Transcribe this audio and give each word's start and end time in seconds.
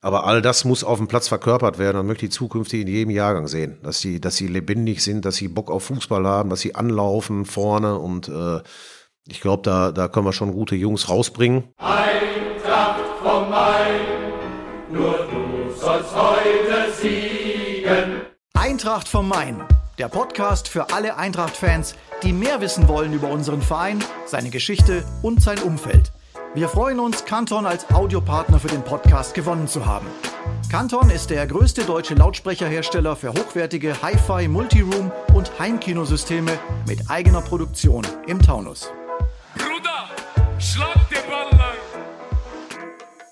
Aber 0.00 0.24
all 0.24 0.42
das 0.42 0.64
muss 0.64 0.84
auf 0.84 0.98
dem 0.98 1.08
Platz 1.08 1.26
verkörpert 1.26 1.78
werden 1.78 1.98
und 1.98 2.06
möchte 2.06 2.26
ich 2.26 2.32
zukünftig 2.32 2.82
in 2.82 2.86
jedem 2.86 3.10
Jahrgang 3.10 3.48
sehen. 3.48 3.78
Dass 3.82 4.00
sie, 4.00 4.20
dass 4.20 4.36
sie 4.36 4.46
lebendig 4.46 5.02
sind, 5.02 5.24
dass 5.24 5.36
sie 5.36 5.48
Bock 5.48 5.70
auf 5.70 5.84
Fußball 5.84 6.24
haben, 6.24 6.50
dass 6.50 6.60
sie 6.60 6.74
anlaufen 6.74 7.44
vorne 7.44 7.98
und 7.98 8.28
äh, 8.28 8.60
ich 9.26 9.40
glaube, 9.40 9.62
da, 9.62 9.92
da 9.92 10.08
können 10.08 10.24
wir 10.26 10.32
schon 10.32 10.52
gute 10.52 10.76
Jungs 10.76 11.08
rausbringen. 11.08 11.64
Eintracht 11.76 13.00
vom 13.22 13.50
Main, 13.50 14.00
nur 14.90 15.28
du 15.30 15.74
sollst 15.74 16.14
heute 16.14 16.92
siegen. 16.92 18.22
Eintracht 18.54 19.08
vom 19.08 19.28
Main, 19.28 19.62
der 19.98 20.08
Podcast 20.08 20.68
für 20.68 20.92
alle 20.94 21.16
Eintracht-Fans, 21.16 21.94
die 22.22 22.32
mehr 22.32 22.60
wissen 22.60 22.88
wollen 22.88 23.12
über 23.12 23.28
unseren 23.28 23.60
Verein, 23.60 24.02
seine 24.26 24.50
Geschichte 24.50 25.04
und 25.22 25.42
sein 25.42 25.58
Umfeld. 25.58 26.12
Wir 26.54 26.68
freuen 26.68 26.98
uns, 26.98 27.26
Canton 27.26 27.66
als 27.66 27.88
Audiopartner 27.90 28.58
für 28.58 28.68
den 28.68 28.82
Podcast 28.82 29.34
gewonnen 29.34 29.68
zu 29.68 29.84
haben. 29.84 30.06
Canton 30.70 31.10
ist 31.10 31.28
der 31.28 31.46
größte 31.46 31.84
deutsche 31.84 32.14
Lautsprecherhersteller 32.14 33.16
für 33.16 33.30
hochwertige 33.30 34.00
Hi-Fi, 34.02 34.48
Multiroom 34.48 35.12
und 35.34 35.52
Heimkinosysteme 35.58 36.58
mit 36.86 37.10
eigener 37.10 37.42
Produktion 37.42 38.06
im 38.26 38.40
Taunus. 38.40 38.90
Bruder, 39.56 40.08
schlag. 40.58 41.07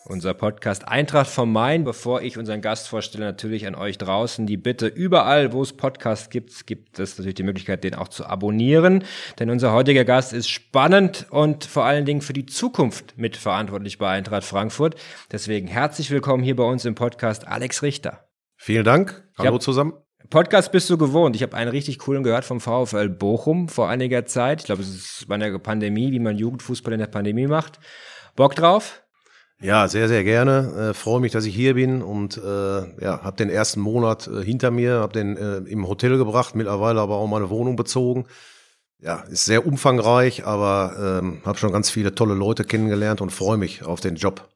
Unser 0.09 0.35
Podcast 0.35 0.87
Eintracht 0.87 1.29
vom 1.29 1.53
Main. 1.53 1.83
Bevor 1.83 2.23
ich 2.23 2.39
unseren 2.39 2.61
Gast 2.61 2.87
vorstelle, 2.87 3.25
natürlich 3.25 3.67
an 3.67 3.75
euch 3.75 3.99
draußen 3.99 4.47
die 4.47 4.57
Bitte, 4.57 4.87
überall, 4.87 5.53
wo 5.53 5.63
es 5.63 5.73
Podcasts 5.73 6.31
gibt, 6.31 6.69
gibt 6.69 7.01
es 7.01 7.19
natürlich 7.19 7.35
die 7.35 7.43
Möglichkeit, 7.43 7.83
den 7.83 7.97
auch 7.97 8.07
zu 8.07 8.25
abonnieren. 8.25 9.03
Denn 9.41 9.51
unser 9.51 9.73
heutiger 9.73 10.05
Gast 10.05 10.33
ist 10.33 10.49
spannend 10.49 11.27
und 11.31 11.65
vor 11.65 11.85
allen 11.85 12.05
Dingen 12.05 12.21
für 12.21 12.35
die 12.35 12.47
Zukunft 12.47 13.19
mitverantwortlich 13.19 13.99
bei 13.99 14.09
Eintracht 14.09 14.45
Frankfurt. 14.45 14.95
Deswegen 15.33 15.67
herzlich 15.67 16.13
willkommen 16.13 16.45
hier 16.45 16.55
bei 16.55 16.65
uns 16.65 16.85
im 16.85 16.95
Podcast 16.95 17.49
Alex 17.49 17.83
Richter. 17.83 18.29
Vielen 18.55 18.85
Dank. 18.85 19.25
Hallo 19.37 19.59
zusammen. 19.59 19.95
Podcast 20.31 20.71
bist 20.71 20.89
du 20.89 20.99
gewohnt. 20.99 21.35
Ich 21.35 21.43
habe 21.43 21.57
einen 21.57 21.71
richtig 21.71 21.99
coolen 21.99 22.23
gehört 22.23 22.45
vom 22.45 22.61
VfL 22.61 23.09
Bochum 23.09 23.69
vor 23.69 23.89
einiger 23.89 24.25
Zeit. 24.25 24.61
Ich 24.61 24.67
glaube, 24.67 24.83
es 24.83 24.89
ist 24.89 25.27
bei 25.27 25.37
der 25.37 25.59
Pandemie, 25.59 26.13
wie 26.13 26.21
man 26.21 26.39
Jugendfußball 26.39 26.93
in 26.93 27.01
der 27.01 27.07
Pandemie 27.09 27.49
macht. 27.49 27.81
Bock 28.37 28.55
drauf? 28.55 29.03
Ja, 29.61 29.89
sehr, 29.89 30.09
sehr 30.09 30.23
gerne. 30.23 30.91
Äh, 30.91 30.95
freue 30.95 31.21
mich, 31.21 31.33
dass 31.33 31.47
ich 31.47 31.55
hier 31.55 31.75
bin 31.75 32.03
und 32.03 32.37
äh, 32.37 33.03
ja, 33.03 33.23
habe 33.23 33.37
den 33.37 33.49
ersten 33.49 33.81
Monat 33.81 34.29
äh, 34.29 34.45
hinter 34.45 34.71
mir, 34.71 35.01
habe 35.01 35.15
den 35.15 35.37
äh, 35.37 35.59
im 35.71 35.89
Hotel 35.89 36.19
gebracht, 36.19 36.55
mittlerweile 36.55 37.01
aber 37.01 37.17
auch 37.17 37.27
meine 37.27 37.49
Wohnung 37.49 37.75
bezogen. 37.77 38.27
Ja, 38.99 39.21
ist 39.31 39.45
sehr 39.45 39.67
umfangreich, 39.67 40.45
aber 40.45 41.21
ähm, 41.23 41.41
habe 41.45 41.59
schon 41.59 41.73
ganz 41.73 41.91
viele 41.91 42.15
tolle 42.15 42.35
Leute 42.35 42.65
kennengelernt 42.65 43.21
und 43.21 43.31
freue 43.31 43.57
mich 43.57 43.83
auf 43.83 44.01
den 44.01 44.17
Job. 44.17 44.49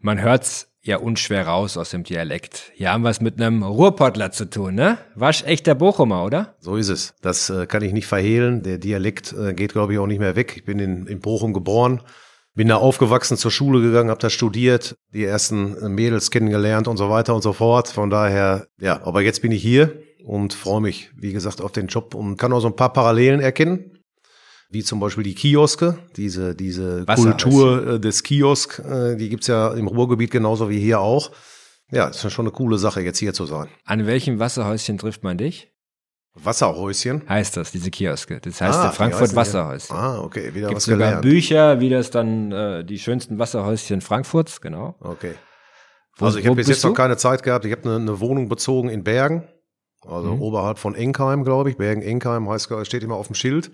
Man 0.00 0.20
hört's 0.20 0.68
ja 0.82 0.98
unschwer 0.98 1.46
raus 1.46 1.76
aus 1.76 1.90
dem 1.90 2.04
Dialekt. 2.04 2.70
Hier 2.74 2.92
haben 2.92 3.02
wir 3.02 3.10
es 3.10 3.20
mit 3.20 3.40
einem 3.40 3.62
Ruhrpottler 3.62 4.30
zu 4.30 4.50
tun, 4.50 4.74
ne? 4.74 4.98
Waschechter 5.14 5.74
Bochumer, 5.74 6.24
oder? 6.24 6.54
So 6.60 6.76
ist 6.76 6.90
es. 6.90 7.14
Das 7.22 7.50
äh, 7.50 7.66
kann 7.66 7.82
ich 7.82 7.92
nicht 7.92 8.06
verhehlen. 8.06 8.62
Der 8.62 8.78
Dialekt 8.78 9.32
äh, 9.32 9.54
geht, 9.54 9.72
glaube 9.72 9.94
ich, 9.94 9.98
auch 9.98 10.06
nicht 10.06 10.18
mehr 10.18 10.36
weg. 10.36 10.54
Ich 10.56 10.64
bin 10.64 10.78
in, 10.78 11.06
in 11.06 11.20
Bochum 11.20 11.54
geboren, 11.54 12.00
bin 12.54 12.68
da 12.68 12.76
aufgewachsen, 12.76 13.36
zur 13.36 13.50
Schule 13.50 13.80
gegangen, 13.80 14.10
habe 14.10 14.20
da 14.20 14.30
studiert, 14.30 14.96
die 15.12 15.24
ersten 15.24 15.76
äh, 15.76 15.88
Mädels 15.88 16.30
kennengelernt 16.30 16.88
und 16.88 16.96
so 16.96 17.10
weiter 17.10 17.34
und 17.34 17.42
so 17.42 17.52
fort. 17.52 17.88
Von 17.88 18.10
daher, 18.10 18.68
ja, 18.80 19.04
aber 19.04 19.22
jetzt 19.22 19.42
bin 19.42 19.52
ich 19.52 19.62
hier 19.62 20.00
und 20.24 20.54
freue 20.54 20.80
mich, 20.80 21.10
wie 21.16 21.32
gesagt, 21.32 21.60
auf 21.60 21.72
den 21.72 21.88
Job 21.88 22.14
und 22.14 22.36
kann 22.36 22.52
auch 22.52 22.60
so 22.60 22.68
ein 22.68 22.76
paar 22.76 22.92
Parallelen 22.92 23.40
erkennen. 23.40 23.98
Wie 24.70 24.82
zum 24.82 24.98
Beispiel 24.98 25.24
die 25.24 25.34
Kioske, 25.34 25.98
diese, 26.16 26.54
diese. 26.54 27.04
Kultur 27.06 27.94
äh, 27.94 28.00
des 28.00 28.22
Kiosk, 28.22 28.80
äh, 28.80 29.14
die 29.16 29.28
gibt's 29.28 29.46
ja 29.46 29.72
im 29.74 29.86
Ruhrgebiet 29.86 30.30
genauso 30.30 30.70
wie 30.70 30.80
hier 30.80 31.00
auch. 31.00 31.30
Ja, 31.90 32.08
ist 32.08 32.32
schon 32.32 32.46
eine 32.46 32.52
coole 32.52 32.78
Sache, 32.78 33.02
jetzt 33.02 33.18
hier 33.18 33.34
zu 33.34 33.46
sein. 33.46 33.68
An 33.84 34.06
welchem 34.06 34.38
Wasserhäuschen 34.38 34.98
trifft 34.98 35.22
man 35.22 35.38
dich? 35.38 35.73
Wasserhäuschen. 36.34 37.22
Heißt 37.28 37.56
das, 37.56 37.70
diese 37.70 37.90
Kioske. 37.90 38.40
Das 38.40 38.60
heißt 38.60 38.78
Ah, 38.78 38.90
Frankfurt 38.90 39.34
Wasserhäuschen. 39.36 39.96
Ah, 39.96 40.18
okay, 40.20 40.52
wieder 40.54 40.66
Gibt 40.68 40.76
was 40.76 40.84
sogar 40.84 40.98
gelernt. 40.98 41.22
Bücher, 41.22 41.80
wie 41.80 41.88
das 41.90 42.10
dann 42.10 42.50
äh, 42.52 42.84
die 42.84 42.98
schönsten 42.98 43.38
Wasserhäuschen 43.38 44.00
Frankfurts, 44.00 44.60
genau. 44.60 44.96
Okay. 45.00 45.34
Wo- 46.16 46.26
also 46.26 46.38
ich 46.38 46.46
habe 46.46 46.56
bis 46.56 46.68
jetzt 46.68 46.82
noch 46.82 46.90
du? 46.90 46.94
keine 46.96 47.16
Zeit 47.16 47.42
gehabt. 47.42 47.64
Ich 47.64 47.72
habe 47.72 47.82
eine, 47.84 47.96
eine 47.96 48.20
Wohnung 48.20 48.48
bezogen 48.48 48.88
in 48.88 49.04
Bergen, 49.04 49.46
also 50.06 50.34
Mhm. 50.34 50.42
oberhalb 50.42 50.78
von 50.78 50.94
Enkheim, 50.94 51.44
glaube 51.44 51.70
ich. 51.70 51.76
Bergen-Enkheim 51.76 52.48
heißt, 52.48 52.68
steht 52.82 53.02
immer 53.04 53.14
auf 53.16 53.28
dem 53.28 53.34
Schild. 53.36 53.70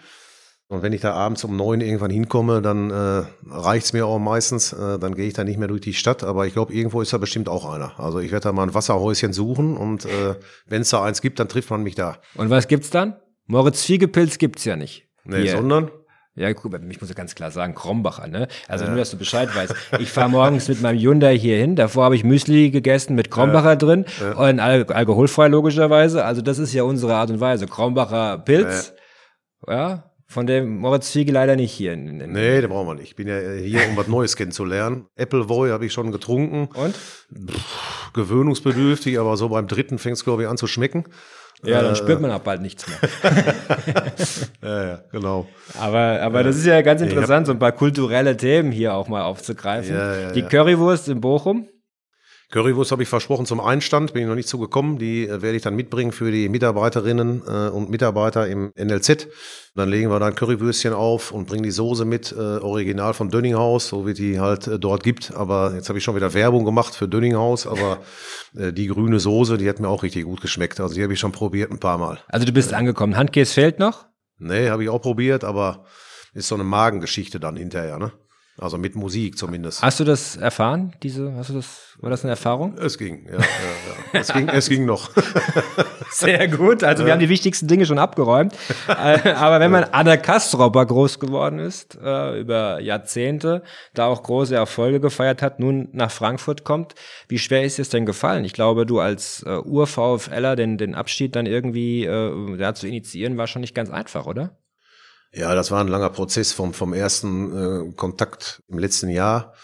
Und 0.71 0.85
wenn 0.85 0.93
ich 0.93 1.01
da 1.01 1.15
abends 1.15 1.43
um 1.43 1.57
neun 1.57 1.81
irgendwann 1.81 2.13
hinkomme, 2.13 2.63
dann 2.63 2.93
äh, 2.93 3.25
reicht's 3.51 3.93
mir 3.93 4.07
auch 4.07 4.21
meistens. 4.21 4.73
Äh, 4.73 5.01
dann 5.01 5.17
gehe 5.17 5.27
ich 5.27 5.35
da 5.35 5.43
nicht 5.43 5.59
mehr 5.59 5.67
durch 5.67 5.81
die 5.81 5.95
Stadt. 5.95 6.23
Aber 6.23 6.47
ich 6.47 6.53
glaube, 6.53 6.73
irgendwo 6.73 7.01
ist 7.03 7.13
da 7.13 7.19
bestimmt 7.19 7.49
auch 7.49 7.69
einer. 7.69 7.99
Also 7.99 8.21
ich 8.21 8.31
werde 8.31 8.45
da 8.45 8.53
mal 8.53 8.63
ein 8.63 8.73
Wasserhäuschen 8.73 9.33
suchen 9.33 9.77
und 9.77 10.05
äh, 10.05 10.37
wenn 10.67 10.83
es 10.83 10.91
da 10.91 11.03
eins 11.03 11.23
gibt, 11.23 11.41
dann 11.41 11.49
trifft 11.49 11.71
man 11.71 11.83
mich 11.83 11.97
da. 11.97 12.19
Und 12.37 12.51
was 12.51 12.69
gibt's 12.69 12.91
dann? 12.91 13.17
Moritz 13.47 13.83
Fiegepilz 13.83 14.39
gibt's 14.39 14.65
ja 14.65 14.77
nicht. 14.77 15.09
Nee, 15.25 15.43
Hier. 15.43 15.57
sondern 15.57 15.91
Ja, 16.37 16.55
guck, 16.55 16.71
mal, 16.71 16.81
ich 16.89 17.01
muss 17.01 17.11
ja 17.11 17.17
ganz 17.17 17.35
klar 17.35 17.51
sagen, 17.51 17.75
Krombacher, 17.75 18.29
ne? 18.29 18.47
Also 18.69 18.85
nur, 18.85 18.95
dass 18.95 19.11
du 19.11 19.17
Bescheid 19.17 19.53
weißt. 19.53 19.75
Ich 19.99 20.13
fahre 20.13 20.31
morgens 20.31 20.69
mit 20.69 20.81
meinem 20.83 21.01
Hyundai 21.01 21.37
hier 21.37 21.57
hin. 21.57 21.75
Davor 21.75 22.05
habe 22.05 22.15
ich 22.15 22.23
Müsli 22.23 22.71
gegessen 22.71 23.17
mit 23.17 23.33
Krombacher 23.33 23.75
drin 23.75 24.05
und 24.37 24.61
al 24.61 24.85
alkoholfrei 24.85 25.49
logischerweise. 25.49 26.25
Also 26.25 26.43
das 26.43 26.61
ist 26.61 26.73
ja 26.73 26.85
unsere 26.85 27.17
Art 27.17 27.29
und 27.31 27.41
Weise. 27.41 27.67
Krombacher 27.67 28.39
Pilz, 28.39 28.95
ja, 29.67 30.10
von 30.31 30.47
dem 30.47 30.79
Moritz 30.79 31.11
Fiege 31.11 31.33
leider 31.33 31.57
nicht 31.57 31.73
hier. 31.73 31.97
Nee, 31.97 32.61
den 32.61 32.71
brauchen 32.71 32.87
wir 32.87 32.95
nicht. 32.95 33.09
Ich 33.09 33.17
bin 33.17 33.27
ja 33.27 33.37
äh, 33.37 33.61
hier, 33.61 33.81
um 33.89 33.97
was 33.97 34.07
Neues 34.07 34.37
kennenzulernen. 34.37 35.07
Appleboy 35.19 35.71
habe 35.71 35.85
ich 35.87 35.93
schon 35.93 36.13
getrunken. 36.13 36.69
Und? 36.75 36.95
Gewöhnungsbedürftig, 38.15 39.19
aber 39.19 39.37
so 39.37 39.49
beim 39.49 39.67
dritten 39.67 39.99
fängt 39.99 40.17
es, 40.17 40.25
glaube 40.25 40.43
ich, 40.43 40.49
an 40.49 40.57
zu 40.57 40.69
schmecken. 40.69 41.05
Ja, 41.65 41.81
Äh, 41.81 41.83
dann 41.83 41.97
spürt 41.97 42.21
man 42.21 42.31
auch 42.31 42.39
bald 42.41 42.63
nichts 42.63 42.87
mehr. 42.87 42.99
Ja, 44.63 44.87
ja, 44.87 45.01
genau. 45.11 45.49
Aber, 45.81 46.21
aber 46.23 46.45
das 46.45 46.57
ist 46.57 46.67
ja 46.67 46.81
ganz 46.83 47.01
interessant, 47.03 47.47
so 47.47 47.53
ein 47.53 47.59
paar 47.59 47.73
kulturelle 47.73 48.37
Themen 48.37 48.71
hier 48.71 48.95
auch 48.95 49.09
mal 49.09 49.23
aufzugreifen. 49.23 49.95
Ja, 49.95 50.15
ja, 50.21 50.33
Die. 50.33 50.43
Currywurst 50.43 51.09
in 51.09 51.21
Bochum. 51.21 51.69
Currywurst 52.51 52.91
habe 52.91 53.05
ich 53.05 53.09
versprochen 53.09 53.47
zum 53.47 53.61
Einstand, 53.61 54.13
bin 54.13 54.23
ich 54.23 54.29
noch 54.29 54.35
nicht 54.35 54.49
zugekommen. 54.49 54.99
Die 54.99 55.29
äh, 55.29 55.41
werde 55.41 55.57
ich 55.57 55.63
dann 55.63 55.77
mitbringen 55.77 56.11
für 56.11 56.33
die 56.33 56.49
Mitarbeiterinnen 56.49 57.43
äh, 57.47 57.69
und 57.69 57.91
Mitarbeiter 57.91 58.49
im 58.49 58.73
NLZ. 58.77 59.29
Dann 59.77 59.89
legen 59.89 60.11
wir 60.11 60.19
da 60.19 60.27
ein 60.27 60.35
Currywürstchen 60.35 60.93
auf 60.93 61.31
und 61.31 61.47
bringen 61.47 61.63
die 61.63 61.71
Soße 61.71 62.05
mit, 62.05 62.33
äh, 62.33 62.35
original 62.35 63.15
von 63.15 63.31
Dönninghaus, 63.31 63.87
so 63.87 64.05
wie 64.05 64.15
die 64.15 64.41
halt 64.41 64.67
äh, 64.67 64.81
dort 64.81 65.05
gibt. 65.05 65.33
Aber 65.37 65.75
jetzt 65.75 65.89
habe 65.89 65.99
ich 65.99 66.05
schon 66.05 66.17
wieder 66.17 66.35
Werbung 66.35 66.65
gemacht 66.65 66.97
für 66.97 67.07
Dönninghaus, 67.07 67.69
aber 67.69 68.01
äh, 68.57 68.73
die 68.73 68.89
grüne 68.89 69.21
Soße, 69.21 69.57
die 69.57 69.69
hat 69.69 69.79
mir 69.79 69.89
auch 69.89 70.03
richtig 70.03 70.25
gut 70.25 70.41
geschmeckt. 70.41 70.81
Also 70.81 70.97
die 70.97 71.05
habe 71.05 71.13
ich 71.13 71.21
schon 71.21 71.33
probiert 71.33 71.71
ein 71.71 71.79
paar 71.79 71.99
Mal. 71.99 72.19
Also 72.27 72.47
du 72.47 72.53
bist 72.53 72.75
angekommen. 72.75 73.17
Handkäse 73.17 73.55
fehlt 73.55 73.79
noch? 73.79 74.07
Nee, 74.39 74.71
habe 74.71 74.83
ich 74.83 74.89
auch 74.89 75.03
probiert, 75.03 75.45
aber 75.45 75.85
ist 76.35 76.49
so 76.49 76.57
eine 76.57 76.65
Magengeschichte 76.65 77.39
dann 77.39 77.57
hinterher, 77.57 77.99
ne? 77.99 78.11
Also 78.61 78.77
mit 78.77 78.95
Musik 78.95 79.39
zumindest. 79.39 79.81
Hast 79.81 80.01
du 80.01 80.05
das 80.05 80.37
erfahren? 80.37 80.93
Diese, 81.03 81.33
hast 81.35 81.49
du 81.49 81.55
das, 81.55 81.97
war 81.99 82.11
das 82.11 82.25
eine 82.25 82.33
Erfahrung? 82.33 82.77
Es 82.77 82.99
ging, 82.99 83.25
ja, 83.25 83.39
ja, 83.39 83.39
ja. 83.39 84.21
Es 84.21 84.31
ging, 84.31 84.49
es 84.51 84.69
ging 84.69 84.85
noch. 84.85 85.11
Sehr 86.11 86.47
gut. 86.47 86.85
Also 86.85 87.07
wir 87.07 87.13
haben 87.13 87.21
die 87.21 87.31
wichtigsten 87.31 87.69
Dinge 87.69 87.87
schon 87.87 87.99
abgeräumt. 87.99 88.55
Äh, 88.87 89.33
Aber 89.33 89.61
wenn 89.61 89.71
man 89.71 89.85
Anna 89.85 90.19
Kastropper 90.19 90.85
groß 90.85 91.21
geworden 91.21 91.59
ist, 91.59 91.99
äh, 92.05 92.39
über 92.39 92.81
Jahrzehnte, 92.81 93.63
da 93.95 94.07
auch 94.07 94.23
große 94.23 94.55
Erfolge 94.55 95.01
gefeiert 95.01 95.41
hat, 95.41 95.59
nun 95.59 95.89
nach 95.93 96.11
Frankfurt 96.11 96.63
kommt, 96.63 96.95
wie 97.29 97.39
schwer 97.39 97.65
ist 97.65 97.79
es 97.79 97.89
denn 97.89 98.05
gefallen? 98.05 98.45
Ich 98.45 98.53
glaube, 98.53 98.85
du 98.85 99.01
als 99.01 99.43
äh, 99.47 99.59
Ur-VfLer 99.59 100.55
den, 100.55 100.77
den 100.77 100.95
Abschied 100.95 101.35
dann 101.35 101.47
irgendwie 101.47 102.05
äh, 102.05 102.57
da 102.59 102.75
zu 102.75 102.87
initiieren, 102.87 103.39
war 103.39 103.47
schon 103.47 103.63
nicht 103.63 103.75
ganz 103.75 103.89
einfach, 103.89 104.27
oder? 104.27 104.59
Ja, 105.33 105.55
das 105.55 105.71
war 105.71 105.81
ein 105.81 105.89
langer 105.89 106.11
Prozess 106.11 106.53
vom, 106.53 106.75
vom 106.75 106.93
ersten 106.93 107.91
äh, 107.91 107.93
Kontakt 107.93 108.63
im 108.69 108.79
letzten 108.79 109.09
Jahr, 109.09 109.55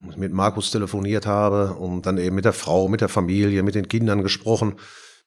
wo 0.00 0.10
ich 0.10 0.16
mit 0.16 0.32
Markus 0.32 0.70
telefoniert 0.70 1.26
habe 1.26 1.74
und 1.74 2.06
dann 2.06 2.16
eben 2.16 2.34
mit 2.34 2.46
der 2.46 2.54
Frau, 2.54 2.88
mit 2.88 3.02
der 3.02 3.10
Familie, 3.10 3.62
mit 3.62 3.74
den 3.74 3.88
Kindern 3.88 4.22
gesprochen. 4.22 4.76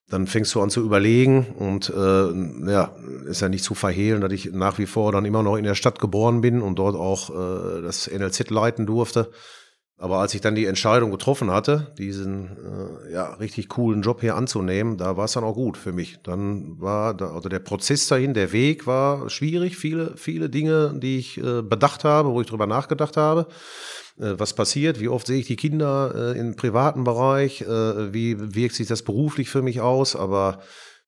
Dann 0.07 0.27
fängst 0.27 0.53
du 0.53 0.61
an 0.61 0.69
zu 0.69 0.81
überlegen 0.81 1.47
und 1.57 1.89
äh, 1.89 2.71
ja, 2.71 2.95
ist 3.25 3.41
ja 3.41 3.49
nicht 3.49 3.63
zu 3.63 3.73
verhehlen, 3.73 4.21
dass 4.21 4.31
ich 4.31 4.51
nach 4.53 4.77
wie 4.77 4.85
vor 4.85 5.11
dann 5.11 5.25
immer 5.25 5.43
noch 5.43 5.55
in 5.55 5.63
der 5.63 5.75
Stadt 5.75 5.99
geboren 5.99 6.41
bin 6.41 6.61
und 6.61 6.77
dort 6.77 6.95
auch 6.95 7.29
äh, 7.29 7.81
das 7.81 8.09
NLZ 8.09 8.49
leiten 8.49 8.85
durfte. 8.85 9.31
Aber 9.97 10.17
als 10.17 10.33
ich 10.33 10.41
dann 10.41 10.55
die 10.55 10.65
Entscheidung 10.65 11.09
getroffen 11.09 11.49
hatte, 11.49 11.93
diesen 11.97 12.57
äh, 13.07 13.13
ja 13.13 13.33
richtig 13.35 13.69
coolen 13.69 14.01
Job 14.01 14.19
hier 14.19 14.35
anzunehmen, 14.35 14.97
da 14.97 15.15
war 15.15 15.25
es 15.25 15.33
dann 15.33 15.45
auch 15.45 15.53
gut 15.53 15.77
für 15.77 15.93
mich. 15.93 16.19
Dann 16.21 16.81
war 16.81 17.13
da, 17.13 17.31
also 17.31 17.47
der 17.47 17.59
Prozess 17.59 18.07
dahin, 18.07 18.33
der 18.33 18.51
Weg 18.51 18.87
war 18.87 19.29
schwierig, 19.29 19.77
viele 19.77 20.17
viele 20.17 20.49
Dinge, 20.49 20.99
die 21.01 21.17
ich 21.17 21.37
äh, 21.37 21.61
bedacht 21.61 22.03
habe, 22.03 22.29
wo 22.31 22.41
ich 22.41 22.47
drüber 22.47 22.67
nachgedacht 22.67 23.15
habe, 23.15 23.47
äh, 24.17 24.33
was 24.37 24.53
passiert, 24.53 24.99
wie 24.99 25.07
oft 25.07 25.27
sehe 25.27 25.39
ich 25.39 25.47
die 25.47 25.55
Kinder 25.55 26.33
äh, 26.35 26.39
im 26.39 26.57
privaten 26.57 27.05
Bereich, 27.05 27.61
äh, 27.61 28.13
wie 28.13 28.53
wirkt 28.53 28.75
sich 28.75 28.87
das 28.87 29.01
beruflich 29.01 29.49
für 29.49 29.61
mich 29.61 29.79
aus, 29.79 30.15
aber 30.15 30.59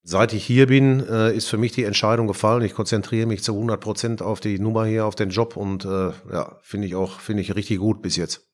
Seit 0.09 0.31
ich 0.31 0.45
hier 0.45 0.67
bin, 0.67 1.05
äh, 1.05 1.35
ist 1.35 1.49
für 1.49 1.57
mich 1.57 1.73
die 1.73 1.83
Entscheidung 1.83 2.27
gefallen. 2.27 2.61
Ich 2.61 2.73
konzentriere 2.73 3.27
mich 3.27 3.43
zu 3.43 3.51
100 3.51 3.81
Prozent 3.81 4.21
auf 4.21 4.39
die 4.39 4.57
Nummer 4.57 4.85
hier, 4.85 5.05
auf 5.05 5.15
den 5.15 5.31
Job 5.31 5.57
und 5.57 5.83
äh, 5.83 6.11
ja, 6.31 6.57
finde 6.61 6.87
ich 6.87 6.95
auch, 6.95 7.19
finde 7.19 7.41
ich 7.41 7.55
richtig 7.55 7.79
gut 7.79 8.01
bis 8.01 8.15
jetzt. 8.15 8.46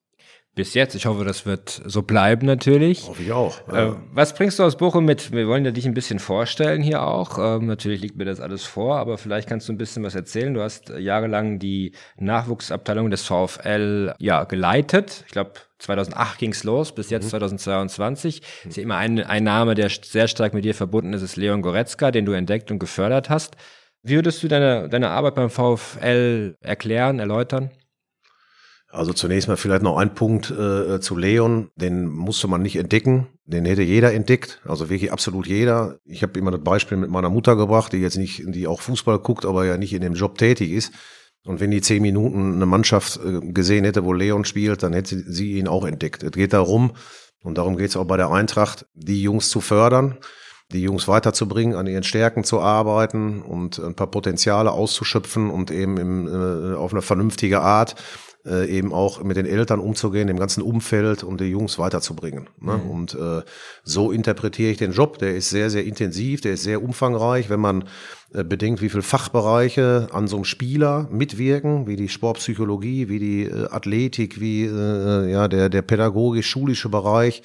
Bis 0.55 0.75
jetzt. 0.75 0.93
Ich 0.95 1.05
hoffe, 1.05 1.25
das 1.25 1.45
wird 1.45 1.81
so 1.85 2.03
bleiben 2.03 2.45
natürlich. 2.45 3.07
Hoffe 3.07 3.23
ich 3.23 3.31
auch. 3.31 3.67
Äh, 3.69 3.93
was 4.13 4.35
bringst 4.35 4.59
du 4.59 4.63
aus 4.63 4.77
Bochum 4.77 5.05
mit? 5.05 5.31
Wir 5.31 5.47
wollen 5.47 5.65
ja 5.65 5.71
dich 5.71 5.85
ein 5.85 5.95
bisschen 5.95 6.19
vorstellen 6.19 6.81
hier 6.81 7.01
auch. 7.01 7.39
Ähm, 7.39 7.65
natürlich 7.65 8.01
liegt 8.01 8.17
mir 8.17 8.25
das 8.25 8.39
alles 8.39 8.63
vor, 8.63 8.97
aber 8.97 9.17
vielleicht 9.17 9.49
kannst 9.49 9.67
du 9.67 9.73
ein 9.73 9.77
bisschen 9.77 10.03
was 10.03 10.13
erzählen. 10.13 10.53
Du 10.53 10.61
hast 10.61 10.89
jahrelang 10.89 11.57
die 11.57 11.93
Nachwuchsabteilung 12.17 13.09
des 13.09 13.23
VfL 13.25 14.13
ja 14.19 14.43
geleitet. 14.43 15.23
Ich 15.25 15.31
glaube, 15.31 15.53
2008 15.79 16.37
ging's 16.37 16.63
los, 16.63 16.93
bis 16.93 17.09
jetzt 17.09 17.25
mhm. 17.25 17.29
2022. 17.29 18.41
Mhm. 18.41 18.69
Ist 18.69 18.77
ja 18.77 18.83
immer 18.83 18.97
ein, 18.97 19.19
ein 19.19 19.43
Name, 19.43 19.73
der 19.73 19.89
sehr 19.89 20.27
stark 20.27 20.53
mit 20.53 20.65
dir 20.65 20.75
verbunden 20.75 21.13
ist, 21.13 21.23
ist 21.23 21.35
Leon 21.35 21.61
Goretzka, 21.63 22.11
den 22.11 22.25
du 22.25 22.31
entdeckt 22.31 22.69
und 22.69 22.79
gefördert 22.79 23.29
hast. 23.29 23.55
Wie 24.03 24.15
würdest 24.15 24.43
du 24.43 24.47
deine, 24.47 24.89
deine 24.89 25.09
Arbeit 25.09 25.35
beim 25.35 25.49
VfL 25.49 26.55
erklären, 26.61 27.19
erläutern? 27.19 27.71
Also 28.93 29.11
zunächst 29.11 29.47
mal 29.47 29.57
vielleicht 29.57 29.81
noch 29.81 29.97
ein 29.97 30.13
Punkt 30.13 30.51
äh, 30.51 30.99
zu 31.01 31.17
Leon, 31.17 31.71
den 31.75 32.05
musste 32.05 32.47
man 32.47 32.61
nicht 32.61 32.75
entdecken, 32.75 33.25
den 33.43 33.65
hätte 33.65 33.81
jeder 33.81 34.13
entdeckt, 34.13 34.61
also 34.65 34.87
wirklich 34.91 35.11
absolut 35.11 35.47
jeder. 35.47 35.97
Ich 36.05 36.21
habe 36.21 36.37
immer 36.37 36.51
das 36.51 36.63
Beispiel 36.63 36.99
mit 36.99 37.09
meiner 37.09 37.31
Mutter 37.31 37.55
gebracht, 37.55 37.91
die 37.91 37.97
jetzt 37.97 38.17
nicht, 38.17 38.43
die 38.45 38.67
auch 38.67 38.81
Fußball 38.81 39.17
guckt, 39.17 39.45
aber 39.45 39.65
ja 39.65 39.77
nicht 39.77 39.93
in 39.93 40.03
dem 40.03 40.13
Job 40.13 40.37
tätig 40.37 40.69
ist. 40.69 40.93
Und 41.43 41.59
wenn 41.59 41.71
die 41.71 41.81
zehn 41.81 42.03
Minuten 42.03 42.53
eine 42.53 42.67
Mannschaft 42.67 43.19
äh, 43.25 43.39
gesehen 43.51 43.83
hätte, 43.83 44.05
wo 44.05 44.13
Leon 44.13 44.45
spielt, 44.45 44.83
dann 44.83 44.93
hätte 44.93 45.17
sie 45.17 45.53
ihn 45.53 45.67
auch 45.67 45.85
entdeckt. 45.85 46.21
Es 46.21 46.31
geht 46.31 46.53
darum, 46.53 46.91
und 47.41 47.57
darum 47.57 47.77
geht 47.77 47.89
es 47.89 47.97
auch 47.97 48.05
bei 48.05 48.17
der 48.17 48.29
Eintracht, 48.29 48.85
die 48.93 49.23
Jungs 49.23 49.49
zu 49.49 49.59
fördern, 49.59 50.19
die 50.71 50.83
Jungs 50.83 51.07
weiterzubringen, 51.07 51.75
an 51.75 51.87
ihren 51.87 52.03
Stärken 52.03 52.43
zu 52.43 52.61
arbeiten 52.61 53.41
und 53.41 53.79
ein 53.79 53.95
paar 53.95 54.11
Potenziale 54.11 54.71
auszuschöpfen 54.71 55.49
und 55.49 55.71
eben 55.71 55.97
im, 55.97 56.27
äh, 56.27 56.75
auf 56.75 56.93
eine 56.93 57.01
vernünftige 57.01 57.61
Art 57.61 57.95
äh, 58.45 58.67
eben 58.67 58.93
auch 58.93 59.23
mit 59.23 59.37
den 59.37 59.45
Eltern 59.45 59.79
umzugehen, 59.79 60.27
dem 60.27 60.37
ganzen 60.37 60.61
Umfeld 60.61 61.23
und 61.23 61.39
die 61.39 61.45
Jungs 61.45 61.79
weiterzubringen. 61.79 62.49
Ne? 62.59 62.77
Mhm. 62.77 62.89
Und 62.89 63.15
äh, 63.15 63.41
so 63.83 64.11
interpretiere 64.11 64.71
ich 64.71 64.77
den 64.77 64.91
Job. 64.91 65.17
Der 65.19 65.35
ist 65.35 65.49
sehr, 65.49 65.69
sehr 65.69 65.85
intensiv, 65.85 66.41
der 66.41 66.53
ist 66.53 66.63
sehr 66.63 66.83
umfangreich. 66.83 67.49
Wenn 67.49 67.61
man 67.61 67.85
äh, 68.33 68.43
bedenkt, 68.43 68.81
wie 68.81 68.89
viele 68.89 69.03
Fachbereiche 69.03 70.09
an 70.11 70.27
so 70.27 70.37
einem 70.37 70.45
Spieler 70.45 71.07
mitwirken, 71.11 71.87
wie 71.87 71.95
die 71.95 72.09
Sportpsychologie, 72.09 73.07
wie 73.07 73.19
die 73.19 73.43
äh, 73.43 73.67
Athletik, 73.69 74.39
wie 74.41 74.65
äh, 74.65 75.31
ja 75.31 75.47
der, 75.47 75.69
der 75.69 75.81
pädagogisch-schulische 75.81 76.89
Bereich, 76.89 77.43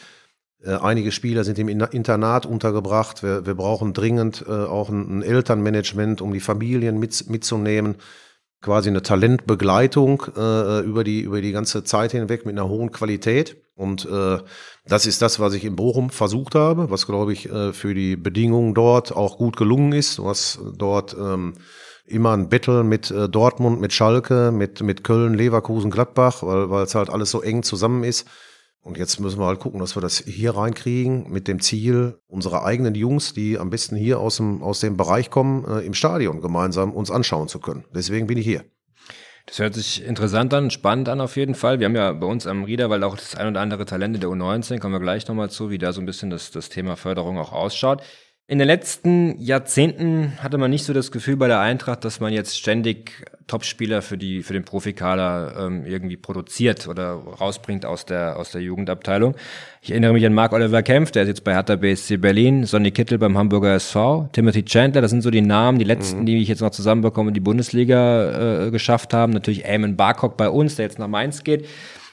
äh, 0.65 0.73
Einige 0.73 1.13
Spieler 1.13 1.45
sind 1.45 1.59
im 1.61 1.69
Internat 1.69 2.45
untergebracht. 2.45 3.23
Wir, 3.23 3.47
wir 3.47 3.55
brauchen 3.55 3.93
dringend 3.93 4.45
äh, 4.49 4.51
auch 4.51 4.89
ein, 4.89 5.19
ein, 5.19 5.23
Elternmanagement, 5.23 6.21
um 6.21 6.33
die 6.33 6.41
Familien 6.41 6.99
mit, 6.99 7.31
mitzunehmen 7.31 7.97
quasi 8.61 8.89
eine 8.89 9.03
Talentbegleitung 9.03 10.25
äh, 10.37 10.81
über 10.81 11.05
die 11.05 11.21
über 11.21 11.41
die 11.41 11.53
ganze 11.53 11.85
Zeit 11.85 12.13
hinweg 12.13 12.45
mit 12.45 12.59
einer 12.59 12.69
hohen 12.69 12.91
Qualität. 12.91 13.57
Und 13.75 14.07
äh, 14.07 14.39
das 14.87 15.07
ist 15.07 15.23
das, 15.23 15.39
was 15.39 15.55
ich 15.55 15.65
in 15.65 15.77
Bochum 15.77 16.11
versucht 16.11 16.57
habe, 16.57 16.91
was 16.91 17.07
glaube 17.07 17.33
ich 17.33 17.49
äh, 17.51 17.73
für 17.73 17.95
die 17.95 18.17
Bedingungen 18.17 18.75
dort 18.75 19.15
auch 19.15 19.39
gut 19.39 19.57
gelungen 19.57 19.93
ist, 19.93 20.23
was 20.23 20.59
dort 20.77 21.17
ähm, 21.19 21.55
immer 22.05 22.33
ein 22.33 22.49
Battle 22.49 22.83
mit 22.83 23.11
äh, 23.11 23.29
Dortmund, 23.29 23.81
mit 23.81 23.93
Schalke, 23.93 24.51
mit 24.51 24.83
mit 24.83 25.05
Köln, 25.05 25.35
Leverkusen, 25.35 25.91
Gladbach, 25.91 26.43
weil 26.43 26.71
weil 26.71 26.85
es 26.85 26.95
halt 26.97 27.11
alles 27.11 27.31
so 27.31 27.41
eng 27.41 27.63
zusammen 27.63 28.03
ist 28.03 28.27
und 28.89 28.97
jetzt 28.97 29.21
müssen 29.21 29.39
wir 29.39 29.45
halt 29.45 29.61
gucken, 29.61 29.81
dass 29.81 29.97
wir 29.97 30.01
das 30.01 30.17
hier 30.17 30.57
reinkriegen 30.57 31.31
mit 31.31 31.47
dem 31.47 31.61
Ziel, 31.61 32.19
unsere 32.27 32.65
eigenen 32.65 32.95
Jungs, 32.95 33.35
die 33.35 33.59
am 33.59 33.69
besten 33.69 33.97
hier 33.97 34.19
aus 34.19 34.39
dem, 34.39 34.63
aus 34.63 34.81
dem 34.81 34.97
Bereich 34.97 35.29
kommen, 35.29 35.67
äh, 35.67 35.85
im 35.85 35.93
Stadion 35.93 36.41
gemeinsam 36.41 36.93
uns 36.95 37.11
anschauen 37.11 37.49
zu 37.49 37.61
können. 37.61 37.85
Deswegen 37.95 38.27
bin 38.27 38.39
ich 38.39 38.47
hier. 38.47 38.65
Das 39.45 39.59
hört 39.59 39.75
sich 39.75 40.03
interessant 40.03 40.55
an, 40.55 40.71
spannend 40.71 41.11
an 41.11 41.21
auf 41.21 41.37
jeden 41.37 41.55
Fall. 41.55 41.81
Wir 41.81 41.85
haben 41.87 41.97
ja 41.97 42.13
bei 42.15 42.27
uns 42.27 42.47
am 42.47 42.65
Riederwald 42.65 43.03
auch 43.03 43.17
das 43.17 43.35
ein 43.35 43.49
oder 43.49 43.61
andere 43.61 43.85
Talente 43.85 44.19
der 44.21 44.31
U19, 44.31 44.79
kommen 44.79 44.95
wir 44.95 45.01
gleich 45.01 45.29
nochmal 45.29 45.51
zu, 45.51 45.69
wie 45.69 45.79
da 45.79 45.93
so 45.93 46.01
ein 46.01 46.07
bisschen 46.07 46.31
das, 46.31 46.51
das 46.51 46.71
Thema 46.71 46.97
Förderung 46.97 47.39
auch 47.39 47.53
ausschaut. 47.53 48.03
In 48.51 48.59
den 48.59 48.67
letzten 48.67 49.39
Jahrzehnten 49.39 50.33
hatte 50.39 50.57
man 50.57 50.71
nicht 50.71 50.85
so 50.85 50.95
das 50.95 51.13
Gefühl 51.13 51.37
bei 51.37 51.49
der 51.49 51.61
Eintracht, 51.61 52.03
dass 52.07 52.19
man 52.19 52.33
jetzt 52.33 52.59
ständig 52.59 53.27
Topspieler 53.47 54.01
für 54.01 54.17
die 54.17 54.43
für 54.43 54.55
den 54.55 54.65
Profikader 54.65 55.67
ähm, 55.67 55.85
irgendwie 55.85 56.17
produziert 56.17 56.89
oder 56.89 57.11
rausbringt 57.13 57.85
aus 57.85 58.07
der 58.07 58.39
aus 58.39 58.51
der 58.51 58.63
Jugendabteilung. 58.63 59.37
Ich 59.83 59.91
erinnere 59.91 60.15
mich 60.15 60.25
an 60.25 60.33
Mark 60.33 60.55
Oliver 60.55 60.83
Kempf, 60.83 61.11
der 61.11 61.25
ist 61.25 61.29
jetzt 61.29 61.45
bei 61.45 61.53
Hertha 61.53 61.77
BSC 61.77 62.17
Berlin, 62.17 62.65
Sonny 62.65 62.91
Kittel 62.91 63.19
beim 63.19 63.37
Hamburger 63.37 63.75
SV, 63.75 64.31
Timothy 64.33 64.65
Chandler, 64.65 65.03
das 65.03 65.11
sind 65.11 65.21
so 65.21 65.31
die 65.31 65.43
Namen, 65.43 65.79
die 65.79 65.85
letzten, 65.85 66.21
mhm. 66.21 66.27
die 66.27 66.41
ich 66.41 66.49
jetzt 66.49 66.63
noch 66.63 66.71
zusammenbekomme, 66.71 67.33
die 67.33 67.41
Bundesliga 67.41 68.69
äh, 68.69 68.71
geschafft 68.71 69.13
haben. 69.13 69.35
Natürlich 69.35 69.67
Eamon 69.67 69.97
Barcock 69.97 70.39
bei 70.39 70.49
uns, 70.49 70.77
der 70.77 70.87
jetzt 70.87 70.99
nach 70.99 71.07
Mainz 71.07 71.45
geht. 71.45 71.67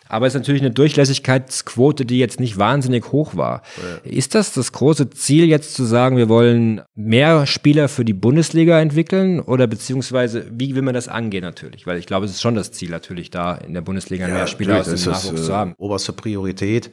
Aber 0.08 0.28
es 0.28 0.36
ist 0.36 0.42
natürlich 0.42 0.62
eine 0.62 0.72
Durchlässigkeitsquote, 0.72 2.06
die 2.06 2.20
jetzt 2.20 2.40
nicht 2.40 2.58
wahnsinnig 2.58 3.12
hoch 3.12 3.36
war. 3.36 3.64
Ja. 3.78 4.12
Ist 4.12 4.36
das 4.36 4.54
das 4.54 4.72
große 4.72 5.10
Ziel 5.10 5.46
jetzt 5.46 5.74
zu 5.74 5.84
sagen, 5.84 6.18
wir 6.18 6.30
wollen 6.30 6.82
mehr 6.94 7.46
Spieler 7.48 7.88
für 7.88 8.06
die 8.06 8.14
Bundesliga 8.14 8.80
entwickeln 8.80 9.40
oder 9.40 9.68
beziehungsweise 9.68 10.46
wie 10.52 10.76
will 10.76 10.84
man 10.84 10.94
das 10.94 11.08
angehen 11.08 11.44
natürlich? 11.44 11.88
Weil 11.88 11.98
ich 11.98 12.06
glaube, 12.06 12.26
es 12.26 12.32
ist 12.32 12.42
schon 12.42 12.56
das 12.56 12.72
Ziel 12.72 12.92
natürlich 12.92 13.32
da 13.32 13.56
in 13.56 13.74
der 13.74 13.82
Bundesliga 13.82 14.28
ja, 14.28 14.34
mehr 14.34 14.48
Spieler 14.48 14.80
aus 14.80 14.86
dem 14.86 14.94
Nachwuchs 14.96 15.40
ist, 15.40 15.46
zu 15.46 15.56
haben. 15.56 15.72
Äh, 15.72 15.76
oberste 15.78 16.14
Priorität. 16.14 16.92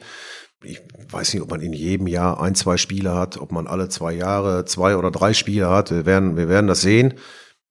Ich 0.63 0.81
weiß 1.09 1.33
nicht, 1.33 1.43
ob 1.43 1.51
man 1.51 1.59
in 1.59 1.73
jedem 1.73 2.07
Jahr 2.07 2.41
ein, 2.41 2.55
zwei 2.55 2.77
Spiele 2.77 3.13
hat, 3.13 3.37
ob 3.37 3.51
man 3.51 3.67
alle 3.67 3.89
zwei 3.89 4.13
Jahre 4.13 4.63
zwei 4.65 4.95
oder 4.95 5.11
drei 5.11 5.33
Spiele 5.33 5.69
hat. 5.69 5.91
Wir 5.91 6.05
werden, 6.05 6.37
wir 6.37 6.47
werden 6.47 6.67
das 6.67 6.81
sehen 6.81 7.15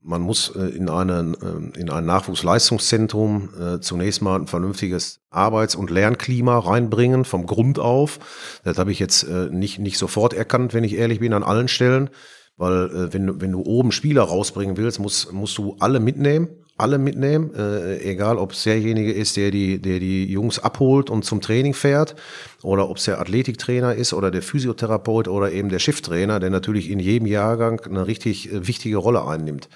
man 0.04 0.20
muss 0.20 0.54
äh, 0.56 0.64
in, 0.64 0.88
einen, 0.88 1.34
äh, 1.34 1.78
in 1.78 1.90
ein 1.90 2.04
Nachwuchsleistungszentrum 2.06 3.50
äh, 3.58 3.80
zunächst 3.80 4.22
mal 4.22 4.36
ein 4.40 4.46
vernünftiges 4.46 5.20
Arbeits- 5.30 5.76
und 5.76 5.90
Lernklima 5.90 6.58
reinbringen, 6.58 7.24
vom 7.24 7.46
Grund 7.46 7.78
auf. 7.78 8.18
Das 8.64 8.78
habe 8.78 8.92
ich 8.92 8.98
jetzt 8.98 9.26
nicht, 9.50 9.78
nicht 9.78 9.96
sofort 9.96 10.34
erkannt, 10.34 10.74
wenn 10.74 10.84
ich 10.84 10.96
ehrlich 10.96 11.20
bin, 11.20 11.32
an 11.32 11.42
allen 11.42 11.68
Stellen. 11.68 12.10
Weil 12.58 13.12
wenn, 13.14 13.40
wenn 13.40 13.52
du 13.52 13.62
oben 13.62 13.92
Spieler 13.92 14.22
rausbringen 14.22 14.76
willst, 14.76 15.00
musst, 15.00 15.32
musst 15.32 15.56
du 15.56 15.76
alle 15.80 16.00
mitnehmen, 16.00 16.48
alle 16.76 16.98
mitnehmen, 16.98 17.54
äh, 17.54 17.98
egal 18.00 18.36
ob 18.36 18.52
es 18.52 18.64
derjenige 18.64 19.10
ist, 19.10 19.38
der 19.38 19.50
die, 19.50 19.80
der 19.80 20.00
die 20.00 20.30
Jungs 20.30 20.58
abholt 20.58 21.08
und 21.08 21.24
zum 21.24 21.40
Training 21.40 21.72
fährt, 21.72 22.14
oder 22.62 22.90
ob 22.90 22.98
es 22.98 23.04
der 23.04 23.20
Athletiktrainer 23.20 23.94
ist 23.94 24.12
oder 24.12 24.30
der 24.30 24.42
Physiotherapeut 24.42 25.28
oder 25.28 25.50
eben 25.50 25.70
der 25.70 25.78
Schifftrainer, 25.78 26.40
der 26.40 26.50
natürlich 26.50 26.90
in 26.90 26.98
jedem 26.98 27.26
Jahrgang 27.26 27.80
eine 27.80 28.06
richtig 28.06 28.50
wichtige 28.52 28.98
Rolle 28.98 29.24
einnimmt 29.24 29.68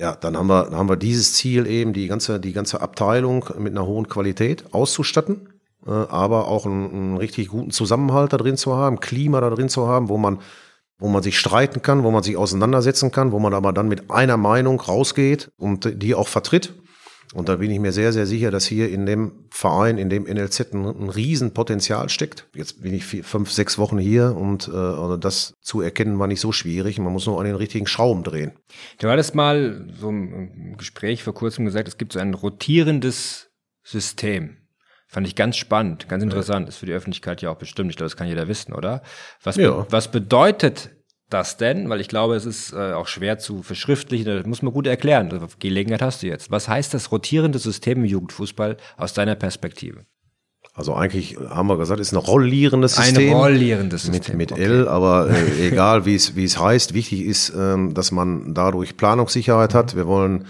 ja, 0.00 0.16
dann 0.16 0.36
haben 0.36 0.46
wir, 0.46 0.70
haben 0.70 0.88
wir 0.88 0.96
dieses 0.96 1.34
Ziel 1.34 1.66
eben, 1.66 1.92
die 1.92 2.06
ganze, 2.08 2.40
die 2.40 2.54
ganze 2.54 2.80
Abteilung 2.80 3.44
mit 3.58 3.72
einer 3.72 3.86
hohen 3.86 4.08
Qualität 4.08 4.64
auszustatten, 4.72 5.50
äh, 5.86 5.90
aber 5.90 6.48
auch 6.48 6.64
einen, 6.64 6.90
einen 6.90 7.16
richtig 7.18 7.48
guten 7.48 7.70
Zusammenhalt 7.70 8.32
da 8.32 8.38
drin 8.38 8.56
zu 8.56 8.74
haben, 8.74 9.00
Klima 9.00 9.42
da 9.42 9.50
drin 9.50 9.68
zu 9.68 9.86
haben, 9.86 10.08
wo 10.08 10.16
man, 10.16 10.38
wo 10.98 11.08
man 11.08 11.22
sich 11.22 11.38
streiten 11.38 11.82
kann, 11.82 12.02
wo 12.02 12.10
man 12.10 12.22
sich 12.22 12.38
auseinandersetzen 12.38 13.12
kann, 13.12 13.30
wo 13.30 13.38
man 13.38 13.52
aber 13.52 13.74
dann 13.74 13.88
mit 13.88 14.10
einer 14.10 14.38
Meinung 14.38 14.80
rausgeht 14.80 15.50
und 15.58 16.02
die 16.02 16.14
auch 16.14 16.28
vertritt. 16.28 16.72
Und 17.32 17.48
da 17.48 17.56
bin 17.56 17.70
ich 17.70 17.78
mir 17.78 17.92
sehr, 17.92 18.12
sehr 18.12 18.26
sicher, 18.26 18.50
dass 18.50 18.66
hier 18.66 18.90
in 18.90 19.06
dem 19.06 19.44
Verein, 19.50 19.98
in 19.98 20.10
dem 20.10 20.24
NLZ 20.24 20.72
ein, 20.74 20.84
ein 20.84 21.10
Riesenpotenzial 21.10 22.08
steckt. 22.08 22.48
Jetzt 22.54 22.82
bin 22.82 22.92
ich 22.92 23.04
vier, 23.04 23.22
fünf, 23.22 23.52
sechs 23.52 23.78
Wochen 23.78 23.98
hier 23.98 24.36
und 24.36 24.68
äh, 24.68 24.72
also 24.72 25.16
das 25.16 25.54
zu 25.60 25.80
erkennen 25.80 26.18
war 26.18 26.26
nicht 26.26 26.40
so 26.40 26.50
schwierig. 26.50 26.98
Man 26.98 27.12
muss 27.12 27.26
nur 27.26 27.38
an 27.38 27.46
den 27.46 27.54
richtigen 27.54 27.86
Schrauben 27.86 28.24
drehen. 28.24 28.52
Du 28.98 29.08
hattest 29.08 29.36
mal 29.36 29.86
so 30.00 30.08
im 30.08 30.76
Gespräch 30.76 31.22
vor 31.22 31.34
kurzem 31.34 31.64
gesagt, 31.64 31.86
es 31.86 31.98
gibt 31.98 32.12
so 32.12 32.18
ein 32.18 32.34
rotierendes 32.34 33.50
System. 33.84 34.56
Fand 35.06 35.26
ich 35.26 35.34
ganz 35.34 35.56
spannend, 35.56 36.08
ganz 36.08 36.22
interessant. 36.22 36.68
Ist 36.68 36.76
für 36.76 36.86
die 36.86 36.92
Öffentlichkeit 36.92 37.42
ja 37.42 37.50
auch 37.50 37.58
bestimmt. 37.58 37.90
Ich 37.90 37.96
glaube, 37.96 38.10
das 38.10 38.16
kann 38.16 38.28
jeder 38.28 38.46
wissen, 38.46 38.72
oder? 38.72 39.02
Was, 39.42 39.56
ja. 39.56 39.70
be 39.70 39.86
was 39.90 40.10
bedeutet 40.10 40.90
das 41.30 41.56
denn? 41.56 41.88
Weil 41.88 42.00
ich 42.00 42.08
glaube, 42.08 42.34
es 42.34 42.44
ist 42.44 42.72
äh, 42.72 42.92
auch 42.92 43.06
schwer 43.06 43.38
zu 43.38 43.62
verschriftlichen, 43.62 44.26
das 44.26 44.46
muss 44.46 44.62
man 44.62 44.72
gut 44.72 44.86
erklären. 44.86 45.48
Gelegenheit 45.58 46.02
hast 46.02 46.22
du 46.22 46.26
jetzt. 46.26 46.50
Was 46.50 46.68
heißt 46.68 46.92
das 46.92 47.12
rotierende 47.12 47.58
System 47.58 47.98
im 47.98 48.04
Jugendfußball 48.04 48.76
aus 48.96 49.14
deiner 49.14 49.34
Perspektive? 49.34 50.04
Also 50.72 50.94
eigentlich 50.94 51.36
haben 51.36 51.68
wir 51.68 51.76
gesagt, 51.76 52.00
ist 52.00 52.12
ein 52.12 52.16
rollierendes 52.16 52.94
System. 52.94 53.30
Ein 53.30 53.36
rollierendes 53.36 54.04
System. 54.04 54.36
Mit, 54.36 54.50
mit 54.50 54.52
okay. 54.52 54.64
L, 54.64 54.88
aber 54.88 55.28
äh, 55.28 55.68
egal 55.68 56.06
wie 56.06 56.14
es 56.14 56.36
wie 56.36 56.44
es 56.44 56.58
heißt, 56.58 56.94
wichtig 56.94 57.22
ist, 57.22 57.52
ähm, 57.56 57.92
dass 57.92 58.12
man 58.12 58.54
dadurch 58.54 58.96
Planungssicherheit 58.96 59.74
hat. 59.74 59.96
Wir 59.96 60.06
wollen 60.06 60.46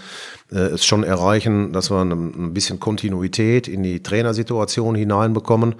es 0.55 0.85
schon 0.85 1.03
erreichen, 1.03 1.71
dass 1.71 1.89
wir 1.89 2.01
ein, 2.01 2.53
bisschen 2.53 2.79
Kontinuität 2.79 3.67
in 3.67 3.83
die 3.83 4.03
Trainersituation 4.03 4.95
hineinbekommen. 4.95 5.75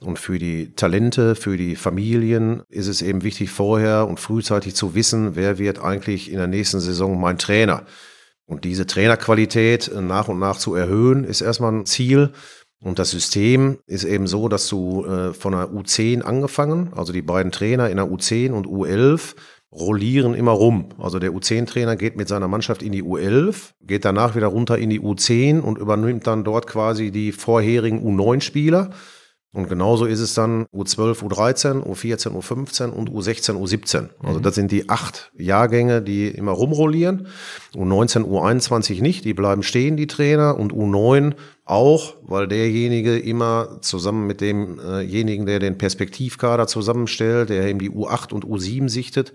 Und 0.00 0.18
für 0.18 0.38
die 0.38 0.74
Talente, 0.74 1.34
für 1.34 1.56
die 1.56 1.76
Familien 1.76 2.62
ist 2.68 2.86
es 2.86 3.02
eben 3.02 3.22
wichtig, 3.24 3.50
vorher 3.50 4.06
und 4.08 4.20
frühzeitig 4.20 4.74
zu 4.74 4.94
wissen, 4.94 5.34
wer 5.34 5.58
wird 5.58 5.80
eigentlich 5.80 6.30
in 6.30 6.38
der 6.38 6.46
nächsten 6.46 6.80
Saison 6.80 7.20
mein 7.20 7.38
Trainer. 7.38 7.84
Und 8.46 8.64
diese 8.64 8.86
Trainerqualität 8.86 9.90
nach 10.00 10.28
und 10.28 10.38
nach 10.38 10.56
zu 10.56 10.74
erhöhen, 10.74 11.24
ist 11.24 11.40
erstmal 11.40 11.72
ein 11.72 11.86
Ziel. 11.86 12.32
Und 12.82 12.98
das 12.98 13.10
System 13.10 13.78
ist 13.86 14.04
eben 14.04 14.26
so, 14.26 14.48
dass 14.48 14.68
du 14.68 15.04
äh, 15.04 15.32
von 15.32 15.52
der 15.52 15.70
U10 15.70 16.22
angefangen, 16.22 16.92
also 16.94 17.12
die 17.12 17.22
beiden 17.22 17.52
Trainer 17.52 17.88
in 17.90 17.96
der 17.96 18.06
U10 18.06 18.50
und 18.50 18.66
U11, 18.66 19.34
rollieren 19.72 20.34
immer 20.34 20.52
rum. 20.52 20.90
Also 20.98 21.18
der 21.18 21.32
U10-Trainer 21.32 21.96
geht 21.96 22.16
mit 22.16 22.28
seiner 22.28 22.48
Mannschaft 22.48 22.82
in 22.82 22.92
die 22.92 23.02
U11, 23.02 23.72
geht 23.80 24.04
danach 24.04 24.36
wieder 24.36 24.48
runter 24.48 24.78
in 24.78 24.90
die 24.90 25.00
U10 25.00 25.60
und 25.60 25.78
übernimmt 25.78 26.26
dann 26.26 26.44
dort 26.44 26.66
quasi 26.66 27.10
die 27.10 27.32
vorherigen 27.32 28.06
U9-Spieler. 28.06 28.90
Und 29.54 29.68
genauso 29.68 30.06
ist 30.06 30.20
es 30.20 30.32
dann 30.32 30.64
U12, 30.72 31.24
U13, 31.24 31.82
U14, 31.84 32.30
U15 32.30 32.88
und 32.88 33.10
U16, 33.10 33.52
U17. 33.52 34.08
Also 34.22 34.40
das 34.40 34.54
sind 34.54 34.72
die 34.72 34.88
acht 34.88 35.30
Jahrgänge, 35.36 36.00
die 36.00 36.28
immer 36.28 36.52
rumrollieren. 36.52 37.26
U19, 37.74 38.24
U21 38.24 39.02
nicht, 39.02 39.26
die 39.26 39.34
bleiben 39.34 39.62
stehen, 39.62 39.98
die 39.98 40.06
Trainer. 40.06 40.58
Und 40.58 40.72
U9 40.72 41.34
auch, 41.66 42.14
weil 42.22 42.48
derjenige 42.48 43.18
immer 43.18 43.78
zusammen 43.82 44.26
mit 44.26 44.40
demjenigen, 44.40 45.44
der 45.44 45.58
den 45.58 45.76
Perspektivkader 45.76 46.66
zusammenstellt, 46.66 47.50
der 47.50 47.66
eben 47.66 47.78
die 47.78 47.90
U8 47.90 48.32
und 48.32 48.46
U7 48.46 48.88
sichtet, 48.88 49.34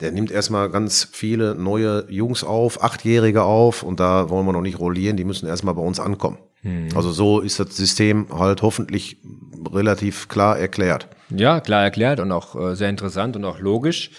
der 0.00 0.12
nimmt 0.12 0.30
erstmal 0.30 0.70
ganz 0.70 1.08
viele 1.10 1.54
neue 1.54 2.06
Jungs 2.10 2.42
auf, 2.44 2.82
Achtjährige 2.82 3.42
auf 3.42 3.82
und 3.82 4.00
da 4.00 4.28
wollen 4.28 4.46
wir 4.46 4.52
noch 4.52 4.60
nicht 4.60 4.78
rollieren, 4.78 5.16
die 5.16 5.24
müssen 5.24 5.46
erstmal 5.46 5.74
bei 5.74 5.82
uns 5.82 6.00
ankommen. 6.00 6.38
Also 6.94 7.12
so 7.12 7.40
ist 7.40 7.60
das 7.60 7.76
System 7.76 8.26
halt 8.30 8.62
hoffentlich 8.62 9.18
relativ 9.72 10.28
klar 10.28 10.58
erklärt. 10.58 11.08
Ja, 11.30 11.60
klar 11.60 11.82
erklärt 11.82 12.20
und 12.20 12.32
auch 12.32 12.54
äh, 12.54 12.76
sehr 12.76 12.90
interessant 12.90 13.36
und 13.36 13.44
auch 13.44 13.58
logisch. 13.58 14.10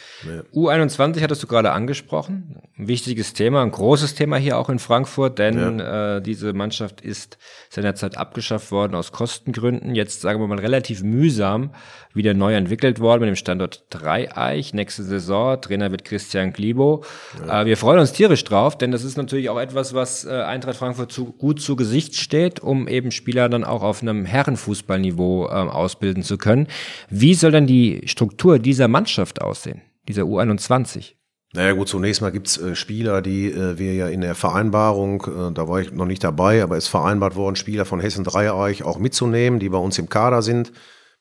U21 0.54 1.22
hattest 1.22 1.44
du 1.44 1.48
gerade 1.48 1.72
angesprochen. 1.72 2.62
Ein 2.78 2.88
wichtiges 2.88 3.34
Thema, 3.34 3.62
ein 3.62 3.72
großes 3.72 4.16
Thema 4.16 4.38
hier 4.38 4.58
auch 4.58 4.70
in 4.70 4.80
Frankfurt, 4.80 5.40
denn 5.40 5.80
äh, 5.80 6.22
diese 6.22 6.54
Mannschaft 6.54 7.02
ist 7.02 7.38
seinerzeit 7.70 8.18
abgeschafft 8.18 8.72
worden 8.72 8.96
aus 8.96 9.12
Kostengründen. 9.12 9.96
Jetzt 9.96 10.22
sagen 10.22 10.40
wir 10.40 10.48
mal 10.48 10.60
relativ 10.60 11.04
mühsam 11.04 11.72
wieder 12.16 12.34
neu 12.34 12.56
entwickelt 12.56 13.00
worden 13.00 13.22
mit 13.22 13.28
dem 13.28 13.36
Standort 13.36 13.84
Dreieich. 13.90 14.74
Nächste 14.74 15.04
Saison, 15.04 15.60
Trainer 15.62 15.92
wird 15.92 16.06
Christian 16.06 16.54
Glibo. 16.54 17.04
Äh, 17.48 17.66
wir 17.66 17.78
freuen 17.78 18.00
uns 18.00 18.14
tierisch 18.14 18.44
drauf, 18.44 18.78
denn 18.78 18.92
das 18.92 19.04
ist 19.04 19.18
natürlich 19.18 19.50
auch 19.50 19.60
etwas, 19.60 19.94
was 19.94 20.26
äh, 20.26 20.32
Eintracht 20.32 20.78
Frankfurt 20.78 21.12
zu, 21.12 21.34
gut 21.34 21.62
zu 21.62 21.76
Gesicht 21.76 22.16
steht, 22.16 22.62
um 22.62 22.88
eben 22.88 23.12
Spieler 23.12 23.50
dann 23.50 23.64
auch 23.64 23.84
auf 23.84 24.02
einem 24.02 24.26
Herrenfußballniveau 24.26 25.48
äh, 25.48 25.50
ausbilden 25.50 26.24
zu 26.24 26.38
können. 26.38 26.68
Wie 27.10 27.34
soll 27.34 27.52
denn 27.52 27.68
die 27.68 28.04
Struktur 28.06 28.60
dieser 28.60 28.88
Mannschaft 28.88 29.42
aussehen, 29.42 29.82
dieser 30.08 30.24
U21? 30.24 31.14
Naja 31.56 31.72
gut, 31.72 31.88
zunächst 31.88 32.22
mal 32.22 32.32
gibt's 32.32 32.58
äh, 32.58 32.76
Spieler, 32.76 33.22
die 33.22 33.50
äh, 33.50 33.78
wir 33.78 33.94
ja 33.94 34.08
in 34.10 34.22
der 34.22 34.36
Vereinbarung, 34.36 35.22
äh, 35.24 35.54
da 35.54 35.70
war 35.70 35.80
ich 35.80 35.92
noch 35.94 36.06
nicht 36.06 36.24
dabei, 36.24 36.62
aber 36.62 36.76
es 36.76 36.86
ist 36.86 36.90
vereinbart 36.90 37.38
worden, 37.38 37.56
Spieler 37.56 37.86
von 37.86 38.02
Hessen 38.02 38.26
Dreieich 38.26 38.84
auch 38.84 39.00
mitzunehmen, 39.00 39.60
die 39.60 39.70
bei 39.70 39.78
uns 39.78 39.98
im 39.98 40.10
Kader 40.10 40.42
sind. 40.42 40.74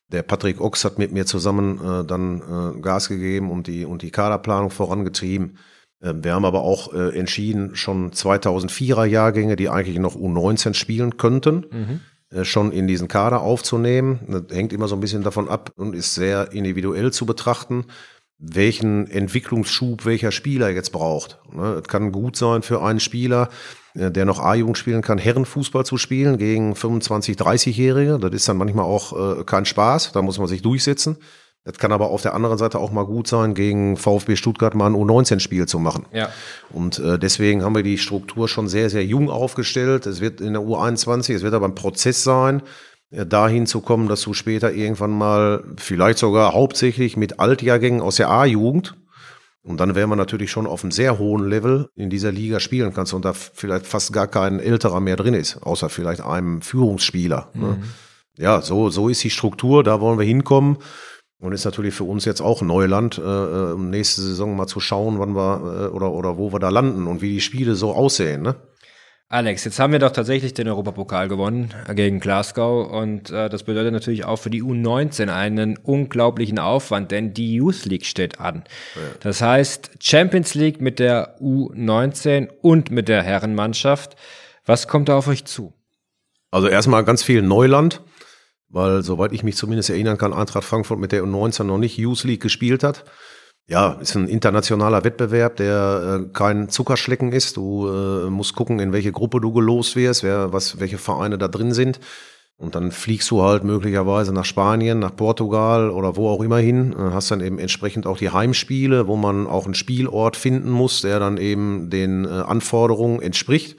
Der 0.09 0.23
Patrick 0.23 0.61
Ochs 0.61 0.85
hat 0.85 0.99
mit 0.99 1.13
mir 1.13 1.25
zusammen 1.25 1.79
äh, 1.79 2.05
dann 2.05 2.43
äh, 2.77 2.81
Gas 2.81 3.09
gegeben 3.09 3.51
und 3.51 3.69
die, 3.69 3.85
und 3.85 4.03
die 4.03 4.11
Kaderplanung 4.11 4.71
vorangetrieben. 4.71 5.59
Äh, 6.01 6.15
wir 6.17 6.35
haben 6.35 6.45
aber 6.45 6.63
auch 6.63 6.93
entschieden, 6.93 7.77
schon 7.77 8.11
2004er 8.11 9.05
Jahrgänge, 9.05 9.55
die 9.55 9.69
eigentlich 9.69 9.99
noch 9.99 10.17
U19 10.17 10.75
spielen 10.75 11.17
könnten, 11.17 11.65
äh, 11.65 11.99
schon 12.43 12.73
in 12.73 12.87
diesen 12.87 13.09
Kader 13.09 13.43
aufzunehmen. 13.43 14.21
Das 14.29 14.57
hängt 14.57 14.73
immer 14.73 14.89
so 14.89 14.97
ein 14.97 15.01
bisschen 15.01 15.23
davon 15.23 15.49
ab 15.49 15.73
und 15.77 15.95
ist 15.95 16.15
sehr 16.15 16.53
individuell 16.53 17.13
zu 17.13 17.27
betrachten, 17.27 17.85
welchen 18.39 19.07
Entwicklungsschub 19.11 20.05
welcher 20.05 20.33
Spieler 20.33 20.71
jetzt 20.71 20.91
braucht. 20.91 21.39
Ne, 21.53 21.81
Es 21.83 21.89
kann 21.89 22.13
gut 22.13 22.37
sein 22.37 22.63
für 22.63 22.83
einen 22.83 23.01
Spieler, 23.01 23.49
äh, 23.95 24.11
der 24.11 24.25
noch 24.25 24.41
A-Jugend 24.41 24.79
spielen 24.79 25.03
kann, 25.03 25.19
Herrenfußball 25.19 25.87
zu 25.87 25.97
spielen 25.97 26.39
gegen 26.39 26.75
25, 26.75 27.37
30-Jährige. 27.37 28.19
Das 28.19 28.33
ist 28.33 28.49
dann 28.49 28.57
manchmal 28.57 28.85
auch 28.85 29.39
äh, 29.39 29.45
kein 29.45 29.65
Spaß, 29.65 30.13
da 30.13 30.23
muss 30.23 30.39
man 30.39 30.49
sich 30.49 30.63
durchsetzen. 30.63 31.17
Das 31.65 31.79
kann 31.79 31.93
aber 31.93 32.11
auf 32.11 32.21
der 32.21 32.35
anderen 32.35 32.59
Seite 32.59 32.79
auch 32.79 32.93
mal 32.93 33.07
gut 33.07 33.27
sein, 33.27 33.55
gegen 33.55 33.97
VfB 33.97 34.37
Stuttgart 34.37 34.75
mal 34.75 34.87
ein 34.87 34.95
U19-Spiel 34.95 35.67
zu 35.67 35.79
machen. 35.79 36.07
Ja. 36.13 36.29
Und 36.71 36.99
äh, 36.99 37.19
deswegen 37.19 37.63
haben 37.63 37.75
wir 37.75 37.83
die 37.83 37.97
Struktur 37.97 38.49
schon 38.49 38.69
sehr, 38.69 38.91
sehr 38.91 39.05
jung 39.05 39.31
aufgestellt. 39.31 40.05
Es 40.07 40.21
wird 40.21 40.43
in 40.43 40.53
der 40.53 40.63
U21, 40.63 41.35
es 41.35 41.43
wird 41.43 41.55
aber 41.55 41.67
ein 41.67 41.75
Prozess 41.75 42.23
sein, 42.23 42.63
äh, 43.11 43.25
dahin 43.25 43.67
zu 43.67 43.81
kommen, 43.81 44.09
dass 44.09 44.21
du 44.21 44.35
später 44.35 44.73
irgendwann 44.73 45.11
mal 45.11 45.65
vielleicht 45.79 46.19
sogar 46.19 46.53
hauptsächlich 46.53 47.17
mit 47.17 47.41
Altjahrgängen 47.41 48.03
aus 48.03 48.17
der 48.17 48.31
A-Jugend 48.31 48.95
und 49.65 49.81
dann 49.81 49.95
wäre 49.95 50.07
man 50.07 50.19
natürlich 50.19 50.51
schon 50.51 50.67
auf 50.67 50.85
einem 50.85 50.91
sehr 50.91 51.19
hohen 51.19 51.49
Level 51.49 51.89
in 51.97 52.11
dieser 52.11 52.31
Liga 52.31 52.61
spielen 52.61 52.93
kannst 52.93 53.15
und 53.15 53.25
da 53.25 53.33
vielleicht 53.33 53.87
fast 53.87 54.13
gar 54.13 54.27
kein 54.27 54.61
älterer 54.61 55.01
mehr 55.01 55.17
drin 55.17 55.33
ist, 55.33 55.57
außer 55.63 55.89
vielleicht 55.89 56.21
einem 56.21 56.61
Führungsspieler. 56.61 57.49
Ne? 57.55 57.79
Ja, 58.37 58.61
so, 58.61 58.91
so 58.91 59.09
ist 59.09 59.25
die 59.25 59.31
Struktur, 59.31 59.83
da 59.83 60.03
wollen 60.03 60.19
wir 60.19 60.27
hinkommen. 60.27 60.77
Und 61.45 61.53
ist 61.53 61.67
natürlich 61.67 61.93
für 61.93 62.05
uns 62.05 62.25
jetzt 62.25 62.41
auch 62.41 62.63
Neuland, 62.63 63.19
äh, 63.19 63.21
äh, 63.21 63.73
um 63.75 63.91
nächste 63.91 64.23
Saison 64.23 64.57
mal 64.57 64.67
zu 64.67 64.81
schauen, 64.81 65.19
wann 65.19 65.37
wir 65.37 65.91
äh, 65.91 65.95
oder, 65.95 66.11
oder 66.13 66.39
wo 66.39 66.55
wir 66.55 66.59
da 66.59 66.71
landen 66.71 67.07
und 67.07 67.21
wie 67.21 67.35
die 67.35 67.43
Spiele 67.43 67.75
so 67.75 67.93
aussehen. 67.93 68.41
Ne? 68.41 68.55
Alex, 69.29 69.63
jetzt 69.65 69.79
haben 69.79 69.93
wir 69.93 69.99
doch 69.99 70.13
tatsächlich 70.13 70.55
den 70.55 70.69
Europapokal 70.69 71.29
gewonnen 71.29 71.75
gegen 71.95 72.19
Glasgow 72.19 72.91
und 72.91 73.31
äh, 73.31 73.51
das 73.51 73.65
bedeutet 73.65 73.93
natürlich 73.93 74.25
auch 74.25 74.37
für 74.37 74.49
die 74.49 74.63
U19 74.63 75.29
einen 75.29 75.77
unglaublichen 75.77 76.59
Aufwand, 76.59 77.11
denn 77.11 77.35
die 77.35 77.57
Youth 77.57 77.85
League 77.85 78.07
steht 78.07 78.41
an. 78.41 78.65
Das 79.21 79.43
heißt 79.43 79.91
Champions 80.01 80.55
League 80.55 80.81
mit 80.81 80.99
der 80.99 81.39
U19 81.43 82.49
und 82.63 82.91
mit 82.91 83.09
der 83.09 83.23
Herrenmannschaft. 83.23 84.17
Was 84.65 84.89
kommt 84.89 85.11
da 85.11 85.19
auf 85.19 85.29
euch 85.29 85.45
zu? 85.45 85.75
Also 86.51 86.69
erstmal 86.69 87.05
ganz 87.05 87.23
viel 87.23 87.43
Neuland, 87.43 88.01
weil 88.75 89.03
soweit 89.03 89.33
ich 89.33 89.45
mich 89.45 89.57
zumindest 89.57 89.89
erinnern 89.89 90.19
kann, 90.19 90.33
Eintracht 90.33 90.65
Frankfurt 90.65 90.99
mit 90.99 91.13
der 91.13 91.23
U19 91.23 91.65
noch 91.65 91.79
nicht 91.79 91.97
Youth 91.97 92.25
League 92.25 92.43
gespielt 92.43 92.83
hat. 92.83 93.05
Ja, 93.67 93.93
ist 93.93 94.15
ein 94.17 94.29
internationaler 94.29 95.05
Wettbewerb, 95.05 95.57
der 95.57 96.27
äh, 96.27 96.33
kein 96.33 96.69
Zuckerschlecken 96.69 97.33
ist. 97.33 97.57
Du 97.57 97.89
äh, 97.89 98.29
musst 98.29 98.55
gucken, 98.55 98.81
in 98.81 98.93
welche 98.93 99.13
Gruppe 99.13 99.41
du 99.41 99.53
gelost 99.53 99.97
wirst, 99.97 100.23
wer, 100.23 100.53
was, 100.53 100.81
welche 100.81 100.99
Vereine 100.99 101.39
da 101.39 101.49
drin 101.49 101.73
sind. 101.73 102.01
Und 102.57 102.75
dann 102.75 102.91
fliegst 102.91 103.31
du 103.31 103.43
halt 103.43 103.65
möglicherweise 103.65 104.33
nach 104.33 104.45
Spanien, 104.45 104.99
nach 104.99 105.17
Portugal 105.17 105.91
oder 105.91 106.17
wo 106.17 106.29
auch 106.29 106.43
immer 106.43 106.59
hin. 106.59 106.93
Äh, 106.93 107.13
Hast 107.13 107.31
dann 107.31 107.41
eben 107.41 107.59
entsprechend 107.59 108.07
auch 108.07 108.19
die 108.19 108.31
Heimspiele, 108.31 109.07
wo 109.07 109.17
man 109.17 109.47
auch 109.47 109.67
einen 109.67 109.75
Spielort 109.75 110.37
finden 110.37 110.71
muss, 110.71 111.03
der 111.03 111.21
dann 111.21 111.37
eben 111.37 111.91
den 111.91 112.25
äh, 112.25 112.29
Anforderungen 112.29 113.23
entspricht. 113.23 113.77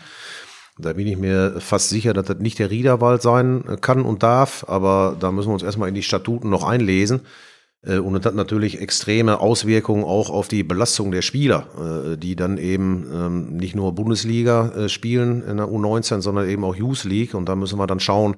Da 0.78 0.92
bin 0.94 1.08
ich 1.08 1.18
mir 1.18 1.62
fast 1.62 1.90
sicher, 1.90 2.14
dass 2.14 2.26
das 2.26 2.40
nicht 2.40 2.60
der 2.60 2.70
Riederwald 2.70 3.22
sein 3.22 3.64
äh, 3.68 3.78
kann 3.78 4.02
und 4.02 4.24
darf, 4.24 4.66
aber 4.68 5.16
da 5.20 5.32
müssen 5.32 5.50
wir 5.50 5.54
uns 5.54 5.64
erstmal 5.64 5.88
in 5.90 5.96
die 5.96 6.04
Statuten 6.04 6.50
noch 6.50 6.64
einlesen. 6.64 7.22
Äh, 7.82 8.00
Und 8.00 8.14
das 8.14 8.26
hat 8.26 8.36
natürlich 8.36 8.82
extreme 8.82 9.40
Auswirkungen 9.40 10.04
auch 10.04 10.30
auf 10.30 10.50
die 10.50 10.64
Belastung 10.64 11.12
der 11.12 11.22
Spieler, 11.22 11.68
äh, 12.14 12.18
die 12.18 12.36
dann 12.36 12.58
eben 12.58 13.08
ähm, 13.14 13.56
nicht 13.56 13.76
nur 13.76 13.96
Bundesliga 13.96 14.90
spielen 14.90 15.44
in 15.44 15.58
der 15.58 15.68
U19, 15.68 16.22
sondern 16.22 16.50
eben 16.50 16.66
auch 16.66 16.76
Youth 16.76 17.06
League. 17.06 17.36
Und 17.36 17.48
da 17.48 17.56
müssen 17.56 17.80
wir 17.80 17.88
dann 17.88 18.02
schauen, 18.02 18.36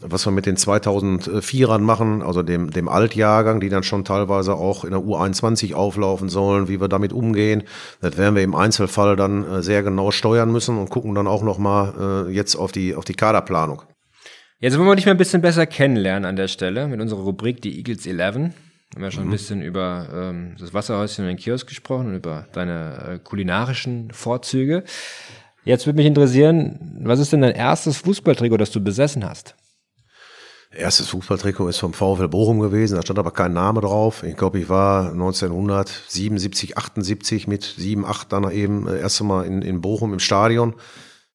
was 0.00 0.24
wir 0.24 0.30
mit 0.30 0.46
den 0.46 0.56
2004ern 0.56 1.80
machen, 1.80 2.22
also 2.22 2.42
dem, 2.42 2.70
dem 2.70 2.88
Altjahrgang, 2.88 3.60
die 3.60 3.68
dann 3.68 3.82
schon 3.82 4.04
teilweise 4.04 4.54
auch 4.54 4.84
in 4.84 4.90
der 4.90 5.00
U21 5.00 5.74
auflaufen 5.74 6.28
sollen, 6.28 6.68
wie 6.68 6.80
wir 6.80 6.88
damit 6.88 7.12
umgehen. 7.12 7.64
Das 8.00 8.16
werden 8.16 8.36
wir 8.36 8.44
im 8.44 8.54
Einzelfall 8.54 9.16
dann 9.16 9.44
äh, 9.44 9.62
sehr 9.62 9.82
genau 9.82 10.12
steuern 10.12 10.52
müssen 10.52 10.78
und 10.78 10.88
gucken 10.88 11.14
dann 11.16 11.26
auch 11.26 11.42
nochmal 11.42 12.28
äh, 12.28 12.32
jetzt 12.32 12.54
auf 12.54 12.70
die, 12.70 12.94
auf 12.94 13.04
die 13.04 13.14
Kaderplanung. 13.14 13.82
Jetzt 14.60 14.78
wollen 14.78 14.88
wir 14.88 14.96
dich 14.96 15.06
mal 15.06 15.12
ein 15.12 15.18
bisschen 15.18 15.42
besser 15.42 15.66
kennenlernen 15.66 16.24
an 16.24 16.36
der 16.36 16.48
Stelle 16.48 16.86
mit 16.86 17.00
unserer 17.00 17.20
Rubrik 17.20 17.60
die 17.60 17.76
Eagles 17.76 18.06
11. 18.06 18.34
Haben 18.94 19.02
ja 19.02 19.10
schon 19.10 19.24
ein 19.24 19.30
bisschen 19.30 19.62
über 19.62 20.08
ähm, 20.12 20.54
das 20.58 20.72
Wasserhäuschen 20.72 21.24
und 21.24 21.28
den 21.28 21.36
Kiosk 21.36 21.68
gesprochen 21.68 22.08
und 22.08 22.14
über 22.14 22.46
deine 22.52 23.14
äh, 23.14 23.18
kulinarischen 23.18 24.10
Vorzüge. 24.12 24.84
Jetzt 25.64 25.86
würde 25.86 25.98
mich 25.98 26.06
interessieren, 26.06 27.00
was 27.02 27.18
ist 27.18 27.32
denn 27.32 27.42
dein 27.42 27.54
erstes 27.54 27.98
Fußballtrikot, 27.98 28.56
das 28.56 28.70
du 28.70 28.82
besessen 28.82 29.28
hast? 29.28 29.54
Erstes 30.70 31.08
Fußballtrikot 31.08 31.68
ist 31.68 31.78
vom 31.78 31.94
VfL 31.94 32.28
Bochum 32.28 32.60
gewesen, 32.60 32.96
da 32.96 33.02
stand 33.02 33.18
aber 33.18 33.30
kein 33.30 33.54
Name 33.54 33.80
drauf. 33.80 34.22
Ich 34.22 34.36
glaube, 34.36 34.58
ich 34.58 34.68
war 34.68 35.12
1977, 35.12 36.76
78 36.76 37.46
mit 37.48 37.64
7, 37.64 38.04
8 38.04 38.32
dann 38.32 38.50
eben 38.50 38.86
äh, 38.86 38.98
erst 38.98 39.22
Mal 39.22 39.46
in, 39.46 39.62
in 39.62 39.80
Bochum 39.80 40.12
im 40.12 40.20
Stadion. 40.20 40.74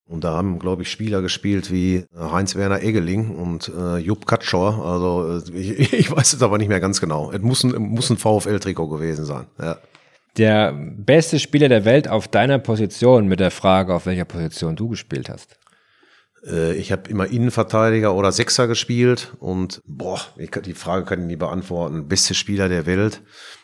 Und 0.05 0.23
da 0.23 0.35
haben, 0.35 0.59
glaube 0.59 0.83
ich, 0.83 0.91
Spieler 0.91 1.23
gespielt 1.23 1.71
wie 1.71 1.95
äh, 1.95 2.05
Heinz-Werner 2.15 2.83
Eggeling 2.83 3.35
und 3.35 3.71
äh, 3.75 3.97
Jupp 3.97 4.27
Katschor. 4.27 4.85
Also 4.85 5.41
äh, 5.51 5.57
ich, 5.57 5.93
ich 5.93 6.11
weiß 6.11 6.33
es 6.33 6.43
aber 6.43 6.59
nicht 6.59 6.67
mehr 6.67 6.79
ganz 6.79 7.01
genau. 7.01 7.31
Es 7.31 7.41
muss 7.41 7.63
ein, 7.63 7.71
muss 7.81 8.11
ein 8.11 8.17
VfL-Trikot 8.17 8.87
gewesen 8.87 9.25
sein. 9.25 9.47
Ja. 9.59 9.77
Der 10.37 10.73
beste 10.73 11.39
Spieler 11.39 11.69
der 11.69 11.85
Welt 11.85 12.07
auf 12.07 12.27
deiner 12.27 12.59
Position 12.59 13.27
mit 13.27 13.39
der 13.39 13.51
Frage, 13.51 13.95
auf 13.95 14.05
welcher 14.05 14.25
Position 14.25 14.75
du 14.75 14.89
gespielt 14.89 15.29
hast. 15.29 15.57
Äh, 16.45 16.73
Ich 16.75 16.91
habe 16.91 17.09
immer 17.09 17.27
Innenverteidiger 17.27 18.13
oder 18.15 18.31
Sechser 18.31 18.67
gespielt 18.67 19.33
und 19.39 19.81
boah, 19.85 20.19
ich, 20.38 20.51
die 20.51 20.73
Frage 20.73 21.05
kann 21.05 21.21
ich 21.21 21.25
nie 21.27 21.35
beantworten. 21.35 22.07
Beste 22.07 22.33
Spieler 22.33 22.69
der 22.69 22.85
Welt. 22.85 23.21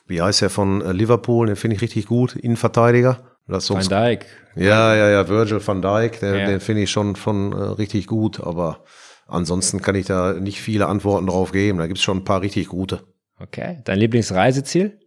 Wie 0.07 0.21
heißt 0.21 0.41
der 0.41 0.50
von 0.50 0.81
äh, 0.81 0.91
Liverpool? 0.91 1.48
Den 1.48 1.55
finde 1.55 1.75
ich 1.75 1.81
richtig 1.81 2.05
gut. 2.07 2.36
Innenverteidiger. 2.36 3.24
Das 3.48 3.69
Van 3.69 3.81
Dijk. 3.88 4.27
Ja, 4.55 4.93
ja, 4.95 5.09
ja, 5.09 5.27
Virgil 5.27 5.65
van 5.65 5.81
Dijk, 5.81 6.19
der, 6.19 6.38
Ja. 6.38 6.45
den 6.45 6.59
finde 6.59 6.83
ich 6.83 6.91
schon, 6.91 7.15
schon 7.15 7.51
äh, 7.51 7.55
richtig 7.55 8.05
gut, 8.05 8.39
aber 8.39 8.83
ansonsten 9.27 9.81
kann 9.81 9.95
ich 9.95 10.05
da 10.05 10.33
nicht 10.33 10.62
viele 10.62 10.86
Antworten 10.88 11.25
drauf 11.27 11.51
geben. 11.51 11.79
Da 11.79 11.88
gibt's 11.88 12.03
schon 12.03 12.17
ein 12.17 12.24
paar 12.24 12.41
richtig 12.41 12.67
gute. 12.67 13.01
Okay. 13.39 13.79
Dein 13.86 13.98
Lieblingsreiseziel? 14.00 15.00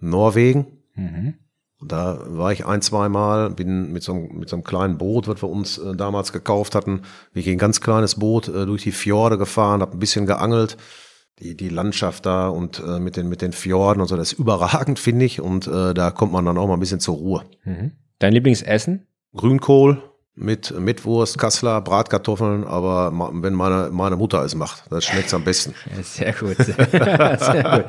Norwegen, 0.00 0.66
Da 1.80 2.24
war 2.26 2.52
ich 2.52 2.66
ein, 2.66 2.82
zwei 2.82 3.08
Mal, 3.08 3.50
bin 3.50 3.92
mit 3.92 4.02
so, 4.02 4.12
einem, 4.12 4.38
mit 4.38 4.48
so 4.48 4.56
einem 4.56 4.64
kleinen 4.64 4.98
Boot, 4.98 5.28
was 5.28 5.42
wir 5.42 5.48
uns 5.48 5.78
äh, 5.78 5.94
damals 5.94 6.32
gekauft 6.32 6.74
hatten, 6.74 7.02
bin 7.32 7.42
ich 7.42 7.48
ein 7.48 7.58
ganz 7.58 7.80
kleines 7.80 8.16
Boot 8.16 8.48
äh, 8.48 8.66
durch 8.66 8.82
die 8.82 8.92
Fjorde 8.92 9.38
gefahren, 9.38 9.80
habe 9.80 9.92
ein 9.92 10.00
bisschen 10.00 10.26
geangelt. 10.26 10.76
Die, 11.38 11.56
die 11.56 11.68
Landschaft 11.68 12.26
da 12.26 12.48
und 12.48 12.82
äh, 12.84 12.98
mit, 12.98 13.16
den, 13.16 13.28
mit 13.28 13.42
den 13.42 13.52
Fjorden 13.52 14.00
und 14.00 14.08
so, 14.08 14.16
das 14.16 14.32
ist 14.32 14.40
überragend, 14.40 14.98
finde 14.98 15.24
ich. 15.24 15.40
Und 15.40 15.68
äh, 15.68 15.94
da 15.94 16.10
kommt 16.10 16.32
man 16.32 16.44
dann 16.44 16.58
auch 16.58 16.66
mal 16.66 16.74
ein 16.74 16.80
bisschen 16.80 16.98
zur 16.98 17.14
Ruhe. 17.14 17.44
Dein 18.18 18.32
Lieblingsessen? 18.32 19.06
Grünkohl 19.36 20.02
mit 20.38 20.72
Mitwurst, 20.78 21.38
Kassler, 21.38 21.80
Bratkartoffeln, 21.80 22.64
aber 22.64 23.12
wenn 23.34 23.54
meine, 23.54 23.90
meine 23.92 24.16
Mutter 24.16 24.44
es 24.44 24.54
macht, 24.54 24.84
das 24.90 25.04
schmeckt's 25.04 25.34
am 25.34 25.44
besten. 25.44 25.74
Ja, 25.96 26.02
sehr 26.02 26.32
gut. 26.32 26.56
sehr 26.64 27.84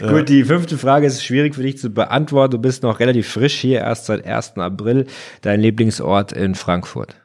gut. 0.00 0.10
Gut, 0.10 0.28
die 0.28 0.44
fünfte 0.44 0.78
Frage 0.78 1.06
ist 1.06 1.24
schwierig 1.24 1.54
für 1.54 1.62
dich 1.62 1.78
zu 1.78 1.90
beantworten. 1.90 2.52
Du 2.52 2.58
bist 2.58 2.82
noch 2.82 3.00
relativ 3.00 3.28
frisch 3.28 3.54
hier, 3.54 3.80
erst 3.80 4.06
seit 4.06 4.24
1. 4.24 4.56
April. 4.56 5.06
Dein 5.42 5.60
Lieblingsort 5.60 6.32
in 6.32 6.54
Frankfurt? 6.54 7.16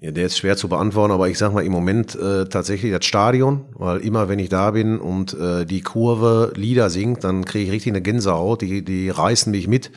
Ja, 0.00 0.12
der 0.12 0.26
ist 0.26 0.38
schwer 0.38 0.56
zu 0.56 0.68
beantworten, 0.68 1.12
aber 1.12 1.28
ich 1.28 1.38
sag 1.38 1.52
mal 1.52 1.64
im 1.64 1.72
Moment 1.72 2.14
äh, 2.14 2.44
tatsächlich 2.44 2.92
das 2.92 3.04
Stadion, 3.04 3.64
weil 3.72 3.98
immer 3.98 4.28
wenn 4.28 4.38
ich 4.38 4.48
da 4.48 4.70
bin 4.70 4.98
und 5.00 5.34
äh, 5.34 5.64
die 5.66 5.80
Kurve 5.80 6.52
Lieder 6.54 6.88
singt, 6.88 7.24
dann 7.24 7.44
kriege 7.44 7.64
ich 7.64 7.72
richtig 7.72 7.92
eine 7.92 8.02
Gänsehaut, 8.02 8.62
die, 8.62 8.84
die 8.84 9.10
reißen 9.10 9.50
mich 9.50 9.66
mit. 9.66 9.90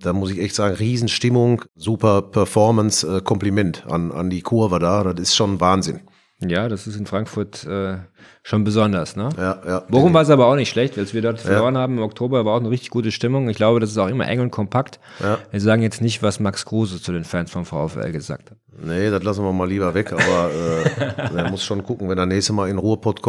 Da 0.00 0.12
muss 0.12 0.30
ich 0.30 0.38
echt 0.38 0.54
sagen, 0.54 0.74
Riesenstimmung, 0.74 1.62
super 1.76 2.22
Performance, 2.22 3.06
äh, 3.06 3.20
Kompliment 3.20 3.86
an, 3.86 4.12
an 4.12 4.30
die 4.30 4.42
Kurve 4.42 4.78
da, 4.78 5.04
das 5.04 5.28
ist 5.28 5.36
schon 5.36 5.60
Wahnsinn. 5.60 6.00
Ja, 6.40 6.68
das 6.68 6.86
ist 6.86 6.96
in 6.96 7.06
Frankfurt 7.06 7.64
äh, 7.64 7.98
schon 8.42 8.64
besonders, 8.64 9.16
ne? 9.16 9.28
Ja, 9.36 9.62
ja. 9.66 9.80
Bochum 9.88 10.12
war 10.12 10.22
es 10.22 10.30
aber 10.30 10.46
auch 10.46 10.56
nicht 10.56 10.68
schlecht, 10.68 10.98
als 10.98 11.14
wir 11.14 11.22
dort 11.22 11.40
verloren 11.40 11.78
haben 11.78 11.98
im 11.98 12.02
Oktober, 12.02 12.44
war 12.44 12.54
auch 12.54 12.60
eine 12.60 12.70
richtig 12.70 12.90
gute 12.90 13.12
Stimmung. 13.12 13.48
Ich 13.48 13.56
glaube, 13.56 13.80
das 13.80 13.90
ist 13.90 13.98
auch 13.98 14.08
immer 14.08 14.26
eng 14.28 14.40
und 14.40 14.50
kompakt. 14.50 14.98
Ja. 15.20 15.38
Wir 15.50 15.60
sagen 15.60 15.82
jetzt 15.82 16.02
nicht, 16.02 16.22
was 16.22 16.40
Max 16.40 16.66
Kruse 16.66 17.00
zu 17.00 17.12
den 17.12 17.24
Fans 17.24 17.50
vom 17.50 17.64
VfL 17.64 18.10
gesagt 18.12 18.50
hat. 18.50 18.58
Nee, 18.76 19.10
das 19.10 19.22
lassen 19.22 19.44
wir 19.44 19.52
mal 19.52 19.68
lieber 19.68 19.94
weg, 19.94 20.12
aber 20.12 20.50
äh, 20.50 21.36
er 21.36 21.50
muss 21.50 21.64
schon 21.64 21.84
gucken, 21.84 22.08
wenn 22.08 22.18
er 22.18 22.26
nächste 22.26 22.52
Mal 22.52 22.68
in 22.68 22.78
Ruhrpott 22.78 23.22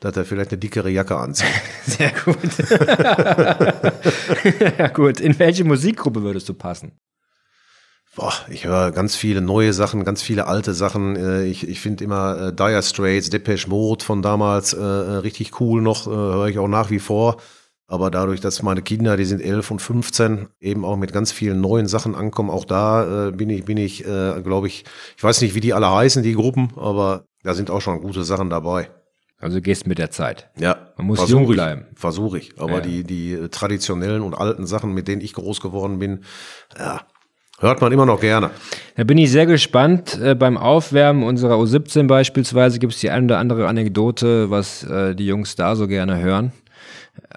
dass 0.00 0.16
er 0.16 0.24
vielleicht 0.24 0.50
eine 0.50 0.58
dickere 0.58 0.90
Jacke 0.90 1.16
anzieht. 1.16 1.46
Sehr 1.86 2.12
gut. 2.24 2.38
ja, 4.78 4.88
gut. 4.88 5.20
In 5.20 5.38
welche 5.38 5.64
Musikgruppe 5.64 6.22
würdest 6.22 6.48
du 6.48 6.54
passen? 6.54 6.92
Boah, 8.16 8.32
ich 8.48 8.64
höre 8.64 8.90
ganz 8.90 9.14
viele 9.14 9.40
neue 9.40 9.72
Sachen, 9.72 10.04
ganz 10.04 10.20
viele 10.20 10.48
alte 10.48 10.74
Sachen. 10.74 11.14
Äh, 11.14 11.44
Ich, 11.44 11.68
ich 11.68 11.80
finde 11.80 12.02
immer 12.02 12.48
äh, 12.48 12.52
Dire 12.52 12.82
Straits, 12.82 13.30
Depeche 13.30 13.68
Mode 13.68 14.04
von 14.04 14.20
damals 14.20 14.72
äh, 14.72 14.80
äh, 14.80 15.16
richtig 15.18 15.60
cool 15.60 15.80
noch, 15.80 16.08
äh, 16.08 16.10
höre 16.10 16.48
ich 16.48 16.58
auch 16.58 16.66
nach 16.66 16.90
wie 16.90 16.98
vor. 16.98 17.36
Aber 17.86 18.10
dadurch, 18.10 18.40
dass 18.40 18.62
meine 18.62 18.82
Kinder, 18.82 19.16
die 19.16 19.24
sind 19.24 19.40
11 19.40 19.70
und 19.72 19.82
15, 19.82 20.48
eben 20.60 20.84
auch 20.84 20.96
mit 20.96 21.12
ganz 21.12 21.32
vielen 21.32 21.60
neuen 21.60 21.86
Sachen 21.86 22.14
ankommen, 22.14 22.50
auch 22.50 22.64
da 22.64 23.28
äh, 23.28 23.32
bin 23.32 23.50
ich, 23.50 23.64
bin 23.64 23.76
ich, 23.78 24.04
äh, 24.06 24.40
glaube 24.42 24.68
ich, 24.68 24.84
ich 25.16 25.24
weiß 25.24 25.40
nicht, 25.40 25.54
wie 25.54 25.60
die 25.60 25.74
alle 25.74 25.90
heißen, 25.90 26.22
die 26.22 26.34
Gruppen, 26.34 26.72
aber 26.76 27.24
da 27.42 27.54
sind 27.54 27.70
auch 27.70 27.80
schon 27.80 28.00
gute 28.00 28.22
Sachen 28.24 28.48
dabei. 28.48 28.90
Also 29.40 29.56
du 29.56 29.62
gehst 29.62 29.86
mit 29.86 29.98
der 29.98 30.10
Zeit. 30.10 30.50
Ja, 30.58 30.76
Man 30.98 31.06
muss 31.06 31.18
versuch 31.18 31.40
jung 31.40 31.44
ich, 31.50 31.54
bleiben. 31.56 31.86
Versuche 31.94 32.38
ich. 32.38 32.52
Aber 32.58 32.74
Ja. 32.74 32.80
die, 32.80 33.04
die 33.04 33.48
traditionellen 33.50 34.22
und 34.22 34.34
alten 34.34 34.66
Sachen, 34.66 34.92
mit 34.92 35.08
denen 35.08 35.22
ich 35.22 35.32
groß 35.32 35.60
geworden 35.62 35.98
bin, 35.98 36.24
ja, 36.78 37.00
hört 37.58 37.80
man 37.80 37.90
immer 37.90 38.04
noch 38.06 38.20
gerne. 38.20 38.50
Da 38.96 39.04
bin 39.04 39.16
ich 39.16 39.30
sehr 39.30 39.46
gespannt. 39.46 40.18
Äh, 40.22 40.34
beim 40.34 40.58
Aufwärmen 40.58 41.22
unserer 41.22 41.54
U17 41.56 42.06
beispielsweise 42.06 42.78
gibt 42.78 42.92
es 42.92 43.00
die 43.00 43.08
eine 43.10 43.24
oder 43.24 43.38
andere 43.38 43.66
Anekdote, 43.66 44.50
was 44.50 44.84
äh, 44.84 45.14
die 45.14 45.26
Jungs 45.26 45.56
da 45.56 45.74
so 45.74 45.88
gerne 45.88 46.20
hören. 46.20 46.52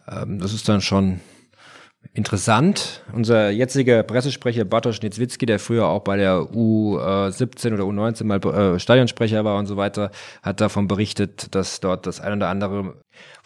Ähm, 0.10 0.40
das 0.40 0.54
ist 0.54 0.68
dann 0.68 0.82
schon 0.82 1.22
interessant. 2.14 3.02
Unser 3.12 3.50
jetziger 3.50 4.04
Pressesprecher 4.04 4.66
Bartosz 4.66 5.02
Niedzwitzki, 5.02 5.46
der 5.46 5.60
früher 5.60 5.88
auch 5.88 6.02
bei 6.02 6.18
der 6.18 6.36
U17 6.54 7.74
oder 7.74 7.84
U19 7.84 8.24
mal 8.26 8.40
äh, 8.46 8.80
Stadionsprecher 8.80 9.44
war 9.44 9.58
und 9.58 9.66
so 9.66 9.78
weiter, 9.78 10.12
hat 10.44 10.62
davon 10.62 10.88
berichtet, 10.88 11.54
dass 11.56 11.80
dort 11.80 12.06
das 12.06 12.22
ein 12.22 12.34
oder 12.34 12.50
andere 12.50 12.96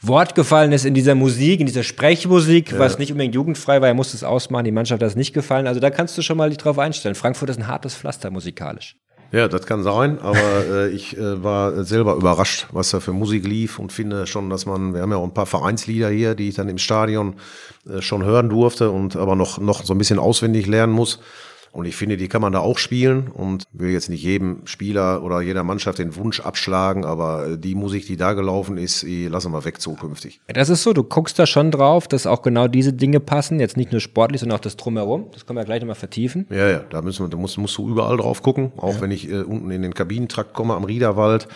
Wort 0.01 0.35
gefallen 0.35 0.73
ist 0.73 0.85
in 0.85 0.93
dieser 0.93 1.15
Musik, 1.15 1.59
in 1.61 1.65
dieser 1.65 1.83
Sprechmusik, 1.83 2.77
was 2.77 2.99
nicht 2.99 3.11
unbedingt 3.11 3.35
jugendfrei 3.35 3.81
war. 3.81 3.87
Er 3.87 3.93
musste 3.93 4.17
es 4.17 4.23
ausmachen, 4.23 4.65
die 4.65 4.71
Mannschaft 4.71 5.01
hat 5.01 5.09
es 5.09 5.15
nicht 5.15 5.33
gefallen. 5.33 5.67
Also 5.67 5.79
da 5.79 5.89
kannst 5.89 6.17
du 6.17 6.21
schon 6.21 6.37
mal 6.37 6.49
dich 6.49 6.57
drauf 6.57 6.77
einstellen. 6.77 7.15
Frankfurt 7.15 7.49
ist 7.49 7.57
ein 7.57 7.67
hartes 7.67 7.95
Pflaster 7.95 8.31
musikalisch. 8.31 8.97
Ja, 9.31 9.49
das 9.49 9.65
kann 9.65 9.83
sein, 9.83 10.19
aber 10.19 10.65
äh, 10.69 10.89
ich 10.89 11.17
äh, 11.17 11.43
war 11.43 11.83
selber 11.83 12.15
überrascht, 12.15 12.67
was 12.71 12.91
da 12.91 13.01
für 13.01 13.11
Musik 13.11 13.45
lief 13.45 13.77
und 13.77 13.91
finde 13.91 14.25
schon, 14.25 14.49
dass 14.49 14.65
man, 14.65 14.93
wir 14.93 15.01
haben 15.01 15.11
ja 15.11 15.17
auch 15.17 15.23
ein 15.25 15.33
paar 15.33 15.45
Vereinslieder 15.45 16.09
hier, 16.09 16.33
die 16.33 16.47
ich 16.47 16.55
dann 16.55 16.69
im 16.69 16.77
Stadion 16.77 17.35
äh, 17.89 18.01
schon 18.01 18.23
hören 18.23 18.47
durfte 18.47 18.89
und 18.89 19.17
aber 19.17 19.35
noch, 19.35 19.57
noch 19.57 19.83
so 19.83 19.93
ein 19.93 19.97
bisschen 19.97 20.19
auswendig 20.19 20.65
lernen 20.67 20.93
muss. 20.93 21.19
Und 21.77 21.85
ich 21.85 21.95
finde, 21.95 22.17
die 22.17 22.27
kann 22.27 22.41
man 22.41 22.53
da 22.53 22.59
auch 22.59 22.79
spielen 22.79 23.27
und 23.27 23.65
will 23.71 23.91
jetzt 23.91 24.09
nicht 24.09 24.23
jedem 24.23 24.65
Spieler 24.65 25.21
oder 25.21 25.41
jeder 25.41 25.63
Mannschaft 25.63 25.99
den 25.99 26.15
Wunsch 26.15 26.39
abschlagen, 26.39 27.05
aber 27.05 27.49
äh, 27.49 27.57
die 27.59 27.75
Musik, 27.75 28.07
die 28.07 28.17
da 28.17 28.33
gelaufen 28.33 28.79
ist, 28.79 29.03
die 29.03 29.27
lassen 29.27 29.51
wir 29.51 29.63
weg 29.63 29.79
zukünftig. 29.79 30.41
Das 30.47 30.69
ist 30.69 30.81
so, 30.81 30.91
du 30.93 31.03
guckst 31.03 31.37
da 31.37 31.45
schon 31.45 31.69
drauf, 31.69 32.07
dass 32.07 32.25
auch 32.25 32.41
genau 32.41 32.67
diese 32.67 32.93
Dinge 32.93 33.19
passen. 33.19 33.59
Jetzt 33.59 33.77
nicht 33.77 33.91
nur 33.91 34.01
sportlich, 34.01 34.39
sondern 34.39 34.57
auch 34.57 34.61
das 34.61 34.75
Drumherum. 34.75 35.27
Das 35.33 35.45
können 35.45 35.59
wir 35.59 35.65
gleich 35.65 35.81
nochmal 35.81 35.93
vertiefen. 35.93 36.47
Ja, 36.49 36.67
ja, 36.67 36.79
da 36.79 37.03
müssen 37.03 37.23
wir, 37.23 37.29
da 37.29 37.37
musst, 37.37 37.59
musst 37.59 37.77
du 37.77 37.87
überall 37.87 38.17
drauf 38.17 38.41
gucken, 38.41 38.71
auch 38.77 38.99
wenn 38.99 39.11
ich 39.11 39.29
äh, 39.29 39.41
unten 39.41 39.69
in 39.69 39.83
den 39.83 39.93
Kabinentrakt 39.93 40.55
komme 40.55 40.73
am 40.73 40.83
Riederwald 40.83 41.47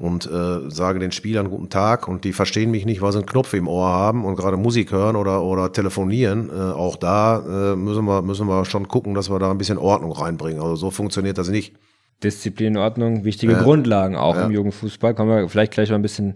und 0.00 0.26
äh, 0.26 0.70
sage 0.70 0.98
den 0.98 1.12
Spielern 1.12 1.50
guten 1.50 1.68
Tag 1.68 2.08
und 2.08 2.24
die 2.24 2.32
verstehen 2.32 2.70
mich 2.70 2.86
nicht, 2.86 3.02
weil 3.02 3.12
sie 3.12 3.18
einen 3.18 3.26
Knopf 3.26 3.52
im 3.52 3.68
Ohr 3.68 3.88
haben 3.88 4.24
und 4.24 4.34
gerade 4.34 4.56
Musik 4.56 4.92
hören 4.92 5.14
oder 5.14 5.42
oder 5.42 5.72
telefonieren. 5.72 6.48
Äh, 6.48 6.72
auch 6.72 6.96
da 6.96 7.72
äh, 7.72 7.76
müssen 7.76 8.06
wir 8.06 8.22
müssen 8.22 8.48
wir 8.48 8.64
schon 8.64 8.88
gucken, 8.88 9.14
dass 9.14 9.30
wir 9.30 9.38
da 9.38 9.50
ein 9.50 9.58
bisschen 9.58 9.78
Ordnung 9.78 10.12
reinbringen. 10.12 10.62
Also 10.62 10.76
so 10.76 10.90
funktioniert 10.90 11.36
das 11.36 11.50
nicht. 11.50 11.74
Disziplin, 12.22 12.76
Ordnung, 12.76 13.24
wichtige 13.24 13.54
Grundlagen 13.54 14.16
auch 14.16 14.36
im 14.36 14.50
Jugendfußball. 14.50 15.14
Kommen 15.14 15.30
wir 15.30 15.48
vielleicht 15.48 15.72
gleich 15.72 15.88
mal 15.90 15.96
ein 15.96 16.02
bisschen 16.02 16.34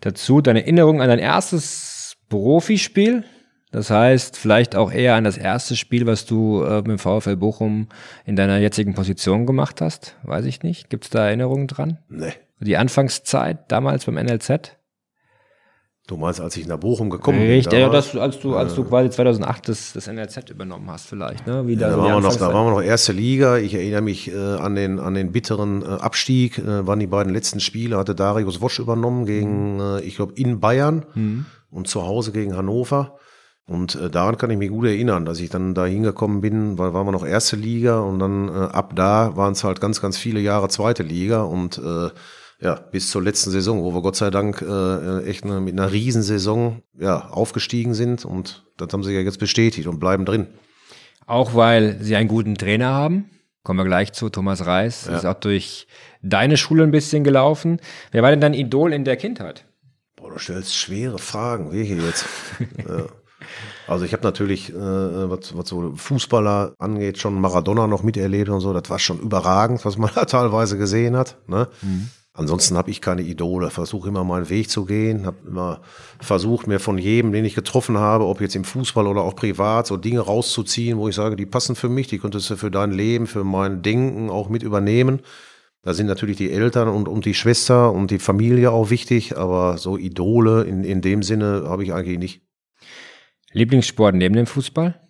dazu. 0.00 0.40
Deine 0.40 0.62
Erinnerung 0.62 1.00
an 1.00 1.08
dein 1.08 1.18
erstes 1.18 2.16
Profispiel? 2.28 3.24
Das 3.72 3.90
heißt, 3.90 4.36
vielleicht 4.36 4.76
auch 4.76 4.92
eher 4.92 5.16
an 5.16 5.24
das 5.24 5.36
erste 5.36 5.76
Spiel, 5.76 6.06
was 6.06 6.24
du 6.24 6.62
äh, 6.62 6.76
mit 6.76 6.86
dem 6.86 6.98
VfL 6.98 7.36
Bochum 7.36 7.88
in 8.24 8.36
deiner 8.36 8.58
jetzigen 8.58 8.94
Position 8.94 9.46
gemacht 9.46 9.80
hast? 9.80 10.16
Weiß 10.22 10.44
ich 10.44 10.62
nicht. 10.62 10.88
Gibt 10.88 11.04
es 11.04 11.10
da 11.10 11.26
Erinnerungen 11.26 11.66
dran? 11.66 11.98
Nee. 12.08 12.32
Die 12.60 12.76
Anfangszeit 12.76 13.70
damals 13.70 14.06
beim 14.06 14.14
NLZ? 14.14 14.76
Du 16.06 16.16
meinst, 16.16 16.40
als 16.40 16.56
ich 16.56 16.68
nach 16.68 16.78
Bochum 16.78 17.10
gekommen 17.10 17.40
Richtig, 17.40 17.70
bin? 17.70 17.80
ja, 17.80 17.86
damals? 17.86 18.12
das, 18.12 18.20
als 18.20 18.38
du, 18.38 18.54
als 18.54 18.74
du 18.76 18.84
quasi 18.84 19.10
2008 19.10 19.68
das, 19.68 19.92
das 19.92 20.06
NLZ 20.06 20.50
übernommen 20.50 20.88
hast, 20.88 21.08
vielleicht, 21.08 21.48
ne? 21.48 21.66
Wie 21.66 21.74
Da, 21.74 21.90
so 21.90 21.96
die 21.96 22.02
waren 22.02 22.22
wir 22.22 22.28
noch, 22.28 22.36
da 22.36 22.54
waren 22.54 22.66
wir 22.66 22.70
noch 22.70 22.82
erste 22.82 23.12
Liga. 23.12 23.58
Ich 23.58 23.74
erinnere 23.74 24.02
mich 24.02 24.32
äh, 24.32 24.36
an, 24.36 24.76
den, 24.76 25.00
an 25.00 25.14
den 25.14 25.32
bitteren 25.32 25.82
äh, 25.82 25.86
Abstieg. 25.86 26.58
Äh, 26.58 26.86
waren 26.86 27.00
die 27.00 27.08
beiden 27.08 27.32
letzten 27.32 27.58
Spiele, 27.58 27.98
hatte 27.98 28.14
Darius 28.14 28.60
Wosch 28.60 28.78
übernommen 28.78 29.26
gegen, 29.26 29.80
äh, 29.80 30.00
ich 30.02 30.14
glaube, 30.14 30.34
in 30.36 30.60
Bayern 30.60 31.46
und 31.70 31.88
zu 31.88 32.06
Hause 32.06 32.30
gegen 32.30 32.56
Hannover. 32.56 33.18
Und 33.68 33.96
äh, 33.96 34.08
daran 34.08 34.38
kann 34.38 34.50
ich 34.50 34.58
mich 34.58 34.70
gut 34.70 34.86
erinnern, 34.86 35.24
dass 35.24 35.40
ich 35.40 35.50
dann 35.50 35.74
da 35.74 35.86
hingekommen 35.86 36.40
bin, 36.40 36.78
weil 36.78 36.94
waren 36.94 37.06
wir 37.06 37.10
noch 37.10 37.26
erste 37.26 37.56
Liga 37.56 37.98
und 37.98 38.20
dann 38.20 38.48
äh, 38.48 38.52
ab 38.52 38.94
da 38.94 39.36
waren 39.36 39.54
es 39.54 39.64
halt 39.64 39.80
ganz, 39.80 40.00
ganz 40.00 40.16
viele 40.16 40.38
Jahre 40.38 40.68
zweite 40.68 41.02
Liga 41.02 41.42
und 41.42 41.78
äh, 41.78 42.10
ja, 42.60 42.74
bis 42.74 43.10
zur 43.10 43.22
letzten 43.22 43.50
Saison, 43.50 43.82
wo 43.82 43.92
wir 43.94 44.02
Gott 44.02 44.16
sei 44.16 44.30
Dank 44.30 44.62
äh, 44.62 45.24
echt 45.24 45.44
eine, 45.44 45.60
mit 45.60 45.74
einer 45.74 45.92
Riesensaison 45.92 46.82
ja, 46.98 47.28
aufgestiegen 47.28 47.94
sind 47.94 48.24
und 48.24 48.64
das 48.76 48.88
haben 48.92 49.04
sie 49.04 49.12
ja 49.12 49.20
jetzt 49.20 49.38
bestätigt 49.38 49.86
und 49.86 50.00
bleiben 50.00 50.24
drin. 50.24 50.46
Auch 51.26 51.54
weil 51.54 51.98
sie 52.00 52.16
einen 52.16 52.28
guten 52.28 52.54
Trainer 52.54 52.88
haben. 52.88 53.30
Kommen 53.62 53.80
wir 53.80 53.84
gleich 53.84 54.12
zu. 54.12 54.28
Thomas 54.28 54.64
Reis 54.64 55.08
ist 55.08 55.26
auch 55.26 55.34
durch 55.34 55.88
deine 56.22 56.56
Schule 56.56 56.84
ein 56.84 56.92
bisschen 56.92 57.24
gelaufen. 57.24 57.80
Wer 58.12 58.22
war 58.22 58.30
denn 58.30 58.40
dein 58.40 58.54
Idol 58.54 58.92
in 58.92 59.04
der 59.04 59.16
Kindheit? 59.16 59.64
Boah, 60.14 60.30
du 60.30 60.38
stellst 60.38 60.76
schwere 60.76 61.18
Fragen, 61.18 61.72
wie 61.72 61.82
hier 61.82 61.96
jetzt. 61.96 62.26
ja. 62.88 63.06
Also 63.88 64.04
ich 64.04 64.12
habe 64.12 64.22
natürlich, 64.22 64.70
äh, 64.70 64.74
was, 64.74 65.56
was 65.56 65.68
so 65.68 65.94
Fußballer 65.94 66.74
angeht, 66.78 67.18
schon 67.18 67.40
Maradona 67.40 67.86
noch 67.86 68.02
miterlebt 68.02 68.48
und 68.48 68.60
so. 68.60 68.72
Das 68.72 68.88
war 68.88 68.98
schon 68.98 69.20
überragend, 69.20 69.84
was 69.84 69.98
man 69.98 70.10
da 70.14 70.24
teilweise 70.24 70.78
gesehen 70.78 71.16
hat. 71.16 71.36
Ne? 71.48 71.68
Ansonsten 72.36 72.76
habe 72.76 72.90
ich 72.90 73.00
keine 73.00 73.22
Idole. 73.22 73.70
Versuche 73.70 74.10
immer 74.10 74.22
meinen 74.22 74.50
Weg 74.50 74.68
zu 74.68 74.84
gehen. 74.84 75.24
Habe 75.24 75.38
immer 75.46 75.80
versucht, 76.20 76.66
mir 76.66 76.78
von 76.78 76.98
jedem, 76.98 77.32
den 77.32 77.46
ich 77.46 77.54
getroffen 77.54 77.96
habe, 77.96 78.26
ob 78.26 78.42
jetzt 78.42 78.54
im 78.54 78.64
Fußball 78.64 79.06
oder 79.06 79.22
auch 79.22 79.34
privat, 79.34 79.86
so 79.86 79.96
Dinge 79.96 80.20
rauszuziehen, 80.20 80.98
wo 80.98 81.08
ich 81.08 81.14
sage, 81.14 81.36
die 81.36 81.46
passen 81.46 81.74
für 81.76 81.88
mich, 81.88 82.08
die 82.08 82.18
könntest 82.18 82.50
du 82.50 82.56
für 82.56 82.70
dein 82.70 82.92
Leben, 82.92 83.26
für 83.26 83.42
mein 83.42 83.80
Denken 83.80 84.28
auch 84.28 84.50
mit 84.50 84.62
übernehmen. 84.62 85.20
Da 85.82 85.94
sind 85.94 86.08
natürlich 86.08 86.36
die 86.36 86.52
Eltern 86.52 86.88
und, 86.88 87.08
und 87.08 87.24
die 87.24 87.34
Schwester 87.34 87.92
und 87.92 88.10
die 88.10 88.18
Familie 88.18 88.70
auch 88.70 88.90
wichtig, 88.90 89.38
aber 89.38 89.78
so 89.78 89.96
Idole 89.96 90.64
in, 90.64 90.84
in 90.84 91.00
dem 91.00 91.22
Sinne 91.22 91.64
habe 91.66 91.84
ich 91.84 91.94
eigentlich 91.94 92.18
nicht. 92.18 92.42
Lieblingssport 93.52 94.14
neben 94.14 94.34
dem 94.34 94.46
Fußball? 94.46 95.00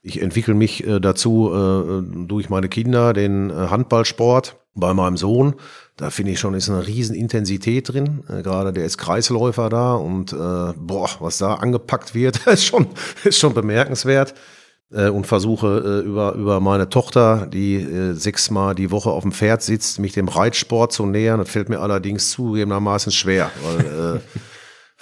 Ich 0.00 0.22
entwickle 0.22 0.54
mich 0.54 0.86
äh, 0.86 0.98
dazu 0.98 1.52
äh, 1.52 2.26
durch 2.26 2.48
meine 2.48 2.68
Kinder, 2.68 3.12
den 3.12 3.50
äh, 3.50 3.54
Handballsport. 3.54 4.61
Bei 4.74 4.94
meinem 4.94 5.16
Sohn, 5.16 5.54
da 5.96 6.10
finde 6.10 6.32
ich 6.32 6.40
schon, 6.40 6.54
ist 6.54 6.70
eine 6.70 6.86
riesen 6.86 7.14
Intensität 7.14 7.92
drin. 7.92 8.24
Äh, 8.28 8.42
Gerade 8.42 8.72
der 8.72 8.84
ist 8.84 8.96
Kreisläufer 8.98 9.68
da 9.68 9.94
und 9.94 10.32
äh, 10.32 10.36
boah, 10.36 11.10
was 11.20 11.38
da 11.38 11.54
angepackt 11.54 12.14
wird, 12.14 12.46
ist 12.46 12.64
schon, 12.64 12.86
ist 13.24 13.38
schon 13.38 13.54
bemerkenswert. 13.54 14.34
Äh, 14.92 15.08
und 15.08 15.26
versuche 15.26 16.02
äh, 16.04 16.06
über, 16.06 16.34
über 16.34 16.60
meine 16.60 16.88
Tochter, 16.88 17.46
die 17.46 17.76
äh, 17.76 18.12
sechsmal 18.12 18.74
die 18.74 18.90
Woche 18.90 19.10
auf 19.10 19.22
dem 19.22 19.32
Pferd 19.32 19.62
sitzt, 19.62 19.98
mich 19.98 20.12
dem 20.12 20.28
Reitsport 20.28 20.92
zu 20.92 21.06
nähern. 21.06 21.38
Das 21.38 21.48
fällt 21.48 21.70
mir 21.70 21.80
allerdings 21.80 22.30
zugegebenermaßen 22.30 23.10
schwer, 23.10 23.50
weil 23.62 24.16
äh, 24.16 24.20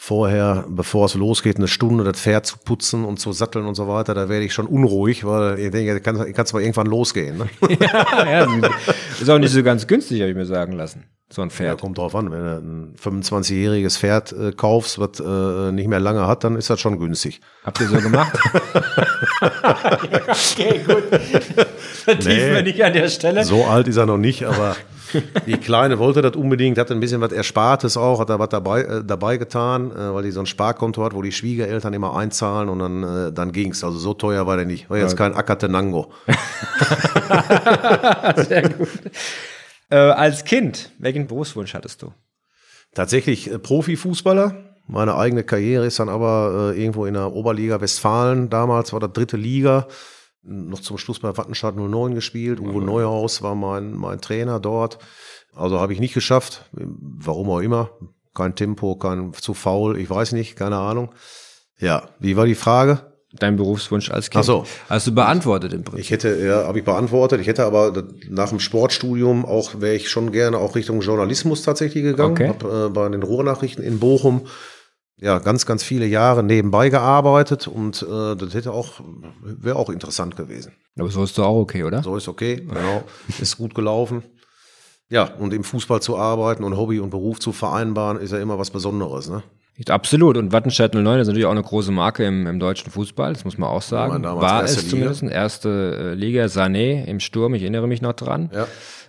vorher, 0.03 0.65
bevor 0.67 1.05
es 1.05 1.15
losgeht, 1.15 1.59
eine 1.59 1.69
Stunde 1.69 2.05
das 2.05 2.19
Pferd 2.19 2.47
zu 2.47 2.57
putzen 2.65 3.05
und 3.05 3.21
zu 3.21 3.33
satteln 3.33 3.67
und 3.67 3.75
so 3.75 3.87
weiter, 3.87 4.15
da 4.15 4.31
werde 4.31 4.47
ich 4.47 4.55
schon 4.55 4.67
unruhig, 4.67 5.27
weil 5.27 5.59
ich 5.59 5.71
denke, 5.71 6.01
kann 6.01 6.17
es 6.19 6.53
mal 6.55 6.63
irgendwann 6.63 6.87
losgehen. 6.87 7.37
Ne? 7.37 7.49
ja, 7.81 8.41
ja, 8.41 8.71
ist 9.21 9.29
auch 9.29 9.39
nicht 9.39 9.53
so 9.53 9.63
ganz 9.63 9.87
günstig, 9.87 10.23
habe 10.23 10.31
ich 10.31 10.37
mir 10.37 10.47
sagen 10.47 10.73
lassen. 10.73 11.05
So 11.29 11.43
ein 11.43 11.49
Ja, 11.51 11.55
Pferd. 11.55 11.81
kommt 11.83 11.99
drauf 11.99 12.15
an, 12.17 12.33
wenn 12.33 12.41
du 12.41 12.57
ein 12.57 12.97
25-jähriges 12.97 13.99
Pferd 13.99 14.33
äh, 14.33 14.53
kaufst, 14.53 14.99
was 14.99 15.21
äh, 15.21 15.71
nicht 15.71 15.87
mehr 15.87 16.01
lange 16.01 16.27
hat, 16.27 16.45
dann 16.45 16.57
ist 16.57 16.71
das 16.71 16.81
schon 16.81 16.99
günstig. 16.99 17.43
Habt 17.63 17.81
ihr 17.83 17.89
so 17.89 17.99
gemacht? 17.99 18.33
okay, 19.43 20.81
gut. 20.85 21.05
Vertiefen 22.05 22.55
wir 22.55 22.63
nicht 22.63 22.83
an 22.83 22.95
der 22.95 23.09
Stelle. 23.09 23.45
So 23.45 23.65
alt 23.67 23.87
ist 23.87 23.99
er 23.99 24.07
noch 24.07 24.19
nicht, 24.19 24.45
aber 24.45 24.77
die 25.47 25.57
Kleine 25.57 25.99
wollte 25.99 26.23
das 26.23 26.37
unbedingt, 26.37 26.79
hat 26.79 26.91
ein 26.91 27.01
bisschen 27.01 27.21
was 27.21 27.33
Erspartes 27.33 27.97
auch, 27.97 28.21
hat 28.21 28.31
da 28.31 28.39
was 28.39 28.49
dabei, 28.49 28.83
äh, 28.83 29.05
dabei 29.05 29.37
getan, 29.37 29.91
äh, 29.91 30.15
weil 30.15 30.23
die 30.23 30.31
so 30.31 30.41
ein 30.41 30.47
Sparkonto 30.47 31.05
hat, 31.05 31.15
wo 31.15 31.23
die 31.23 31.33
Schwiegereltern 31.33 31.95
immer 31.95 32.17
einzahlen 32.17 32.69
und 32.69 32.79
dann, 32.79 33.03
äh, 33.03 33.33
dann 33.33 33.53
ging's. 33.53 33.85
Also 33.85 33.99
so 33.99 34.15
teuer 34.15 34.47
war 34.47 34.57
der 34.57 34.67
nicht. 34.67 34.91
War 34.91 34.99
jetzt 34.99 35.17
kein 35.17 35.35
Akatenango. 35.35 36.13
Sehr 38.37 38.69
gut. 38.69 38.89
Äh, 39.91 39.97
als 39.97 40.45
Kind, 40.45 40.91
welchen 40.99 41.27
Berufswunsch 41.27 41.75
hattest 41.75 42.03
du? 42.03 42.13
Tatsächlich 42.95 43.51
äh, 43.51 43.59
Profifußballer. 43.59 44.55
Meine 44.87 45.17
eigene 45.17 45.45
Karriere 45.45 45.87
ist 45.87 46.01
dann 46.01 46.09
aber 46.09 46.73
äh, 46.75 46.81
irgendwo 46.81 47.07
in 47.07 47.15
der 47.15 47.33
Oberliga 47.33 47.81
Westfalen. 47.81 48.51
Damals 48.51 48.93
war 48.93 49.01
das 49.01 49.13
dritte 49.13 49.37
Liga. 49.37 49.87
Noch 50.43 50.81
zum 50.81 50.97
Schluss 50.97 51.21
bei 51.21 51.37
Wattenstadt 51.37 51.77
09 51.77 52.15
gespielt. 52.15 52.61
Uwe 52.61 52.83
Neuhaus 52.83 53.43
war 53.43 53.55
mein, 53.55 53.93
mein 53.93 54.21
Trainer 54.21 54.59
dort. 54.59 54.99
Also 55.55 55.81
habe 55.81 55.93
ich 55.93 56.01
nicht 56.01 56.15
geschafft. 56.15 56.65
Warum 56.73 57.51
auch 57.51 57.61
immer. 57.61 57.91
Kein 58.35 58.55
Tempo, 58.55 58.97
kein 58.97 59.33
zu 59.35 59.55
faul. 59.55 59.99
Ich 59.99 60.09
weiß 60.09 60.33
nicht, 60.33 60.57
keine 60.57 60.79
Ahnung. 60.79 61.11
Ja, 61.79 62.09
wie 62.19 62.37
war 62.37 62.47
die 62.47 62.55
Frage? 62.55 63.11
Dein 63.33 63.57
Berufswunsch 63.57 64.11
als 64.11 64.31
Kind? 64.31 64.41
Ach 64.41 64.47
so. 64.47 64.65
Hast 64.89 65.07
du 65.07 65.15
beantwortet 65.15 65.73
im 65.73 65.85
Prinzip. 65.85 66.01
Ich 66.05 66.11
hätte, 66.11 66.37
ja, 66.45 66.67
habe 66.67 66.79
ich 66.79 66.85
beantwortet. 66.85 67.41
Ich 67.41 67.47
hätte 67.47 67.65
aber 67.65 68.09
nach 68.29 68.49
dem 68.49 68.59
Sportstudium 68.59 69.45
auch, 69.45 69.81
wäre 69.81 69.95
ich 69.95 70.09
schon 70.09 70.33
gerne 70.33 70.59
auch 70.59 70.75
Richtung 70.75 71.01
Journalismus 71.01 71.63
tatsächlich 71.63 72.03
gegangen. 72.03 72.33
Okay. 72.33 72.49
Hab 72.49 72.65
äh, 72.65 72.89
bei 72.89 73.09
den 73.09 73.23
Ruhrnachrichten 73.23 73.85
in 73.85 74.01
Bochum 74.01 74.47
ja 75.21 75.39
ganz, 75.39 75.67
ganz 75.67 75.83
viele 75.83 76.07
Jahre 76.07 76.43
nebenbei 76.43 76.89
gearbeitet 76.89 77.69
und 77.69 78.03
äh, 78.03 78.37
das 78.37 78.55
hätte 78.55 78.73
auch, 78.73 79.01
wäre 79.43 79.77
auch 79.77 79.91
interessant 79.91 80.37
gewesen. 80.37 80.73
Aber 80.99 81.11
so 81.11 81.23
ist 81.23 81.37
doch 81.39 81.47
auch 81.47 81.61
okay, 81.61 81.85
oder? 81.85 82.03
So 82.03 82.17
ist 82.17 82.29
okay, 82.29 82.57
genau, 82.57 83.05
ist 83.41 83.57
gut 83.57 83.75
gelaufen. 83.75 84.23
Ja, 85.09 85.25
und 85.35 85.53
im 85.53 85.65
Fußball 85.65 86.01
zu 86.01 86.17
arbeiten 86.17 86.63
und 86.63 86.77
Hobby 86.77 87.01
und 87.01 87.11
Beruf 87.11 87.41
zu 87.41 87.53
vereinbaren, 87.53 88.19
ist 88.19 88.33
ja 88.33 88.39
immer 88.39 88.59
was 88.59 88.71
Besonderes, 88.71 89.29
ne? 89.29 89.43
Absolut. 89.89 90.37
Und 90.37 90.53
Wattenscheid 90.53 90.95
09 90.95 91.21
ist 91.21 91.27
natürlich 91.29 91.47
auch 91.47 91.51
eine 91.53 91.63
große 91.63 91.91
Marke 91.93 92.25
im, 92.25 92.47
im 92.47 92.61
deutschen 92.61 92.91
Fußball, 92.91 93.33
das 93.33 93.45
muss 93.45 93.57
man 93.59 93.69
auch 93.71 93.83
sagen. 93.83 94.23
damals 94.23 94.43
War 94.43 94.65
es 94.65 94.77
Liga. 94.77 94.89
zumindest. 94.91 95.23
Erste 95.23 96.13
äh, 96.13 96.15
Liga, 96.15 96.45
Sané 96.47 97.05
im 97.07 97.21
Sturm, 97.21 97.55
ich 97.55 97.63
erinnere 97.63 97.87
mich 97.89 98.03
noch 98.03 98.13
dran. 98.13 98.51
Ja. 98.53 98.67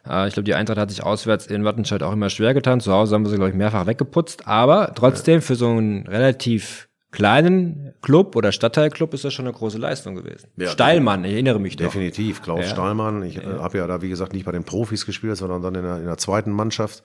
Äh, 0.08 0.28
ich 0.28 0.34
glaube, 0.34 0.46
die 0.46 0.56
Eintracht 0.56 0.78
hat 0.78 0.90
sich 0.90 1.04
auswärts 1.04 1.48
in 1.48 1.66
Wattenscheid 1.66 2.02
auch 2.04 2.14
immer 2.14 2.30
schwer 2.30 2.54
getan. 2.54 2.80
Zu 2.80 2.94
Hause 2.94 3.16
haben 3.16 3.24
wir 3.26 3.30
sie, 3.30 3.36
glaube 3.36 3.50
ich, 3.50 3.56
mehrfach 3.56 3.86
weggeputzt. 3.86 4.48
Aber 4.48 4.94
trotzdem 4.96 5.42
für 5.42 5.56
so 5.56 5.68
einen 5.70 6.08
relativ 6.08 6.88
kleinen 7.12 7.94
Club 8.02 8.36
oder 8.38 8.54
Stadtteilclub 8.54 9.14
ist 9.14 9.26
das 9.26 9.34
schon 9.34 9.46
eine 9.46 9.54
große 9.54 9.78
Leistung 9.78 10.16
gewesen. 10.16 10.48
Ja, 10.56 10.70
Steilmann, 10.70 11.26
ich 11.26 11.34
erinnere 11.34 11.60
mich 11.60 11.76
doch. 11.76 11.86
Definitiv, 11.86 12.42
Klaus 12.42 12.62
Ja. 12.62 12.70
Stallmann. 12.70 13.24
Ich 13.24 13.38
äh, 13.38 13.42
habe 13.60 13.78
ja 13.80 13.88
da, 13.88 14.02
wie 14.02 14.08
gesagt, 14.10 14.34
nicht 14.34 14.46
bei 14.46 14.54
den 14.54 14.64
Profis 14.64 15.06
gespielt, 15.06 15.36
sondern 15.36 15.62
dann 15.62 15.76
in 15.76 15.84
der, 15.84 15.98
in 15.98 16.06
der 16.06 16.18
zweiten 16.18 16.52
Mannschaft. 16.52 17.04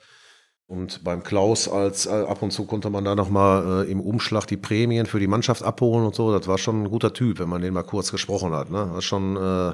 Und 0.67 1.05
beim 1.05 1.23
Klaus 1.23 1.69
als 1.69 2.07
äh, 2.07 2.09
ab 2.09 2.41
und 2.41 2.51
zu 2.51 2.65
konnte 2.65 2.89
man 2.89 3.05
da 3.05 3.15
nochmal 3.15 3.85
äh, 3.85 3.91
im 3.91 4.01
Umschlag 4.01 4.45
die 4.47 4.57
Prämien 4.57 5.05
für 5.05 5.19
die 5.19 5.27
Mannschaft 5.27 5.63
abholen 5.63 6.05
und 6.05 6.13
so. 6.13 6.37
Das 6.37 6.45
war 6.47 6.57
schon 6.57 6.83
ein 6.83 6.89
guter 6.89 7.13
Typ, 7.13 7.39
wenn 7.39 7.47
man 7.47 7.61
den 7.61 7.73
mal 7.73 7.83
kurz 7.83 8.11
gesprochen 8.11 8.53
hat. 8.53 8.69
Ne? 8.69 8.79
Das 8.79 8.93
war 8.93 9.01
schon 9.01 9.37
äh, 9.37 9.73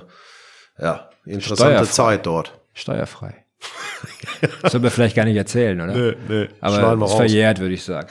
ja, 0.84 1.10
interessante 1.26 1.74
Steuerfrei. 1.74 1.92
Zeit 1.92 2.26
dort. 2.28 2.60
Steuerfrei. 2.74 3.36
Das 4.62 4.74
soll 4.74 4.82
man 4.82 4.92
vielleicht 4.92 5.16
gar 5.16 5.24
nicht 5.24 5.38
erzählen, 5.38 5.80
oder? 5.80 5.94
Nee, 5.96 6.16
nee. 6.28 6.48
Aber 6.60 6.98
wir 6.98 7.06
ist 7.06 7.14
verjährt, 7.14 7.60
würde 7.60 7.76
ich 7.76 7.84
sagen. 7.84 8.10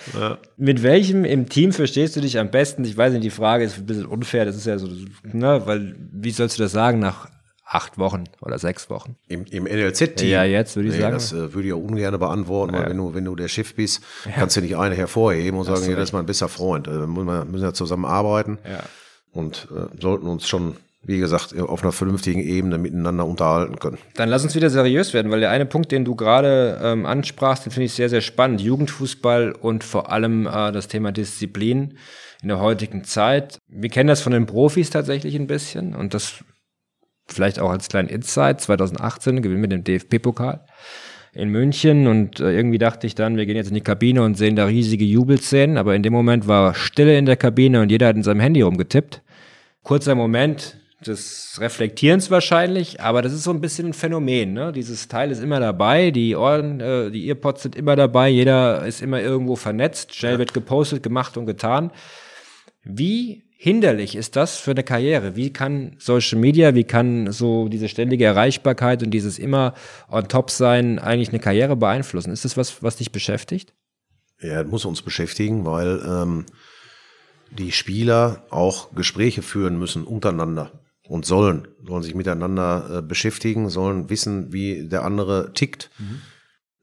Mit 0.56 0.82
welchem 0.82 1.26
im 1.26 1.46
Team 1.50 1.72
verstehst 1.72 2.16
du 2.16 2.22
dich 2.22 2.38
am 2.38 2.50
besten? 2.50 2.84
Ich 2.84 2.96
weiß 2.96 3.12
nicht, 3.12 3.24
die 3.24 3.30
Frage 3.30 3.64
ist 3.64 3.76
ein 3.76 3.84
bisschen 3.84 4.06
unfair. 4.06 4.46
Das 4.46 4.56
ist 4.56 4.64
ja 4.64 4.78
so, 4.78 4.88
ne, 5.24 5.60
weil, 5.66 5.94
wie 6.10 6.30
sollst 6.30 6.58
du 6.58 6.62
das 6.62 6.72
sagen 6.72 7.00
nach 7.00 7.28
acht 7.72 7.98
Wochen 7.98 8.24
oder 8.40 8.58
sechs 8.58 8.90
Wochen? 8.90 9.16
Im, 9.28 9.44
im 9.46 9.64
NLZ-Team. 9.64 10.28
Ja, 10.28 10.44
jetzt 10.44 10.76
würde 10.76 10.90
ich 10.90 10.96
sagen. 10.96 11.14
Das 11.14 11.32
äh, 11.32 11.54
würde 11.54 11.68
ich 11.68 11.72
auch 11.74 11.78
ungern 11.82 12.18
beantworten, 12.18 12.74
weil 12.74 12.90
wenn 12.90 12.96
du, 12.98 13.14
wenn 13.14 13.24
du 13.24 13.34
der 13.34 13.48
Chef 13.48 13.74
bist, 13.74 14.02
kannst 14.34 14.56
du 14.56 14.60
nicht 14.60 14.76
eine 14.76 14.94
hervorheben 14.94 15.58
und 15.58 15.64
sagen, 15.64 15.82
ja, 15.88 15.96
das 15.96 16.10
ist 16.10 16.12
mein 16.12 16.26
bester 16.26 16.48
Freund. 16.48 16.86
Äh, 16.86 16.90
müssen 17.06 17.26
wir 17.26 17.44
müssen 17.44 17.64
ja 17.64 17.72
zusammen 17.72 18.04
arbeiten 18.04 18.58
Ja. 18.70 18.80
und 19.32 19.68
äh, 19.74 20.00
sollten 20.00 20.26
uns 20.26 20.46
schon, 20.46 20.76
wie 21.02 21.18
gesagt, 21.18 21.58
auf 21.58 21.82
einer 21.82 21.92
vernünftigen 21.92 22.40
Ebene 22.40 22.76
miteinander 22.78 23.24
unterhalten 23.26 23.78
können. 23.78 23.98
Dann 24.14 24.28
lass 24.28 24.44
uns 24.44 24.54
wieder 24.54 24.68
seriös 24.70 25.14
werden, 25.14 25.32
weil 25.32 25.40
der 25.40 25.50
eine 25.50 25.66
Punkt, 25.66 25.90
den 25.92 26.04
du 26.04 26.14
gerade 26.14 26.78
ähm, 26.82 27.06
ansprachst, 27.06 27.64
den 27.64 27.72
finde 27.72 27.86
ich 27.86 27.94
sehr, 27.94 28.08
sehr 28.10 28.20
spannend. 28.20 28.60
Jugendfußball 28.60 29.52
und 29.52 29.82
vor 29.82 30.12
allem 30.12 30.46
äh, 30.46 30.72
das 30.72 30.88
Thema 30.88 31.10
Disziplin 31.10 31.96
in 32.42 32.48
der 32.48 32.60
heutigen 32.60 33.04
Zeit. 33.04 33.56
Wir 33.68 33.88
kennen 33.88 34.08
das 34.08 34.20
von 34.20 34.32
den 34.32 34.46
Profis 34.46 34.90
tatsächlich 34.90 35.34
ein 35.36 35.46
bisschen 35.46 35.94
und 35.94 36.12
das 36.12 36.44
vielleicht 37.32 37.58
auch 37.58 37.70
als 37.70 37.88
kleinen 37.88 38.08
Insight. 38.08 38.60
2018 38.60 39.42
gewinnen 39.42 39.62
wir 39.62 39.68
den 39.68 39.84
DFB-Pokal 39.84 40.64
in 41.34 41.48
München 41.48 42.06
und 42.06 42.40
äh, 42.40 42.52
irgendwie 42.52 42.78
dachte 42.78 43.06
ich 43.06 43.14
dann, 43.14 43.36
wir 43.36 43.46
gehen 43.46 43.56
jetzt 43.56 43.68
in 43.68 43.74
die 43.74 43.80
Kabine 43.80 44.22
und 44.22 44.36
sehen 44.36 44.54
da 44.54 44.66
riesige 44.66 45.04
Jubelszenen, 45.04 45.78
aber 45.78 45.94
in 45.94 46.02
dem 46.02 46.12
Moment 46.12 46.46
war 46.46 46.74
Stille 46.74 47.16
in 47.16 47.24
der 47.24 47.36
Kabine 47.36 47.80
und 47.80 47.90
jeder 47.90 48.08
hat 48.08 48.16
in 48.16 48.22
seinem 48.22 48.40
Handy 48.40 48.60
rumgetippt. 48.60 49.22
Kurzer 49.82 50.14
Moment 50.14 50.76
des 51.06 51.56
Reflektierens 51.58 52.30
wahrscheinlich, 52.30 53.00
aber 53.00 53.22
das 53.22 53.32
ist 53.32 53.44
so 53.44 53.50
ein 53.50 53.60
bisschen 53.60 53.88
ein 53.88 53.92
Phänomen. 53.92 54.52
Ne? 54.52 54.72
Dieses 54.72 55.08
Teil 55.08 55.30
ist 55.30 55.42
immer 55.42 55.58
dabei, 55.58 56.10
die 56.10 56.36
Ohren, 56.36 56.80
äh, 56.80 57.10
die 57.10 57.26
Earpods 57.28 57.62
sind 57.62 57.76
immer 57.76 57.96
dabei, 57.96 58.28
jeder 58.28 58.84
ist 58.86 59.02
immer 59.02 59.20
irgendwo 59.20 59.56
vernetzt, 59.56 60.14
schnell 60.14 60.38
wird 60.38 60.54
gepostet, 60.54 61.02
gemacht 61.02 61.36
und 61.36 61.46
getan. 61.46 61.90
Wie 62.84 63.44
hinderlich 63.62 64.16
ist 64.16 64.34
das 64.34 64.56
für 64.56 64.72
eine 64.72 64.82
Karriere? 64.82 65.36
Wie 65.36 65.52
kann 65.52 65.94
Social 65.98 66.36
Media, 66.36 66.74
wie 66.74 66.82
kann 66.82 67.30
so 67.30 67.68
diese 67.68 67.88
ständige 67.88 68.24
Erreichbarkeit 68.24 69.04
und 69.04 69.12
dieses 69.12 69.38
immer 69.38 69.74
on 70.10 70.26
top 70.26 70.50
sein 70.50 70.98
eigentlich 70.98 71.28
eine 71.28 71.38
Karriere 71.38 71.76
beeinflussen? 71.76 72.32
Ist 72.32 72.44
das 72.44 72.56
was, 72.56 72.82
was 72.82 72.96
dich 72.96 73.12
beschäftigt? 73.12 73.72
Ja, 74.40 74.64
muss 74.64 74.84
uns 74.84 75.02
beschäftigen, 75.02 75.64
weil 75.64 76.02
ähm, 76.04 76.46
die 77.56 77.70
Spieler 77.70 78.42
auch 78.50 78.96
Gespräche 78.96 79.42
führen 79.42 79.78
müssen 79.78 80.02
untereinander 80.02 80.72
und 81.06 81.24
sollen, 81.24 81.68
sollen 81.86 82.02
sich 82.02 82.16
miteinander 82.16 82.98
äh, 82.98 83.02
beschäftigen, 83.02 83.68
sollen 83.68 84.10
wissen, 84.10 84.52
wie 84.52 84.88
der 84.88 85.04
andere 85.04 85.52
tickt. 85.52 85.92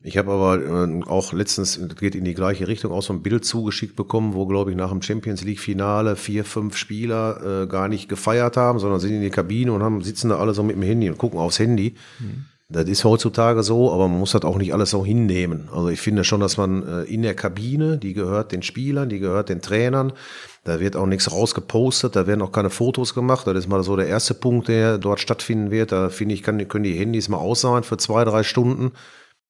Ich 0.01 0.17
habe 0.17 0.31
aber 0.31 0.87
äh, 0.87 1.03
auch 1.07 1.33
letztens, 1.33 1.77
das 1.77 1.97
geht 1.97 2.15
in 2.15 2.23
die 2.23 2.33
gleiche 2.33 2.69
Richtung, 2.69 2.93
auch 2.93 3.03
so 3.03 3.11
ein 3.11 3.21
Bild 3.21 3.43
zugeschickt 3.43 3.97
bekommen, 3.97 4.33
wo, 4.33 4.45
glaube 4.45 4.71
ich, 4.71 4.77
nach 4.77 4.91
dem 4.91 5.01
Champions 5.01 5.43
League-Finale 5.43 6.15
vier, 6.15 6.45
fünf 6.45 6.77
Spieler 6.77 7.63
äh, 7.63 7.67
gar 7.67 7.89
nicht 7.89 8.07
gefeiert 8.07 8.55
haben, 8.55 8.79
sondern 8.79 9.01
sind 9.01 9.15
in 9.15 9.21
die 9.21 9.29
Kabine 9.29 9.73
und 9.73 9.83
haben, 9.83 10.01
sitzen 10.01 10.29
da 10.29 10.39
alle 10.39 10.53
so 10.53 10.63
mit 10.63 10.77
dem 10.77 10.83
Handy 10.83 11.09
und 11.09 11.17
gucken 11.17 11.37
aufs 11.37 11.59
Handy. 11.59 11.95
Das 12.69 12.87
ist 12.87 13.03
heutzutage 13.03 13.63
so, 13.63 13.91
aber 13.91 14.07
man 14.07 14.19
muss 14.19 14.31
das 14.31 14.43
auch 14.43 14.57
nicht 14.57 14.73
alles 14.73 14.91
so 14.91 15.03
hinnehmen. 15.03 15.67
Also 15.73 15.89
ich 15.89 15.99
finde 15.99 16.23
schon, 16.23 16.39
dass 16.39 16.55
man 16.55 16.87
äh, 16.87 17.01
in 17.03 17.23
der 17.23 17.33
Kabine, 17.33 17.97
die 17.97 18.13
gehört 18.13 18.53
den 18.53 18.61
Spielern, 18.61 19.09
die 19.09 19.19
gehört 19.19 19.49
den 19.49 19.59
Trainern, 19.61 20.13
da 20.63 20.79
wird 20.79 20.95
auch 20.95 21.07
nichts 21.07 21.29
rausgepostet, 21.29 22.15
da 22.15 22.25
werden 22.25 22.41
auch 22.41 22.51
keine 22.53 22.69
Fotos 22.69 23.13
gemacht. 23.13 23.47
Das 23.47 23.57
ist 23.57 23.67
mal 23.67 23.83
so 23.83 23.97
der 23.97 24.07
erste 24.07 24.33
Punkt, 24.33 24.69
der 24.69 24.97
dort 24.97 25.19
stattfinden 25.19 25.71
wird. 25.71 25.91
Da 25.91 26.09
finde 26.09 26.35
ich, 26.35 26.43
kann, 26.43 26.65
können 26.69 26.83
die 26.83 26.93
Handys 26.93 27.27
mal 27.27 27.37
aus 27.37 27.61
sein 27.61 27.83
für 27.83 27.97
zwei, 27.97 28.23
drei 28.23 28.43
Stunden 28.43 28.91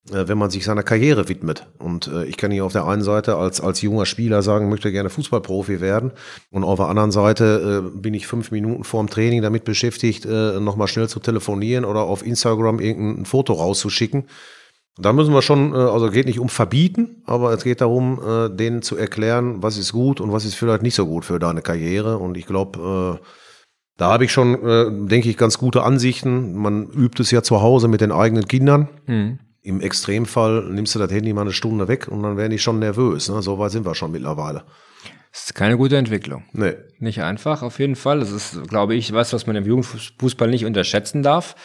wenn 0.05 0.37
man 0.37 0.49
sich 0.49 0.63
seiner 0.65 0.83
Karriere 0.83 1.29
widmet. 1.29 1.67
Und 1.77 2.07
äh, 2.07 2.25
ich 2.25 2.37
kann 2.37 2.51
hier 2.51 2.65
auf 2.65 2.73
der 2.73 2.85
einen 2.85 3.01
Seite 3.03 3.35
als, 3.35 3.61
als 3.61 3.81
junger 3.81 4.05
Spieler 4.05 4.41
sagen, 4.41 4.69
möchte 4.69 4.91
gerne 4.91 5.09
Fußballprofi 5.09 5.81
werden. 5.81 6.11
Und 6.51 6.63
auf 6.63 6.79
der 6.79 6.87
anderen 6.87 7.11
Seite 7.11 7.83
äh, 7.95 7.99
bin 7.99 8.13
ich 8.13 8.25
fünf 8.25 8.51
Minuten 8.51 8.83
vorm 8.83 9.09
Training 9.09 9.41
damit 9.41 9.65
beschäftigt, 9.65 10.25
äh, 10.25 10.59
nochmal 10.59 10.87
schnell 10.87 11.09
zu 11.09 11.19
telefonieren 11.19 11.85
oder 11.85 12.01
auf 12.01 12.25
Instagram 12.25 12.79
irgendein 12.79 13.25
Foto 13.25 13.53
rauszuschicken. 13.53 14.25
Da 14.97 15.13
müssen 15.13 15.33
wir 15.33 15.41
schon, 15.41 15.73
äh, 15.73 15.77
also 15.77 16.09
geht 16.09 16.25
nicht 16.25 16.39
um 16.39 16.49
verbieten, 16.49 17.21
aber 17.25 17.53
es 17.53 17.63
geht 17.63 17.81
darum, 17.81 18.19
äh, 18.25 18.49
denen 18.49 18.81
zu 18.81 18.97
erklären, 18.97 19.61
was 19.61 19.77
ist 19.77 19.91
gut 19.91 20.19
und 20.21 20.31
was 20.31 20.45
ist 20.45 20.55
vielleicht 20.55 20.81
nicht 20.83 20.95
so 20.95 21.05
gut 21.05 21.25
für 21.25 21.39
deine 21.39 21.61
Karriere. 21.61 22.17
Und 22.17 22.37
ich 22.37 22.45
glaube, 22.45 23.19
äh, 23.21 23.25
Da 23.97 24.13
habe 24.13 24.23
ich 24.23 24.31
schon, 24.31 24.55
äh, 24.65 25.07
denke 25.09 25.29
ich, 25.29 25.35
ganz 25.35 25.57
gute 25.57 25.83
Ansichten. 25.83 26.55
Man 26.55 26.87
übt 26.89 27.21
es 27.21 27.31
ja 27.31 27.43
zu 27.43 27.61
Hause 27.61 27.89
mit 27.89 27.99
den 27.99 28.13
eigenen 28.13 28.47
Kindern. 28.47 28.87
Mhm. 29.07 29.39
Im 29.61 29.81
Extremfall 29.81 30.69
nimmst 30.69 30.95
du 30.95 30.99
das 30.99 31.11
Handy 31.11 31.33
mal 31.33 31.41
eine 31.41 31.51
Stunde 31.51 31.87
weg 31.87 32.07
und 32.07 32.23
dann 32.23 32.37
werden 32.37 32.51
die 32.51 32.59
schon 32.59 32.79
nervös. 32.79 33.29
Ne? 33.29 33.41
So 33.41 33.59
weit 33.59 33.71
sind 33.71 33.85
wir 33.85 33.95
schon 33.95 34.11
mittlerweile. 34.11 34.63
Das 35.31 35.45
ist 35.45 35.55
keine 35.55 35.77
gute 35.77 35.97
Entwicklung. 35.97 36.43
Nee. 36.53 36.73
Nicht 36.97 37.21
einfach, 37.21 37.61
auf 37.61 37.79
jeden 37.79 37.95
Fall. 37.95 38.19
Das 38.19 38.31
ist, 38.31 38.67
glaube 38.67 38.95
ich, 38.95 39.13
was, 39.13 39.31
was 39.31 39.45
man 39.45 39.55
im 39.55 39.65
Jugendfußball 39.65 40.49
nicht 40.49 40.65
unterschätzen 40.65 41.21
darf. 41.21 41.55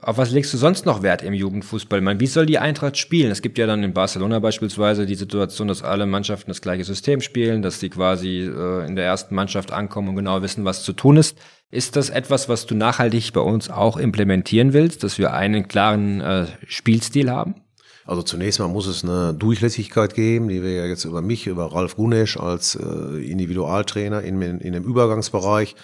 Auf 0.00 0.16
was 0.16 0.30
legst 0.30 0.54
du 0.54 0.58
sonst 0.58 0.86
noch 0.86 1.02
Wert 1.02 1.22
im 1.22 1.34
Jugendfußball? 1.34 2.00
Meine, 2.00 2.20
wie 2.20 2.28
soll 2.28 2.46
die 2.46 2.60
Eintracht 2.60 2.96
spielen? 2.96 3.32
Es 3.32 3.42
gibt 3.42 3.58
ja 3.58 3.66
dann 3.66 3.82
in 3.82 3.94
Barcelona 3.94 4.38
beispielsweise 4.38 5.06
die 5.06 5.16
Situation, 5.16 5.66
dass 5.66 5.82
alle 5.82 6.06
Mannschaften 6.06 6.52
das 6.52 6.60
gleiche 6.60 6.84
System 6.84 7.20
spielen, 7.20 7.62
dass 7.62 7.80
die 7.80 7.90
quasi 7.90 8.42
äh, 8.42 8.86
in 8.86 8.94
der 8.94 9.06
ersten 9.06 9.34
Mannschaft 9.34 9.72
ankommen 9.72 10.10
und 10.10 10.14
genau 10.14 10.40
wissen, 10.40 10.64
was 10.64 10.84
zu 10.84 10.92
tun 10.92 11.16
ist. 11.16 11.36
Ist 11.72 11.96
das 11.96 12.10
etwas, 12.10 12.48
was 12.48 12.66
du 12.66 12.76
nachhaltig 12.76 13.32
bei 13.32 13.40
uns 13.40 13.70
auch 13.70 13.96
implementieren 13.96 14.72
willst, 14.72 15.02
dass 15.02 15.18
wir 15.18 15.32
einen 15.32 15.66
klaren 15.66 16.20
äh, 16.20 16.46
Spielstil 16.68 17.28
haben? 17.28 17.56
Also 18.04 18.22
zunächst 18.22 18.60
mal 18.60 18.68
muss 18.68 18.86
es 18.86 19.02
eine 19.02 19.34
Durchlässigkeit 19.34 20.14
geben, 20.14 20.48
die 20.48 20.62
wir 20.62 20.74
ja 20.74 20.86
jetzt 20.86 21.06
über 21.06 21.22
mich, 21.22 21.48
über 21.48 21.72
Ralf 21.72 21.96
Gunesch 21.96 22.36
als 22.36 22.76
äh, 22.76 22.84
Individualtrainer 23.28 24.22
in, 24.22 24.40
in, 24.42 24.60
in 24.60 24.74
dem 24.74 24.84
Übergangsbereich 24.84 25.74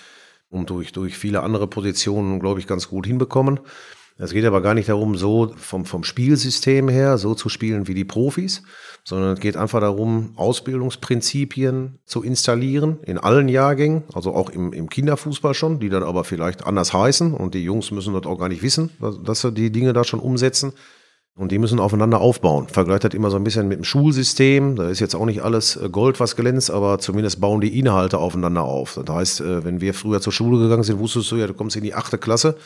und 0.50 0.70
durch, 0.70 0.92
durch 0.92 1.18
viele 1.18 1.42
andere 1.42 1.66
Positionen, 1.66 2.38
glaube 2.38 2.60
ich, 2.60 2.68
ganz 2.68 2.88
gut 2.88 3.06
hinbekommen. 3.06 3.58
Es 4.16 4.32
geht 4.32 4.44
aber 4.44 4.60
gar 4.60 4.74
nicht 4.74 4.88
darum, 4.88 5.16
so 5.16 5.52
vom, 5.56 5.84
vom 5.84 6.04
Spielsystem 6.04 6.88
her 6.88 7.18
so 7.18 7.34
zu 7.34 7.48
spielen 7.48 7.88
wie 7.88 7.94
die 7.94 8.04
Profis, 8.04 8.62
sondern 9.02 9.32
es 9.34 9.40
geht 9.40 9.56
einfach 9.56 9.80
darum, 9.80 10.34
Ausbildungsprinzipien 10.36 11.98
zu 12.04 12.22
installieren 12.22 12.98
in 13.02 13.18
allen 13.18 13.48
Jahrgängen, 13.48 14.04
also 14.12 14.32
auch 14.32 14.50
im, 14.50 14.72
im 14.72 14.88
Kinderfußball 14.88 15.54
schon, 15.54 15.80
die 15.80 15.88
dann 15.88 16.04
aber 16.04 16.22
vielleicht 16.22 16.64
anders 16.64 16.92
heißen 16.92 17.34
und 17.34 17.54
die 17.54 17.64
Jungs 17.64 17.90
müssen 17.90 18.12
dort 18.12 18.26
auch 18.26 18.38
gar 18.38 18.48
nicht 18.48 18.62
wissen, 18.62 18.90
dass, 19.00 19.20
dass 19.20 19.40
sie 19.40 19.52
die 19.52 19.72
Dinge 19.72 19.92
da 19.92 20.04
schon 20.04 20.20
umsetzen. 20.20 20.72
Und 21.36 21.50
die 21.50 21.58
müssen 21.58 21.80
aufeinander 21.80 22.20
aufbauen. 22.20 22.68
Vergleicht 22.68 23.02
das 23.02 23.12
immer 23.12 23.28
so 23.28 23.36
ein 23.36 23.42
bisschen 23.42 23.66
mit 23.66 23.78
dem 23.78 23.84
Schulsystem. 23.84 24.76
Da 24.76 24.88
ist 24.88 25.00
jetzt 25.00 25.16
auch 25.16 25.26
nicht 25.26 25.42
alles 25.42 25.74
äh, 25.74 25.88
Gold, 25.88 26.20
was 26.20 26.36
glänzt, 26.36 26.70
aber 26.70 27.00
zumindest 27.00 27.40
bauen 27.40 27.60
die 27.60 27.76
Inhalte 27.76 28.18
aufeinander 28.18 28.62
auf. 28.62 29.00
Das 29.04 29.12
heißt, 29.12 29.40
äh, 29.40 29.64
wenn 29.64 29.80
wir 29.80 29.94
früher 29.94 30.20
zur 30.20 30.32
Schule 30.32 30.62
gegangen 30.62 30.84
sind, 30.84 31.00
wusstest 31.00 31.32
du 31.32 31.36
ja, 31.36 31.48
du 31.48 31.54
kommst 31.54 31.74
in 31.74 31.82
die 31.82 31.94
achte 31.94 32.18
Klasse. 32.18 32.56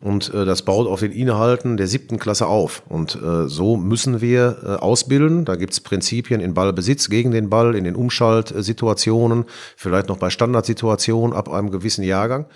Und 0.00 0.32
äh, 0.32 0.44
das 0.44 0.62
baut 0.62 0.86
auf 0.86 1.00
den 1.00 1.12
Inhalten 1.12 1.76
der 1.76 1.86
siebten 1.86 2.18
Klasse 2.18 2.46
auf. 2.46 2.82
Und 2.88 3.18
so 3.46 3.76
müssen 3.76 4.20
wir 4.20 4.78
ausbilden. 4.82 5.44
Da 5.44 5.56
gibt's 5.56 5.80
Prinzipien 5.80 6.40
in 6.40 6.54
Ballbesitz 6.54 7.08
gegen 7.10 7.30
den 7.30 7.50
Ball, 7.50 7.74
in 7.74 7.84
den 7.84 7.96
Umschaltsituationen, 7.96 9.44
vielleicht 9.76 10.08
noch 10.08 10.16
bei 10.16 10.30
Standardsituationen 10.30 11.36
ab 11.36 11.48
einem 11.50 11.70
gewissen 11.70 12.02
Jahrgang. 12.04 12.46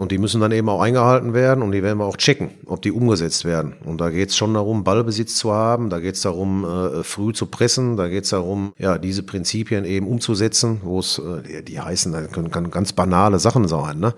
Und 0.00 0.12
die 0.12 0.18
müssen 0.18 0.40
dann 0.40 0.50
eben 0.50 0.70
auch 0.70 0.80
eingehalten 0.80 1.34
werden 1.34 1.62
und 1.62 1.72
die 1.72 1.82
werden 1.82 1.98
wir 1.98 2.06
auch 2.06 2.16
checken, 2.16 2.52
ob 2.64 2.80
die 2.80 2.90
umgesetzt 2.90 3.44
werden. 3.44 3.74
Und 3.84 4.00
da 4.00 4.08
geht 4.08 4.30
es 4.30 4.36
schon 4.38 4.54
darum, 4.54 4.82
Ballbesitz 4.82 5.36
zu 5.36 5.52
haben, 5.52 5.90
da 5.90 6.00
geht 6.00 6.14
es 6.14 6.22
darum, 6.22 6.64
äh, 6.64 7.02
früh 7.02 7.34
zu 7.34 7.44
pressen, 7.44 7.98
da 7.98 8.08
geht 8.08 8.24
es 8.24 8.30
darum, 8.30 8.72
ja, 8.78 8.96
diese 8.96 9.22
Prinzipien 9.22 9.84
eben 9.84 10.08
umzusetzen, 10.08 10.80
wo 10.84 11.00
es, 11.00 11.18
äh, 11.18 11.62
die 11.62 11.78
heißen, 11.78 12.12
das 12.12 12.30
können, 12.30 12.50
können 12.50 12.70
ganz 12.70 12.94
banale 12.94 13.38
Sachen 13.38 13.68
sein, 13.68 13.98
ne? 14.00 14.14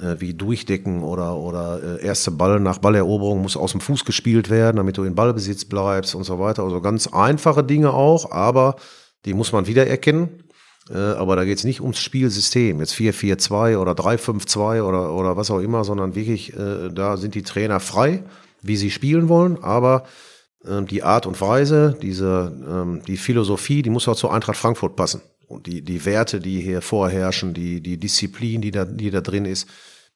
Äh, 0.00 0.20
wie 0.20 0.34
Durchdecken 0.34 1.02
oder, 1.02 1.36
oder 1.36 1.98
äh, 2.00 2.04
erste 2.04 2.30
Ball 2.30 2.60
nach 2.60 2.78
Balleroberung 2.78 3.42
muss 3.42 3.56
aus 3.56 3.72
dem 3.72 3.80
Fuß 3.80 4.04
gespielt 4.04 4.48
werden, 4.48 4.76
damit 4.76 4.96
du 4.96 5.04
in 5.04 5.14
Ballbesitz 5.14 5.64
bleibst 5.64 6.14
und 6.14 6.24
so 6.24 6.38
weiter. 6.38 6.62
Also 6.62 6.80
ganz 6.80 7.08
einfache 7.08 7.64
Dinge 7.64 7.92
auch, 7.92 8.30
aber 8.30 8.76
die 9.24 9.34
muss 9.34 9.52
man 9.52 9.66
wiedererkennen 9.66 10.44
äh, 10.90 10.96
aber 10.96 11.36
da 11.36 11.44
geht 11.44 11.58
es 11.58 11.64
nicht 11.64 11.82
ums 11.82 11.98
Spielsystem, 11.98 12.80
jetzt 12.80 12.94
4-4-2 12.94 13.76
oder 13.76 13.92
3-5-2 13.92 14.80
oder, 14.80 15.12
oder 15.12 15.36
was 15.36 15.50
auch 15.50 15.58
immer, 15.58 15.84
sondern 15.84 16.14
wirklich, 16.14 16.54
da 16.56 17.18
sind 17.18 17.34
die 17.34 17.42
Trainer 17.42 17.78
frei, 17.78 18.24
wie 18.62 18.76
sie 18.76 18.90
spielen 18.90 19.28
wollen, 19.28 19.62
aber 19.62 20.04
ähm, 20.66 20.86
die 20.86 21.02
Art 21.02 21.26
und 21.26 21.40
Weise, 21.40 21.96
diese, 22.00 22.52
ähm, 22.68 23.02
die 23.06 23.16
Philosophie, 23.16 23.82
die 23.82 23.90
muss 23.90 24.08
auch 24.08 24.16
zur 24.16 24.32
Eintracht 24.32 24.56
Frankfurt 24.56 24.96
passen. 24.96 25.20
Und 25.48 25.66
die, 25.66 25.82
die 25.82 26.04
Werte, 26.04 26.40
die 26.40 26.60
hier 26.60 26.82
vorherrschen, 26.82 27.54
die, 27.54 27.80
die 27.80 27.96
Disziplin, 27.96 28.60
die 28.60 28.70
da, 28.70 28.84
die 28.84 29.10
da 29.10 29.22
drin 29.22 29.46
ist. 29.46 29.66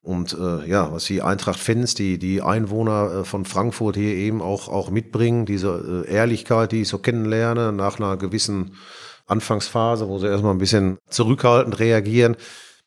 Und 0.03 0.37
äh, 0.39 0.69
ja, 0.69 0.93
was 0.93 1.05
die 1.05 1.23
Eintracht-Fans, 1.23 1.95
die, 1.95 2.19
die 2.19 2.43
Einwohner 2.43 3.21
äh, 3.21 3.25
von 3.25 3.45
Frankfurt 3.45 3.97
hier 3.97 4.15
eben 4.15 4.43
auch, 4.43 4.69
auch 4.69 4.91
mitbringen, 4.91 5.47
diese 5.47 6.05
äh, 6.07 6.13
Ehrlichkeit, 6.13 6.73
die 6.73 6.83
ich 6.83 6.89
so 6.89 6.99
kennenlerne, 6.99 7.73
nach 7.73 7.99
einer 7.99 8.17
gewissen 8.17 8.75
Anfangsphase, 9.27 10.09
wo 10.09 10.19
sie 10.19 10.27
erstmal 10.27 10.53
ein 10.53 10.59
bisschen 10.59 10.99
zurückhaltend 11.09 11.79
reagieren. 11.79 12.37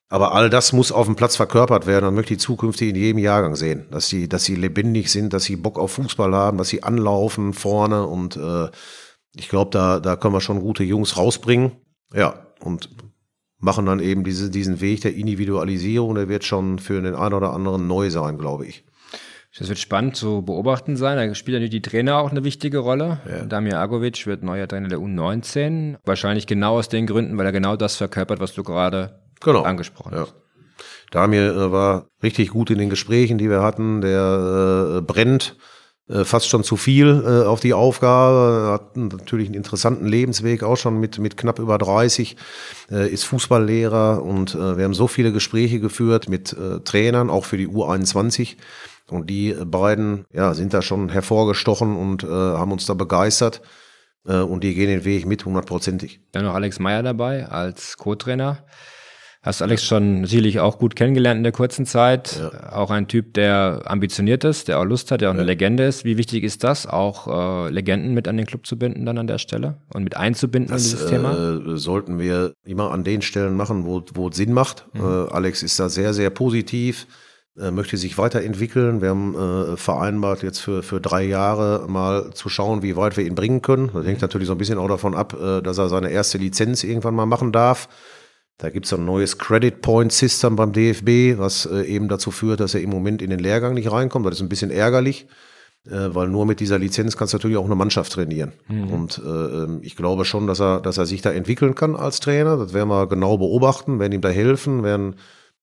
Aber 0.09 0.33
all 0.33 0.51
das 0.51 0.71
muss 0.71 0.91
auf 0.91 1.07
dem 1.07 1.15
Platz 1.15 1.35
verkörpert 1.35 1.87
werden 1.87 2.05
und 2.05 2.15
möchte 2.15 2.35
ich 2.35 2.39
zukünftig 2.39 2.89
in 2.89 2.95
jedem 2.95 3.17
Jahrgang 3.17 3.55
sehen. 3.55 3.87
Dass 3.89 4.07
sie, 4.07 4.29
dass 4.29 4.43
sie 4.43 4.55
lebendig 4.55 5.09
sind, 5.09 5.33
dass 5.33 5.45
sie 5.45 5.55
Bock 5.55 5.79
auf 5.79 5.93
Fußball 5.93 6.35
haben, 6.35 6.57
dass 6.59 6.69
sie 6.69 6.83
anlaufen 6.83 7.53
vorne 7.53 8.05
und 8.05 8.37
äh, 8.37 8.67
ich 9.35 9.49
glaube, 9.49 9.71
da, 9.71 9.99
da 9.99 10.15
können 10.15 10.33
wir 10.33 10.41
schon 10.41 10.61
gute 10.61 10.83
Jungs 10.83 11.17
rausbringen. 11.17 11.71
Ja, 12.15 12.45
und 12.61 12.89
machen 13.59 13.85
dann 13.85 13.99
eben 13.99 14.23
diese, 14.23 14.49
diesen 14.49 14.81
Weg 14.81 15.01
der 15.01 15.15
Individualisierung, 15.15 16.15
der 16.15 16.29
wird 16.29 16.43
schon 16.43 16.79
für 16.79 17.01
den 17.01 17.15
einen 17.15 17.33
oder 17.33 17.53
anderen 17.53 17.87
neu 17.87 18.09
sein, 18.09 18.37
glaube 18.37 18.65
ich. 18.65 18.85
Das 19.57 19.69
wird 19.69 19.79
spannend 19.79 20.17
zu 20.17 20.41
beobachten 20.41 20.97
sein. 20.97 21.17
Da 21.17 21.33
spielt 21.33 21.55
natürlich 21.55 21.71
die 21.71 21.81
Trainer 21.81 22.17
auch 22.17 22.29
eine 22.29 22.43
wichtige 22.43 22.79
Rolle. 22.79 23.21
Ja. 23.29 23.45
Damir 23.45 23.79
Agovic 23.79 24.27
wird 24.27 24.43
neuer 24.43 24.67
Trainer 24.67 24.89
der 24.89 24.99
U19. 24.99 25.95
Wahrscheinlich 26.03 26.45
genau 26.45 26.77
aus 26.77 26.89
den 26.89 27.07
Gründen, 27.07 27.37
weil 27.37 27.45
er 27.45 27.53
genau 27.53 27.77
das 27.77 27.95
verkörpert, 27.95 28.41
was 28.41 28.53
du 28.53 28.63
gerade 28.63 29.21
genau. 29.39 29.63
angesprochen 29.63 30.13
ja. 30.13 30.21
hast. 30.21 30.35
Damir 31.11 31.55
äh, 31.55 31.71
war 31.71 32.07
richtig 32.21 32.49
gut 32.49 32.69
in 32.69 32.79
den 32.79 32.89
Gesprächen, 32.89 33.37
die 33.37 33.49
wir 33.49 33.61
hatten. 33.61 34.01
Der 34.01 34.97
äh, 34.97 35.01
brennt 35.01 35.55
fast 36.07 36.49
schon 36.49 36.63
zu 36.63 36.77
viel 36.77 37.23
äh, 37.25 37.45
auf 37.45 37.59
die 37.59 37.73
Aufgabe, 37.73 38.69
hat 38.71 38.95
natürlich 38.95 39.47
einen 39.47 39.55
interessanten 39.55 40.05
Lebensweg, 40.05 40.61
auch 40.63 40.75
schon 40.75 40.99
mit, 40.99 41.17
mit 41.17 41.35
knapp 41.35 41.57
über 41.57 41.77
30, 41.77 42.35
äh, 42.91 43.09
ist 43.09 43.23
Fußballlehrer 43.23 44.21
und 44.21 44.53
äh, 44.53 44.77
wir 44.77 44.83
haben 44.83 44.93
so 44.93 45.07
viele 45.07 45.31
Gespräche 45.31 45.79
geführt 45.79 46.29
mit 46.29 46.53
äh, 46.53 46.79
Trainern, 46.81 47.29
auch 47.29 47.45
für 47.45 47.57
die 47.57 47.67
U21 47.67 48.57
und 49.09 49.29
die 49.29 49.53
beiden 49.53 50.25
ja, 50.31 50.53
sind 50.53 50.73
da 50.73 50.81
schon 50.81 51.09
hervorgestochen 51.09 51.95
und 51.95 52.23
äh, 52.23 52.27
haben 52.27 52.71
uns 52.71 52.85
da 52.85 52.93
begeistert. 52.93 53.61
Äh, 54.27 54.37
und 54.37 54.63
die 54.63 54.73
gehen 54.73 54.87
den 54.89 55.05
Weg 55.05 55.25
mit 55.25 55.45
hundertprozentig. 55.45 56.19
Dann 56.31 56.45
noch 56.45 56.55
Alex 56.55 56.79
Meyer 56.79 57.03
dabei 57.03 57.47
als 57.47 57.97
Co-Trainer. 57.97 58.63
Hast 59.45 59.61
Alex 59.61 59.83
schon 59.83 60.25
sicherlich 60.25 60.59
auch 60.59 60.79
gut 60.79 60.95
kennengelernt 60.95 61.37
in 61.37 61.43
der 61.43 61.51
kurzen 61.51 61.85
Zeit. 61.85 62.39
Ja. 62.39 62.73
Auch 62.73 62.89
ein 62.89 63.07
Typ, 63.07 63.35
der 63.35 63.83
ambitioniert 63.85 64.43
ist, 64.43 64.67
der 64.69 64.79
auch 64.79 64.85
Lust 64.85 65.11
hat, 65.11 65.21
der 65.21 65.29
auch 65.29 65.35
ja. 65.35 65.39
eine 65.39 65.45
Legende 65.45 65.83
ist. 65.83 66.03
Wie 66.03 66.17
wichtig 66.17 66.43
ist 66.43 66.63
das, 66.63 66.87
auch 66.87 67.67
äh, 67.67 67.69
Legenden 67.69 68.15
mit 68.15 68.27
an 68.27 68.37
den 68.37 68.47
Club 68.47 68.65
zu 68.65 68.75
binden 68.75 69.05
dann 69.05 69.19
an 69.19 69.27
der 69.27 69.37
Stelle 69.37 69.77
und 69.93 70.03
mit 70.03 70.17
einzubinden 70.17 70.71
das, 70.71 70.85
in 70.85 70.91
dieses 70.93 71.09
Thema? 71.11 71.33
Äh, 71.33 71.77
sollten 71.77 72.17
wir 72.17 72.53
immer 72.65 72.89
an 72.89 73.03
den 73.03 73.21
Stellen 73.21 73.55
machen, 73.55 73.85
wo, 73.85 74.01
wo 74.15 74.29
es 74.29 74.35
Sinn 74.35 74.51
macht. 74.51 74.87
Mhm. 74.93 75.01
Äh, 75.01 75.31
Alex 75.31 75.61
ist 75.61 75.79
da 75.79 75.89
sehr, 75.89 76.15
sehr 76.15 76.31
positiv 76.31 77.05
äh, 77.57 77.71
möchte 77.71 77.95
sich 77.95 78.17
weiterentwickeln. 78.17 79.01
Wir 79.01 79.09
haben 79.09 79.35
äh, 79.35 79.77
vereinbart, 79.77 80.43
jetzt 80.43 80.59
für, 80.59 80.83
für 80.83 80.99
drei 80.99 81.23
Jahre 81.23 81.85
mal 81.87 82.31
zu 82.33 82.49
schauen, 82.49 82.81
wie 82.81 82.97
weit 82.97 83.15
wir 83.15 83.25
ihn 83.25 83.35
bringen 83.35 83.61
können. 83.61 83.91
Das 83.93 84.05
hängt 84.05 84.21
natürlich 84.21 84.47
so 84.47 84.55
ein 84.55 84.57
bisschen 84.57 84.77
auch 84.77 84.89
davon 84.89 85.13
ab, 85.15 85.37
äh, 85.39 85.61
dass 85.61 85.77
er 85.77 85.87
seine 85.87 86.09
erste 86.09 86.37
Lizenz 86.37 86.83
irgendwann 86.83 87.15
mal 87.15 87.25
machen 87.25 87.51
darf. 87.51 87.87
Da 88.57 88.69
gibt 88.69 88.85
es 88.85 88.93
ein 88.93 89.03
neues 89.03 89.37
Credit 89.37 89.81
Point 89.81 90.13
System 90.13 90.55
beim 90.55 90.71
DFB, 90.71 91.37
was 91.37 91.65
äh, 91.65 91.81
eben 91.83 92.07
dazu 92.07 92.31
führt, 92.31 92.61
dass 92.61 92.73
er 92.73 92.81
im 92.81 92.89
Moment 92.89 93.21
in 93.21 93.29
den 93.29 93.39
Lehrgang 93.39 93.73
nicht 93.73 93.91
reinkommt. 93.91 94.25
Das 94.25 94.35
ist 94.35 94.41
ein 94.41 94.49
bisschen 94.49 94.71
ärgerlich, 94.71 95.27
äh, 95.87 96.15
weil 96.15 96.29
nur 96.29 96.45
mit 96.45 96.61
dieser 96.61 96.79
Lizenz 96.79 97.17
kannst 97.17 97.33
du 97.33 97.37
natürlich 97.37 97.57
auch 97.57 97.65
eine 97.65 97.75
Mannschaft 97.75 98.13
trainieren. 98.13 98.53
Mhm. 98.69 98.91
Und 98.91 99.21
äh, 99.23 99.29
ähm, 99.29 99.79
ich 99.81 99.97
glaube 99.97 100.23
schon, 100.23 100.47
dass 100.47 100.61
er, 100.61 100.79
dass 100.79 100.97
er 100.97 101.05
sich 101.05 101.21
da 101.21 101.31
entwickeln 101.31 101.75
kann 101.75 101.97
als 101.97 102.21
Trainer. 102.21 102.55
Das 102.55 102.73
werden 102.73 102.87
wir 102.87 103.07
genau 103.07 103.37
beobachten, 103.37 103.99
werden 103.99 104.13
ihm 104.13 104.21
da 104.21 104.29
helfen, 104.29 104.83
werden 104.83 105.15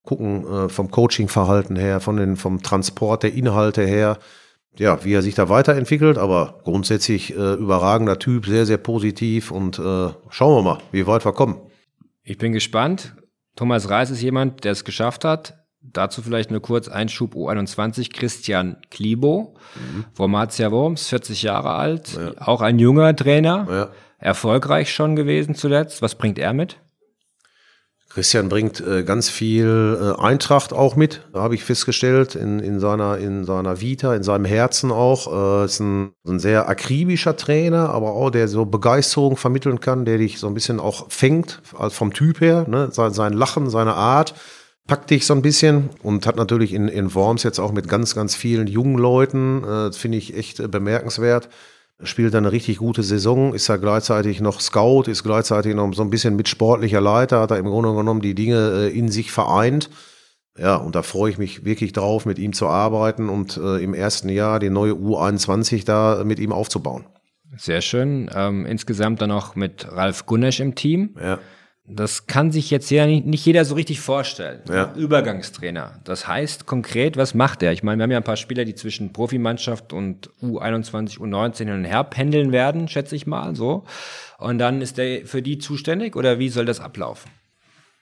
gucken 0.04 0.68
vom 0.68 0.90
Coaching-Verhalten 0.90 1.76
her, 1.76 2.00
von 2.00 2.16
den, 2.16 2.34
vom 2.34 2.60
Transport 2.60 3.22
der 3.22 3.34
Inhalte 3.34 3.86
her, 3.86 4.18
ja, 4.76 5.04
wie 5.04 5.12
er 5.12 5.22
sich 5.22 5.36
da 5.36 5.48
weiterentwickelt, 5.48 6.18
aber 6.18 6.58
grundsätzlich 6.64 7.32
überragender 7.32 8.18
Typ, 8.18 8.46
sehr, 8.46 8.66
sehr 8.66 8.78
positiv 8.78 9.52
und 9.52 9.76
schauen 9.76 10.56
wir 10.56 10.62
mal, 10.62 10.78
wie 10.90 11.06
weit 11.06 11.24
wir 11.24 11.32
kommen. 11.32 11.60
Ich 12.32 12.38
bin 12.38 12.54
gespannt. 12.54 13.14
Thomas 13.56 13.90
Reis 13.90 14.08
ist 14.08 14.22
jemand, 14.22 14.64
der 14.64 14.72
es 14.72 14.84
geschafft 14.84 15.26
hat. 15.26 15.66
Dazu 15.82 16.22
vielleicht 16.22 16.50
nur 16.50 16.62
kurz 16.62 16.88
Einschub 16.88 17.34
U21, 17.34 18.10
Christian 18.10 18.78
Klibo, 18.90 19.58
mhm. 19.74 20.06
Formatia 20.14 20.70
Worms, 20.72 21.08
40 21.08 21.42
Jahre 21.42 21.72
alt, 21.72 22.16
ja. 22.16 22.32
auch 22.38 22.62
ein 22.62 22.78
junger 22.78 23.14
Trainer, 23.14 23.66
ja. 23.68 23.90
erfolgreich 24.16 24.94
schon 24.94 25.14
gewesen 25.14 25.54
zuletzt. 25.54 26.00
Was 26.00 26.14
bringt 26.14 26.38
er 26.38 26.54
mit? 26.54 26.80
Christian 28.14 28.50
bringt 28.50 28.80
äh, 28.80 29.04
ganz 29.04 29.30
viel 29.30 29.98
äh, 29.98 30.20
Eintracht 30.20 30.74
auch 30.74 30.96
mit, 30.96 31.22
habe 31.32 31.54
ich 31.54 31.64
festgestellt, 31.64 32.34
in, 32.34 32.58
in, 32.58 32.78
seiner, 32.78 33.16
in 33.16 33.44
seiner 33.44 33.80
Vita, 33.80 34.14
in 34.14 34.22
seinem 34.22 34.44
Herzen 34.44 34.92
auch. 34.92 35.62
Äh, 35.62 35.64
ist 35.64 35.80
ein, 35.80 36.12
ein 36.26 36.38
sehr 36.38 36.68
akribischer 36.68 37.36
Trainer, 37.36 37.88
aber 37.88 38.12
auch 38.12 38.28
der 38.28 38.48
so 38.48 38.66
Begeisterung 38.66 39.38
vermitteln 39.38 39.80
kann, 39.80 40.04
der 40.04 40.18
dich 40.18 40.38
so 40.38 40.46
ein 40.46 40.52
bisschen 40.52 40.78
auch 40.78 41.10
fängt, 41.10 41.62
also 41.74 41.94
vom 41.94 42.12
Typ 42.12 42.42
her, 42.42 42.66
ne? 42.68 42.90
sein, 42.92 43.14
sein 43.14 43.32
Lachen, 43.32 43.70
seine 43.70 43.94
Art. 43.94 44.34
packt 44.86 45.08
dich 45.08 45.24
so 45.24 45.32
ein 45.32 45.40
bisschen 45.40 45.88
und 46.02 46.26
hat 46.26 46.36
natürlich 46.36 46.74
in, 46.74 46.88
in 46.88 47.14
Worms 47.14 47.44
jetzt 47.44 47.60
auch 47.60 47.72
mit 47.72 47.88
ganz, 47.88 48.14
ganz 48.14 48.34
vielen 48.34 48.66
jungen 48.66 48.98
Leuten, 48.98 49.64
äh, 49.64 49.92
finde 49.92 50.18
ich 50.18 50.36
echt 50.36 50.70
bemerkenswert. 50.70 51.48
Spielt 52.04 52.34
eine 52.34 52.52
richtig 52.52 52.78
gute 52.78 53.02
Saison, 53.02 53.54
ist 53.54 53.68
ja 53.68 53.76
gleichzeitig 53.76 54.40
noch 54.40 54.60
Scout, 54.60 55.04
ist 55.06 55.22
gleichzeitig 55.22 55.74
noch 55.74 55.92
so 55.94 56.02
ein 56.02 56.10
bisschen 56.10 56.36
mit 56.36 56.48
sportlicher 56.48 57.00
Leiter, 57.00 57.40
hat 57.40 57.50
er 57.50 57.58
im 57.58 57.66
Grunde 57.66 57.94
genommen 57.94 58.20
die 58.20 58.34
Dinge 58.34 58.88
äh, 58.88 58.98
in 58.98 59.08
sich 59.08 59.30
vereint. 59.30 59.88
Ja, 60.58 60.76
und 60.76 60.94
da 60.94 61.02
freue 61.02 61.30
ich 61.30 61.38
mich 61.38 61.64
wirklich 61.64 61.92
drauf, 61.92 62.26
mit 62.26 62.38
ihm 62.38 62.52
zu 62.52 62.66
arbeiten 62.66 63.28
und 63.28 63.56
äh, 63.56 63.82
im 63.82 63.94
ersten 63.94 64.28
Jahr 64.28 64.58
die 64.58 64.68
neue 64.68 64.92
U21 64.92 65.86
da 65.86 66.22
mit 66.24 66.38
ihm 66.38 66.52
aufzubauen. 66.52 67.06
Sehr 67.56 67.80
schön. 67.80 68.30
Ähm, 68.34 68.66
insgesamt 68.66 69.22
dann 69.22 69.30
auch 69.30 69.54
mit 69.54 69.86
Ralf 69.90 70.26
Gunnesch 70.26 70.60
im 70.60 70.74
Team. 70.74 71.16
Ja. 71.20 71.38
Das 71.84 72.28
kann 72.28 72.52
sich 72.52 72.70
jetzt 72.70 72.90
ja 72.90 73.06
nicht, 73.06 73.26
nicht 73.26 73.44
jeder 73.44 73.64
so 73.64 73.74
richtig 73.74 74.00
vorstellen. 74.00 74.60
Ja. 74.68 74.94
Übergangstrainer. 74.94 76.00
Das 76.04 76.28
heißt 76.28 76.64
konkret, 76.64 77.16
was 77.16 77.34
macht 77.34 77.62
er? 77.62 77.72
Ich 77.72 77.82
meine, 77.82 77.98
wir 77.98 78.04
haben 78.04 78.10
ja 78.12 78.18
ein 78.18 78.24
paar 78.24 78.36
Spieler, 78.36 78.64
die 78.64 78.76
zwischen 78.76 79.12
Profimannschaft 79.12 79.92
und 79.92 80.30
U21, 80.40 81.18
U19 81.18 81.58
hin 81.58 81.70
und 81.70 81.84
her 81.84 82.04
pendeln 82.04 82.52
werden, 82.52 82.86
schätze 82.86 83.16
ich 83.16 83.26
mal, 83.26 83.56
so. 83.56 83.84
Und 84.38 84.58
dann 84.58 84.80
ist 84.80 84.96
der 84.96 85.26
für 85.26 85.42
die 85.42 85.58
zuständig 85.58 86.14
oder 86.14 86.38
wie 86.38 86.48
soll 86.48 86.66
das 86.66 86.78
ablaufen? 86.78 87.30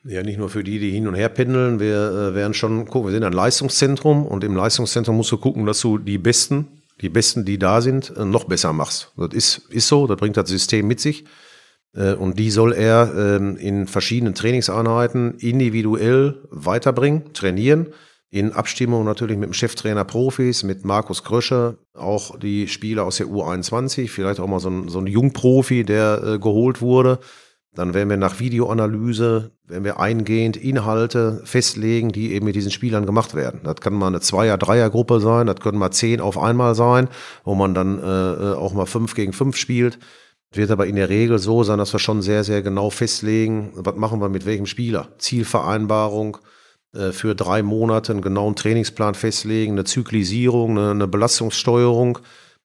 Ja, 0.04 0.22
nicht 0.22 0.38
nur 0.38 0.48
für 0.48 0.64
die, 0.64 0.78
die 0.78 0.90
hin 0.90 1.08
und 1.08 1.14
her 1.14 1.28
pendeln. 1.28 1.80
Wir 1.80 2.30
äh, 2.30 2.34
werden 2.34 2.54
schon 2.54 2.86
gucken, 2.86 3.08
wir 3.08 3.12
sind 3.12 3.24
ein 3.24 3.32
Leistungszentrum 3.32 4.26
und 4.26 4.44
im 4.44 4.56
Leistungszentrum 4.56 5.16
musst 5.16 5.32
du 5.32 5.38
gucken, 5.38 5.66
dass 5.66 5.80
du 5.80 5.98
die 5.98 6.16
Besten, 6.18 6.82
die 7.00 7.10
Besten, 7.10 7.44
die 7.44 7.58
da 7.58 7.80
sind, 7.80 8.14
äh, 8.16 8.24
noch 8.24 8.44
besser 8.44 8.72
machst. 8.72 9.12
Das 9.16 9.32
ist, 9.32 9.58
ist 9.70 9.88
so, 9.88 10.06
das 10.06 10.16
bringt 10.16 10.36
das 10.36 10.48
System 10.48 10.86
mit 10.86 11.00
sich. 11.00 11.24
Äh, 11.94 12.14
und 12.14 12.38
die 12.38 12.50
soll 12.50 12.72
er 12.72 13.12
ähm, 13.16 13.56
in 13.56 13.86
verschiedenen 13.86 14.34
Trainingseinheiten 14.34 15.34
individuell 15.38 16.38
weiterbringen, 16.50 17.32
trainieren. 17.32 17.88
In 18.32 18.52
Abstimmung 18.52 19.04
natürlich 19.04 19.36
mit 19.36 19.48
dem 19.48 19.54
Cheftrainer 19.54 20.04
Profis, 20.04 20.62
mit 20.62 20.84
Markus 20.84 21.24
Krösche, 21.24 21.78
auch 21.94 22.38
die 22.38 22.68
Spieler 22.68 23.04
aus 23.04 23.16
der 23.16 23.26
U21, 23.26 24.08
vielleicht 24.08 24.38
auch 24.38 24.46
mal 24.46 24.60
so 24.60 24.70
ein, 24.70 24.88
so 24.88 25.00
ein 25.00 25.08
Jungprofi, 25.08 25.84
der 25.84 26.22
äh, 26.22 26.38
geholt 26.38 26.80
wurde. 26.80 27.18
Dann 27.72 27.94
werden 27.94 28.08
wir 28.08 28.16
nach 28.16 28.40
Videoanalyse, 28.40 29.52
werden 29.64 29.84
wir 29.84 30.00
eingehend 30.00 30.56
Inhalte 30.56 31.40
festlegen, 31.44 32.10
die 32.10 32.32
eben 32.32 32.46
mit 32.46 32.56
diesen 32.56 32.72
Spielern 32.72 33.06
gemacht 33.06 33.34
werden. 33.34 33.60
Das 33.62 33.76
kann 33.76 33.94
mal 33.94 34.08
eine 34.08 34.20
Zweier-, 34.20 34.58
Dreier-Gruppe 34.58 35.20
sein, 35.20 35.46
das 35.46 35.56
können 35.56 35.78
mal 35.78 35.92
zehn 35.92 36.20
auf 36.20 36.36
einmal 36.36 36.74
sein, 36.74 37.08
wo 37.44 37.54
man 37.54 37.74
dann 37.74 37.98
äh, 37.98 38.54
auch 38.54 38.72
mal 38.72 38.86
fünf 38.86 39.14
gegen 39.14 39.32
fünf 39.32 39.56
spielt. 39.56 39.98
Wird 40.52 40.72
aber 40.72 40.86
in 40.86 40.96
der 40.96 41.08
Regel 41.08 41.38
so 41.38 41.62
sein, 41.62 41.78
dass 41.78 41.92
wir 41.92 42.00
schon 42.00 42.22
sehr, 42.22 42.42
sehr 42.42 42.60
genau 42.62 42.90
festlegen, 42.90 43.70
was 43.74 43.94
machen 43.94 44.20
wir 44.20 44.28
mit 44.28 44.46
welchem 44.46 44.66
Spieler. 44.66 45.08
Zielvereinbarung 45.18 46.38
äh, 46.92 47.12
für 47.12 47.36
drei 47.36 47.62
Monate, 47.62 48.12
einen 48.12 48.20
genauen 48.22 48.56
Trainingsplan 48.56 49.14
festlegen, 49.14 49.72
eine 49.72 49.84
Zyklisierung, 49.84 50.76
eine, 50.76 50.90
eine 50.90 51.06
Belastungssteuerung 51.06 52.18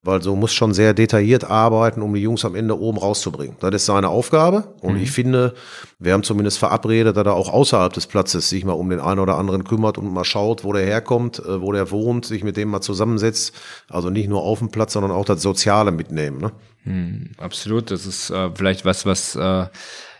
weil 0.05 0.21
so 0.21 0.35
muss 0.35 0.53
schon 0.53 0.73
sehr 0.73 0.93
detailliert 0.93 1.43
arbeiten, 1.43 2.01
um 2.01 2.13
die 2.13 2.21
Jungs 2.21 2.45
am 2.45 2.55
Ende 2.55 2.79
oben 2.79 2.97
rauszubringen. 2.97 3.57
Das 3.59 3.73
ist 3.73 3.87
seine 3.87 4.09
Aufgabe 4.09 4.75
und 4.81 4.95
mhm. 4.95 5.01
ich 5.01 5.11
finde, 5.11 5.55
wir 5.99 6.13
haben 6.13 6.23
zumindest 6.23 6.59
verabredet, 6.59 7.17
dass 7.17 7.25
er 7.25 7.33
auch 7.33 7.51
außerhalb 7.51 7.91
des 7.91 8.05
Platzes 8.05 8.49
sich 8.49 8.63
mal 8.63 8.73
um 8.73 8.89
den 8.89 8.99
einen 8.99 9.19
oder 9.19 9.37
anderen 9.37 9.63
kümmert 9.63 9.97
und 9.97 10.13
mal 10.13 10.23
schaut, 10.23 10.63
wo 10.63 10.73
der 10.73 10.85
herkommt, 10.85 11.39
äh, 11.39 11.61
wo 11.61 11.71
der 11.71 11.89
wohnt, 11.89 12.25
sich 12.25 12.43
mit 12.43 12.55
dem 12.55 12.69
mal 12.69 12.81
zusammensetzt. 12.81 13.53
Also 13.89 14.11
nicht 14.11 14.29
nur 14.29 14.43
auf 14.43 14.59
dem 14.59 14.69
Platz, 14.69 14.93
sondern 14.93 15.11
auch 15.11 15.25
das 15.25 15.41
Soziale 15.41 15.91
mitnehmen. 15.91 16.39
Ne? 16.39 16.51
Mhm, 16.83 17.31
absolut, 17.37 17.89
das 17.89 18.05
ist 18.05 18.29
äh, 18.29 18.51
vielleicht 18.53 18.85
was, 18.85 19.05
was 19.05 19.35
äh 19.35 19.65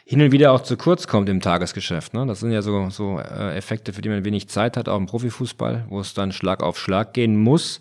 hin 0.08 0.22
und 0.22 0.32
wieder 0.32 0.52
auch 0.52 0.62
zu 0.62 0.78
kurz 0.78 1.08
kommt 1.08 1.30
im 1.30 1.42
Tagesgeschäft. 1.42 2.14
Ne? 2.14 2.28
Das 2.28 2.40
sind 2.40 2.52
ja 2.52 2.62
so, 2.62 2.90
so 2.92 3.20
äh, 3.20 3.58
Effekte, 3.58 3.92
für 3.92 4.04
die 4.04 4.10
man 4.10 4.24
wenig 4.24 4.48
Zeit 4.50 4.78
hat, 4.78 4.88
auch 4.88 4.98
im 4.98 5.08
Profifußball, 5.08 5.86
wo 5.90 6.00
es 6.00 6.14
dann 6.14 6.32
Schlag 6.32 6.62
auf 6.62 6.78
Schlag 6.78 7.14
gehen 7.14 7.36
muss. 7.36 7.80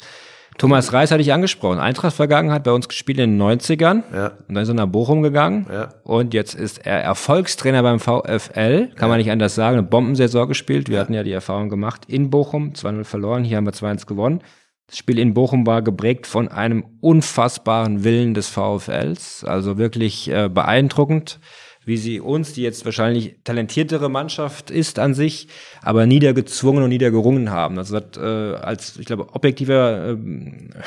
Thomas 0.58 0.92
Reis 0.92 1.10
hatte 1.10 1.20
ich 1.20 1.32
angesprochen. 1.32 1.78
Eintracht 1.78 2.14
Vergangenheit 2.14 2.64
bei 2.64 2.72
uns 2.72 2.88
gespielt 2.88 3.18
in 3.18 3.38
den 3.38 3.42
90ern. 3.42 4.02
Ja. 4.12 4.26
Und 4.48 4.54
dann 4.54 4.62
ist 4.62 4.68
er 4.68 4.74
nach 4.74 4.86
Bochum 4.86 5.22
gegangen. 5.22 5.66
Ja. 5.70 5.88
Und 6.04 6.32
jetzt 6.32 6.54
ist 6.54 6.86
er 6.86 7.02
Erfolgstrainer 7.02 7.82
beim 7.82 7.98
VfL. 7.98 8.88
Kann 8.88 9.00
ja. 9.00 9.08
man 9.08 9.18
nicht 9.18 9.30
anders 9.30 9.54
sagen. 9.54 9.78
Eine 9.78 9.86
Bombensaison 9.86 10.48
gespielt. 10.48 10.88
Wir 10.88 10.96
ja. 10.96 11.00
hatten 11.00 11.14
ja 11.14 11.22
die 11.22 11.32
Erfahrung 11.32 11.68
gemacht 11.68 12.02
in 12.06 12.30
Bochum. 12.30 12.72
2-0 12.72 13.04
verloren. 13.04 13.44
Hier 13.44 13.56
haben 13.56 13.66
wir 13.66 13.72
2-1 13.72 14.06
gewonnen. 14.06 14.42
Das 14.86 14.98
Spiel 14.98 15.18
in 15.18 15.34
Bochum 15.34 15.66
war 15.66 15.82
geprägt 15.82 16.26
von 16.26 16.48
einem 16.48 16.84
unfassbaren 17.00 18.04
Willen 18.04 18.34
des 18.34 18.48
VfLs. 18.48 19.44
Also 19.44 19.78
wirklich 19.78 20.30
äh, 20.30 20.48
beeindruckend 20.48 21.40
wie 21.85 21.97
sie 21.97 22.20
uns, 22.20 22.53
die 22.53 22.62
jetzt 22.62 22.85
wahrscheinlich 22.85 23.37
talentiertere 23.44 24.09
Mannschaft 24.09 24.70
ist 24.70 24.99
an 24.99 25.14
sich, 25.14 25.49
aber 25.83 26.07
niedergezwungen 26.07 26.83
und 26.83 26.90
niedergerungen 26.90 27.51
haben. 27.51 27.79
Also 27.79 28.01
das, 28.01 28.16
äh, 28.16 28.57
als, 28.57 28.97
ich 28.99 29.07
glaube, 29.07 29.35
objektiver 29.35 30.16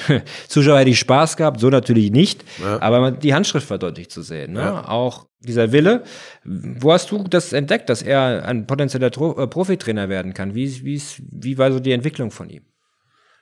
äh, 0.09 0.21
Zuschauer 0.47 0.79
hätte 0.79 0.89
ich 0.89 0.99
Spaß 0.99 1.37
gehabt, 1.37 1.59
so 1.59 1.69
natürlich 1.69 2.11
nicht, 2.11 2.43
ja. 2.61 2.81
aber 2.81 3.11
die 3.11 3.33
Handschrift 3.33 3.69
war 3.69 3.77
deutlich 3.77 4.09
zu 4.09 4.21
sehen. 4.21 4.53
Ne? 4.53 4.61
Ja. 4.61 4.87
Auch 4.87 5.27
dieser 5.39 5.71
Wille. 5.71 6.03
Wo 6.43 6.91
hast 6.91 7.11
du 7.11 7.23
das 7.23 7.53
entdeckt, 7.53 7.89
dass 7.89 8.01
er 8.01 8.45
ein 8.45 8.65
potenzieller 8.67 9.11
Tro 9.11 9.37
äh, 9.37 9.47
Profitrainer 9.47 10.09
werden 10.09 10.33
kann? 10.33 10.55
Wie, 10.55 10.83
wie, 10.83 11.01
wie 11.31 11.57
war 11.57 11.71
so 11.71 11.79
die 11.79 11.91
Entwicklung 11.91 12.31
von 12.31 12.49
ihm? 12.49 12.63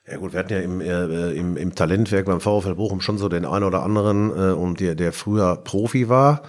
Ja 0.08 0.18
gut, 0.18 0.34
wir 0.34 0.40
hatten 0.40 0.54
ja 0.54 0.60
im, 0.60 0.82
äh, 0.82 1.32
im, 1.32 1.58
im 1.58 1.74
Talentwerk 1.74 2.26
beim 2.26 2.40
VfL 2.40 2.76
Bochum 2.76 3.02
schon 3.02 3.18
so 3.18 3.28
den 3.28 3.44
einen 3.44 3.64
oder 3.64 3.82
anderen, 3.82 4.30
äh, 4.30 4.54
und 4.54 4.80
der, 4.80 4.94
der 4.94 5.14
früher 5.14 5.56
Profi 5.56 6.10
war 6.10 6.44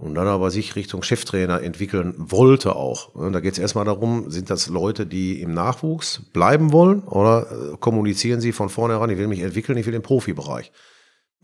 und 0.00 0.14
dann 0.14 0.26
aber 0.26 0.50
sich 0.50 0.76
Richtung 0.76 1.02
Cheftrainer 1.02 1.62
entwickeln 1.62 2.14
wollte 2.16 2.74
auch. 2.74 3.10
Da 3.32 3.40
geht 3.40 3.52
es 3.52 3.58
erstmal 3.58 3.84
darum, 3.84 4.30
sind 4.30 4.48
das 4.48 4.68
Leute, 4.68 5.06
die 5.06 5.42
im 5.42 5.52
Nachwuchs 5.52 6.22
bleiben 6.32 6.72
wollen 6.72 7.02
oder 7.02 7.46
äh, 7.50 7.76
kommunizieren 7.76 8.40
sie 8.40 8.52
von 8.52 8.70
vornherein, 8.70 9.10
ich 9.10 9.18
will 9.18 9.28
mich 9.28 9.40
entwickeln, 9.40 9.76
ich 9.76 9.84
will 9.84 9.92
den 9.92 10.02
Profibereich. 10.02 10.72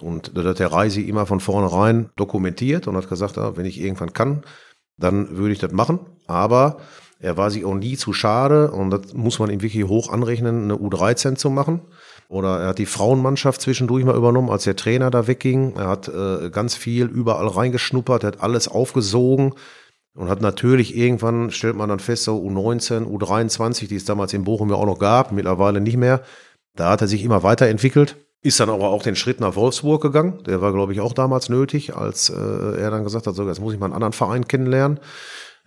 Und 0.00 0.36
da 0.36 0.42
hat 0.42 0.58
der 0.58 0.72
Reisi 0.72 1.02
immer 1.02 1.26
von 1.26 1.40
vornherein 1.40 2.10
dokumentiert 2.16 2.86
und 2.86 2.96
hat 2.96 3.08
gesagt, 3.08 3.36
wenn 3.36 3.66
ich 3.66 3.80
irgendwann 3.80 4.14
kann, 4.14 4.42
dann 4.96 5.36
würde 5.36 5.52
ich 5.52 5.58
das 5.58 5.72
machen. 5.72 6.00
Aber 6.26 6.78
er 7.26 7.36
war 7.36 7.50
sich 7.50 7.64
auch 7.64 7.74
nie 7.74 7.96
zu 7.96 8.12
schade 8.12 8.70
und 8.70 8.90
das 8.90 9.12
muss 9.12 9.40
man 9.40 9.50
ihm 9.50 9.60
wirklich 9.60 9.82
hoch 9.84 10.12
anrechnen, 10.12 10.62
eine 10.62 10.76
U13 10.76 11.34
zu 11.34 11.50
machen. 11.50 11.80
Oder 12.28 12.60
er 12.60 12.68
hat 12.68 12.78
die 12.78 12.86
Frauenmannschaft 12.86 13.60
zwischendurch 13.60 14.04
mal 14.04 14.14
übernommen, 14.14 14.48
als 14.48 14.62
der 14.62 14.76
Trainer 14.76 15.10
da 15.10 15.26
wegging. 15.26 15.74
Er 15.74 15.88
hat 15.88 16.06
äh, 16.06 16.50
ganz 16.50 16.76
viel 16.76 17.06
überall 17.06 17.48
reingeschnuppert, 17.48 18.22
er 18.22 18.28
hat 18.28 18.42
alles 18.42 18.68
aufgesogen 18.68 19.54
und 20.14 20.28
hat 20.28 20.40
natürlich 20.40 20.96
irgendwann, 20.96 21.50
stellt 21.50 21.74
man 21.74 21.88
dann 21.88 21.98
fest, 21.98 22.22
so 22.22 22.36
U19, 22.38 23.06
U23, 23.06 23.88
die 23.88 23.96
es 23.96 24.04
damals 24.04 24.32
in 24.32 24.44
Bochum 24.44 24.70
ja 24.70 24.76
auch 24.76 24.86
noch 24.86 25.00
gab, 25.00 25.32
mittlerweile 25.32 25.80
nicht 25.80 25.96
mehr. 25.96 26.22
Da 26.76 26.90
hat 26.90 27.00
er 27.00 27.08
sich 27.08 27.24
immer 27.24 27.42
weiterentwickelt. 27.42 28.16
Ist 28.42 28.60
dann 28.60 28.70
aber 28.70 28.90
auch 28.90 29.02
den 29.02 29.16
Schritt 29.16 29.40
nach 29.40 29.56
Wolfsburg 29.56 30.00
gegangen. 30.00 30.44
Der 30.46 30.60
war, 30.60 30.72
glaube 30.72 30.92
ich, 30.92 31.00
auch 31.00 31.12
damals 31.12 31.48
nötig, 31.48 31.96
als 31.96 32.30
äh, 32.30 32.34
er 32.36 32.92
dann 32.92 33.02
gesagt 33.02 33.26
hat, 33.26 33.34
so, 33.34 33.48
jetzt 33.48 33.60
muss 33.60 33.74
ich 33.74 33.80
mal 33.80 33.86
einen 33.86 33.94
anderen 33.94 34.12
Verein 34.12 34.46
kennenlernen. 34.46 35.00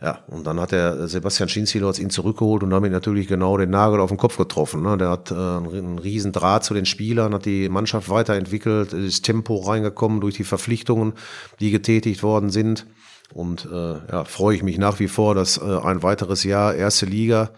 Ja, 0.02 0.20
und 0.28 0.48
dann 0.48 0.62
hat 0.62 0.72
der 0.72 1.10
Sebastian 1.10 1.50
Schinzilotz 1.50 2.00
ihn 2.00 2.10
zurückgeholt 2.10 2.64
und 2.64 2.70
damit 2.70 2.94
natürlich 2.94 3.28
genau 3.28 3.58
den 3.58 3.70
Nagel 3.70 4.00
auf 4.00 4.10
den 4.10 4.18
Kopf 4.18 4.38
getroffen. 4.38 4.82
Ne? 4.82 4.98
Der 4.98 5.10
hat 5.10 5.30
äh, 5.30 5.34
einen 5.34 6.00
riesen 6.00 6.32
Draht 6.32 6.64
zu 6.64 6.74
den 6.74 6.86
Spielern, 6.86 7.34
hat 7.34 7.46
die 7.46 7.68
Mannschaft 7.68 8.10
weiterentwickelt, 8.10 8.94
ist 8.94 9.26
Tempo 9.26 9.58
reingekommen 9.58 10.22
durch 10.22 10.36
die 10.36 10.46
Verpflichtungen, 10.46 11.14
die 11.60 11.72
getätigt 11.72 12.24
worden 12.24 12.50
sind. 12.50 12.86
Und 13.34 13.68
äh, 13.72 13.96
ja, 14.10 14.24
freue 14.24 14.56
ich 14.56 14.64
mich 14.64 14.78
nach 14.78 15.00
wie 15.00 15.10
vor, 15.10 15.36
dass 15.36 15.58
äh, 15.58 15.64
ein 15.64 16.02
weiteres 16.02 16.46
Jahr 16.46 16.76
erste 16.76 17.06
Liga 17.06 17.52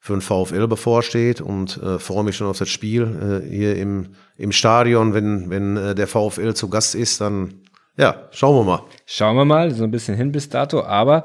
für 0.00 0.14
den 0.14 0.22
VfL 0.22 0.66
bevorsteht 0.66 1.40
und 1.40 1.80
äh, 1.82 2.00
freue 2.00 2.24
mich 2.24 2.36
schon 2.36 2.48
auf 2.48 2.58
das 2.58 2.68
Spiel 2.68 3.42
äh, 3.44 3.48
hier 3.48 3.76
im, 3.76 4.14
im 4.36 4.50
Stadion, 4.50 5.14
wenn, 5.14 5.50
wenn 5.50 5.76
äh, 5.76 5.94
der 5.94 6.08
VfL 6.08 6.54
zu 6.54 6.68
Gast 6.68 6.96
ist, 6.96 7.20
dann 7.20 7.62
ja, 7.96 8.28
schauen 8.30 8.56
wir 8.56 8.64
mal. 8.64 8.82
Schauen 9.06 9.36
wir 9.36 9.44
mal, 9.44 9.70
so 9.72 9.84
ein 9.84 9.90
bisschen 9.90 10.16
hin 10.16 10.30
bis 10.30 10.48
dato, 10.48 10.82
aber 10.82 11.24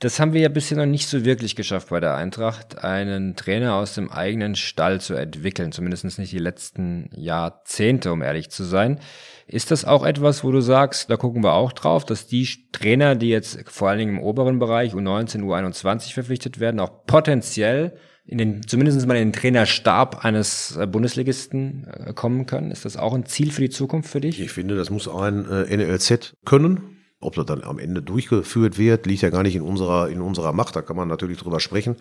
das 0.00 0.18
haben 0.18 0.32
wir 0.32 0.40
ja 0.40 0.48
bisher 0.48 0.78
noch 0.78 0.86
nicht 0.86 1.06
so 1.06 1.26
wirklich 1.26 1.56
geschafft 1.56 1.90
bei 1.90 2.00
der 2.00 2.14
Eintracht, 2.14 2.82
einen 2.82 3.36
Trainer 3.36 3.74
aus 3.74 3.94
dem 3.94 4.10
eigenen 4.10 4.56
Stall 4.56 4.98
zu 4.98 5.12
entwickeln, 5.12 5.72
zumindest 5.72 6.18
nicht 6.18 6.32
die 6.32 6.38
letzten 6.38 7.10
Jahrzehnte, 7.14 8.10
um 8.10 8.22
ehrlich 8.22 8.48
zu 8.50 8.64
sein. 8.64 8.98
Ist 9.46 9.70
das 9.70 9.84
auch 9.84 10.06
etwas, 10.06 10.42
wo 10.42 10.52
du 10.52 10.62
sagst, 10.62 11.10
da 11.10 11.16
gucken 11.16 11.44
wir 11.44 11.52
auch 11.52 11.72
drauf, 11.72 12.06
dass 12.06 12.26
die 12.26 12.48
Trainer, 12.72 13.14
die 13.14 13.28
jetzt 13.28 13.68
vor 13.68 13.90
allen 13.90 13.98
Dingen 13.98 14.16
im 14.16 14.22
oberen 14.22 14.58
Bereich 14.58 14.94
U19, 14.94 15.42
U21 15.42 16.14
verpflichtet 16.14 16.60
werden, 16.60 16.80
auch 16.80 17.04
potenziell 17.04 17.92
in 18.24 18.38
den, 18.38 18.66
zumindest 18.66 19.06
mal 19.06 19.16
in 19.16 19.28
den 19.28 19.32
Trainerstab 19.34 20.24
eines 20.24 20.76
äh, 20.76 20.86
Bundesligisten 20.86 21.86
äh, 21.88 22.12
kommen 22.14 22.46
können? 22.46 22.70
Ist 22.70 22.86
das 22.86 22.96
auch 22.96 23.12
ein 23.12 23.26
Ziel 23.26 23.50
für 23.50 23.62
die 23.62 23.70
Zukunft 23.70 24.08
für 24.08 24.20
dich? 24.20 24.40
Ich 24.40 24.52
finde, 24.52 24.76
das 24.76 24.88
muss 24.88 25.08
ein 25.08 25.46
äh, 25.50 25.76
NLZ 25.76 26.34
können 26.46 26.99
ob 27.20 27.34
das 27.34 27.46
dann 27.46 27.62
am 27.62 27.78
Ende 27.78 28.02
durchgeführt 28.02 28.78
wird, 28.78 29.06
liegt 29.06 29.22
ja 29.22 29.30
gar 29.30 29.42
nicht 29.42 29.56
in 29.56 29.62
unserer, 29.62 30.08
in 30.08 30.20
unserer 30.20 30.52
Macht, 30.52 30.76
da 30.76 30.82
kann 30.82 30.96
man 30.96 31.08
natürlich 31.08 31.38
drüber 31.38 31.60
sprechen. 31.60 31.96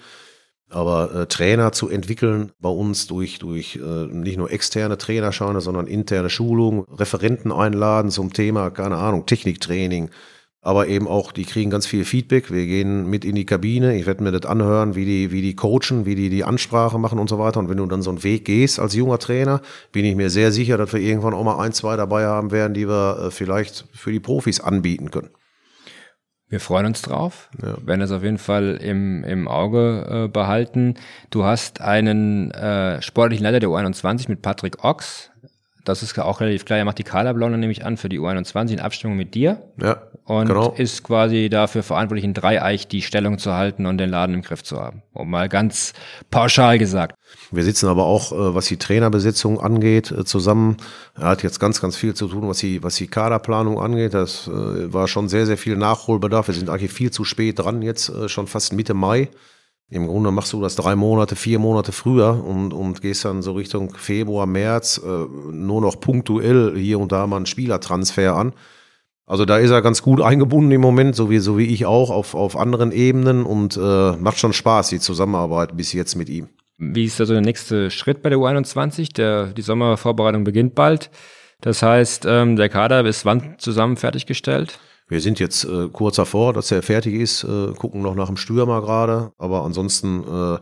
Aber 0.70 1.14
äh, 1.14 1.26
Trainer 1.26 1.72
zu 1.72 1.90
entwickeln 1.90 2.52
bei 2.60 2.70
uns 2.70 3.08
durch, 3.08 3.40
durch 3.40 3.78
äh, 3.78 4.06
nicht 4.06 4.38
nur 4.38 4.52
externe 4.52 4.98
Trainerscheine, 4.98 5.62
sondern 5.62 5.88
interne 5.88 6.30
Schulung, 6.30 6.86
Referenten 6.92 7.52
einladen 7.52 8.12
zum 8.12 8.34
Thema, 8.34 8.70
keine 8.70 8.98
Ahnung, 8.98 9.26
Techniktraining, 9.26 10.12
aber 10.62 10.88
eben 10.88 11.08
auch, 11.08 11.32
die 11.32 11.46
kriegen 11.46 11.70
ganz 11.70 11.88
viel 11.88 12.04
Feedback. 12.04 12.52
Wir 12.52 12.66
gehen 12.66 13.10
mit 13.10 13.24
in 13.24 13.36
die 13.36 13.46
Kabine. 13.46 13.96
Ich 13.98 14.06
werde 14.06 14.24
mir 14.24 14.32
das 14.32 14.50
anhören, 14.50 14.94
wie 14.94 15.06
die, 15.06 15.32
wie 15.32 15.42
die 15.42 15.56
coachen, 15.56 16.06
wie 16.06 16.16
die 16.16 16.30
die 16.30 16.44
Ansprache 16.44 17.00
machen 17.00 17.18
und 17.18 17.30
so 17.30 17.40
weiter. 17.40 17.62
Und 17.62 17.70
wenn 17.70 17.78
du 17.78 17.86
dann 17.86 18.02
so 18.02 18.10
einen 18.10 18.24
Weg 18.24 18.44
gehst 18.46 18.80
als 18.80 18.94
junger 18.94 19.20
Trainer, 19.20 19.62
bin 19.94 20.04
ich 20.04 20.16
mir 20.16 20.30
sehr 20.30 20.52
sicher, 20.52 20.78
dass 20.78 20.92
wir 20.92 21.00
irgendwann 21.00 21.34
auch 21.34 21.46
mal 21.46 21.60
ein, 21.60 21.72
zwei 21.72 21.96
dabei 21.96 22.26
haben 22.26 22.52
werden, 22.52 22.74
die 22.74 22.90
wir 22.90 23.28
äh, 23.28 23.32
vielleicht 23.32 23.86
für 23.94 24.12
die 24.12 24.20
Profis 24.20 24.60
anbieten 24.60 25.12
können. 25.12 25.30
Wir 26.50 26.60
freuen 26.60 26.88
uns 26.88 27.04
drauf, 27.04 27.50
ja. 27.62 27.78
werden 27.86 28.02
es 28.02 28.12
auf 28.12 28.24
jeden 28.24 28.40
Fall 28.40 28.80
im, 28.82 29.24
im 29.24 29.48
Auge 29.48 30.26
äh, 30.26 30.28
behalten. 30.28 30.96
Du 31.30 31.46
hast 31.46 31.80
einen 31.80 32.50
äh, 32.52 33.02
sportlichen 33.04 33.44
Leiter 33.44 33.60
der 33.60 33.70
U21 33.70 34.28
mit 34.28 34.42
Patrick 34.42 34.84
Ochs. 34.84 35.30
Das 35.86 36.02
ist 36.04 36.18
auch 36.18 36.42
relativ 36.42 36.66
klar. 36.66 36.80
Er 36.80 36.86
macht 36.86 36.98
die 36.98 37.04
Kaderplanung 37.04 37.60
nämlich 37.60 37.86
an 37.86 37.98
für 37.98 38.10
die 38.10 38.20
U21 38.20 38.74
in 38.74 38.80
Abstimmung 38.80 39.16
mit 39.16 39.36
dir. 39.36 39.62
Ja. 39.80 40.09
Und 40.30 40.46
genau. 40.46 40.76
ist 40.78 41.04
quasi 41.04 41.50
dafür 41.50 41.82
verantwortlich, 41.82 42.24
in 42.24 42.36
Dreieich 42.36 42.88
die 42.88 43.02
Stellung 43.02 43.40
zu 43.40 43.56
halten 43.56 43.88
und 43.88 43.98
den 43.98 44.12
Laden 44.12 44.36
im 44.36 44.44
Griff 44.44 44.62
zu 44.62 44.80
haben. 44.80 45.02
Um 45.12 45.32
mal 45.32 45.50
ganz 45.50 45.94
pauschal 46.30 46.78
gesagt. 46.78 47.16
Wir 47.50 47.64
sitzen 47.64 47.88
aber 47.88 48.06
auch, 48.06 48.32
äh, 48.32 48.54
was 48.54 48.68
die 48.68 48.78
Trainerbesetzung 48.78 49.60
angeht, 49.60 50.12
äh, 50.12 50.26
zusammen. 50.26 50.78
Er 51.16 51.30
hat 51.30 51.42
jetzt 51.42 51.60
ganz, 51.60 51.82
ganz 51.82 51.96
viel 51.98 52.14
zu 52.14 52.28
tun, 52.28 52.48
was 52.48 52.60
die, 52.60 52.84
was 52.84 52.94
die 52.98 53.08
Kaderplanung 53.08 53.80
angeht. 53.80 54.14
Das 54.14 54.48
äh, 54.48 54.94
war 54.94 55.08
schon 55.08 55.30
sehr, 55.30 55.48
sehr 55.48 55.58
viel 55.58 55.76
Nachholbedarf. 55.76 56.46
Wir 56.46 56.54
sind 56.54 56.70
eigentlich 56.70 56.94
viel 56.94 57.10
zu 57.10 57.24
spät 57.24 57.58
dran, 57.58 57.82
jetzt 57.82 58.12
schon 58.30 58.46
fast 58.46 58.72
Mitte 58.74 58.94
Mai. 58.94 59.30
Im 59.90 60.06
Grunde 60.06 60.30
machst 60.30 60.54
du 60.54 60.62
das 60.62 60.76
drei 60.76 60.96
Monate, 60.96 61.36
vier 61.36 61.58
Monate 61.58 61.92
früher 61.92 62.46
und, 62.46 62.72
und 62.72 63.02
gehst 63.02 63.26
dann 63.26 63.42
so 63.42 63.54
Richtung 63.54 63.96
Februar, 63.96 64.46
März 64.46 65.02
nur 65.04 65.82
noch 65.82 66.00
punktuell 66.00 66.78
hier 66.78 67.00
und 67.00 67.12
da 67.12 67.26
mal 67.26 67.38
einen 67.38 67.48
Spielertransfer 67.48 68.36
an. 68.36 68.54
Also 69.30 69.46
da 69.46 69.60
ist 69.60 69.70
er 69.70 69.84
ganz 69.84 70.02
gut 70.02 70.22
eingebunden 70.22 70.72
im 70.72 70.82
Moment, 70.82 71.16
so 71.16 71.30
wie, 71.30 71.38
so 71.38 71.56
wie 71.56 71.68
ich 71.68 71.86
auch, 71.86 72.10
auf, 72.10 72.34
auf 72.34 72.58
anderen 72.58 72.92
Ebenen 72.92 73.46
und 73.46 73.78
äh, 73.78 74.12
macht 74.18 74.40
schon 74.40 74.54
Spaß, 74.54 74.90
die 74.90 75.00
Zusammenarbeit 75.00 75.78
bis 75.78 75.94
jetzt 75.94 76.16
mit 76.16 76.30
ihm. 76.30 76.50
Wie 76.80 77.06
ist 77.06 77.22
also 77.22 77.34
der 77.34 77.44
nächste 77.44 77.92
Schritt 77.92 78.24
bei 78.24 78.30
der 78.30 78.40
U21? 78.40 79.14
Der, 79.14 79.46
die 79.46 79.62
Sommervorbereitung 79.62 80.46
beginnt 80.46 80.74
bald. 80.74 81.12
Das 81.62 81.84
heißt, 81.84 82.26
ähm, 82.28 82.56
der 82.56 82.70
Kader 82.70 83.06
ist 83.06 83.24
wann 83.24 83.60
zusammen 83.60 83.98
fertiggestellt? 83.98 84.80
Wir 85.10 85.22
sind 85.22 85.40
jetzt 85.40 85.66
äh, 85.66 85.90
kurz 85.92 86.18
davor, 86.18 86.54
dass 86.54 86.72
er 86.72 86.84
fertig 86.84 87.16
ist, 87.16 87.44
äh, 87.44 87.74
gucken 87.74 88.04
noch 88.04 88.14
nach 88.14 88.28
dem 88.28 88.38
Stürmer 88.38 88.80
gerade, 88.82 89.32
aber 89.40 89.64
ansonsten 89.64 90.24
äh, 90.24 90.60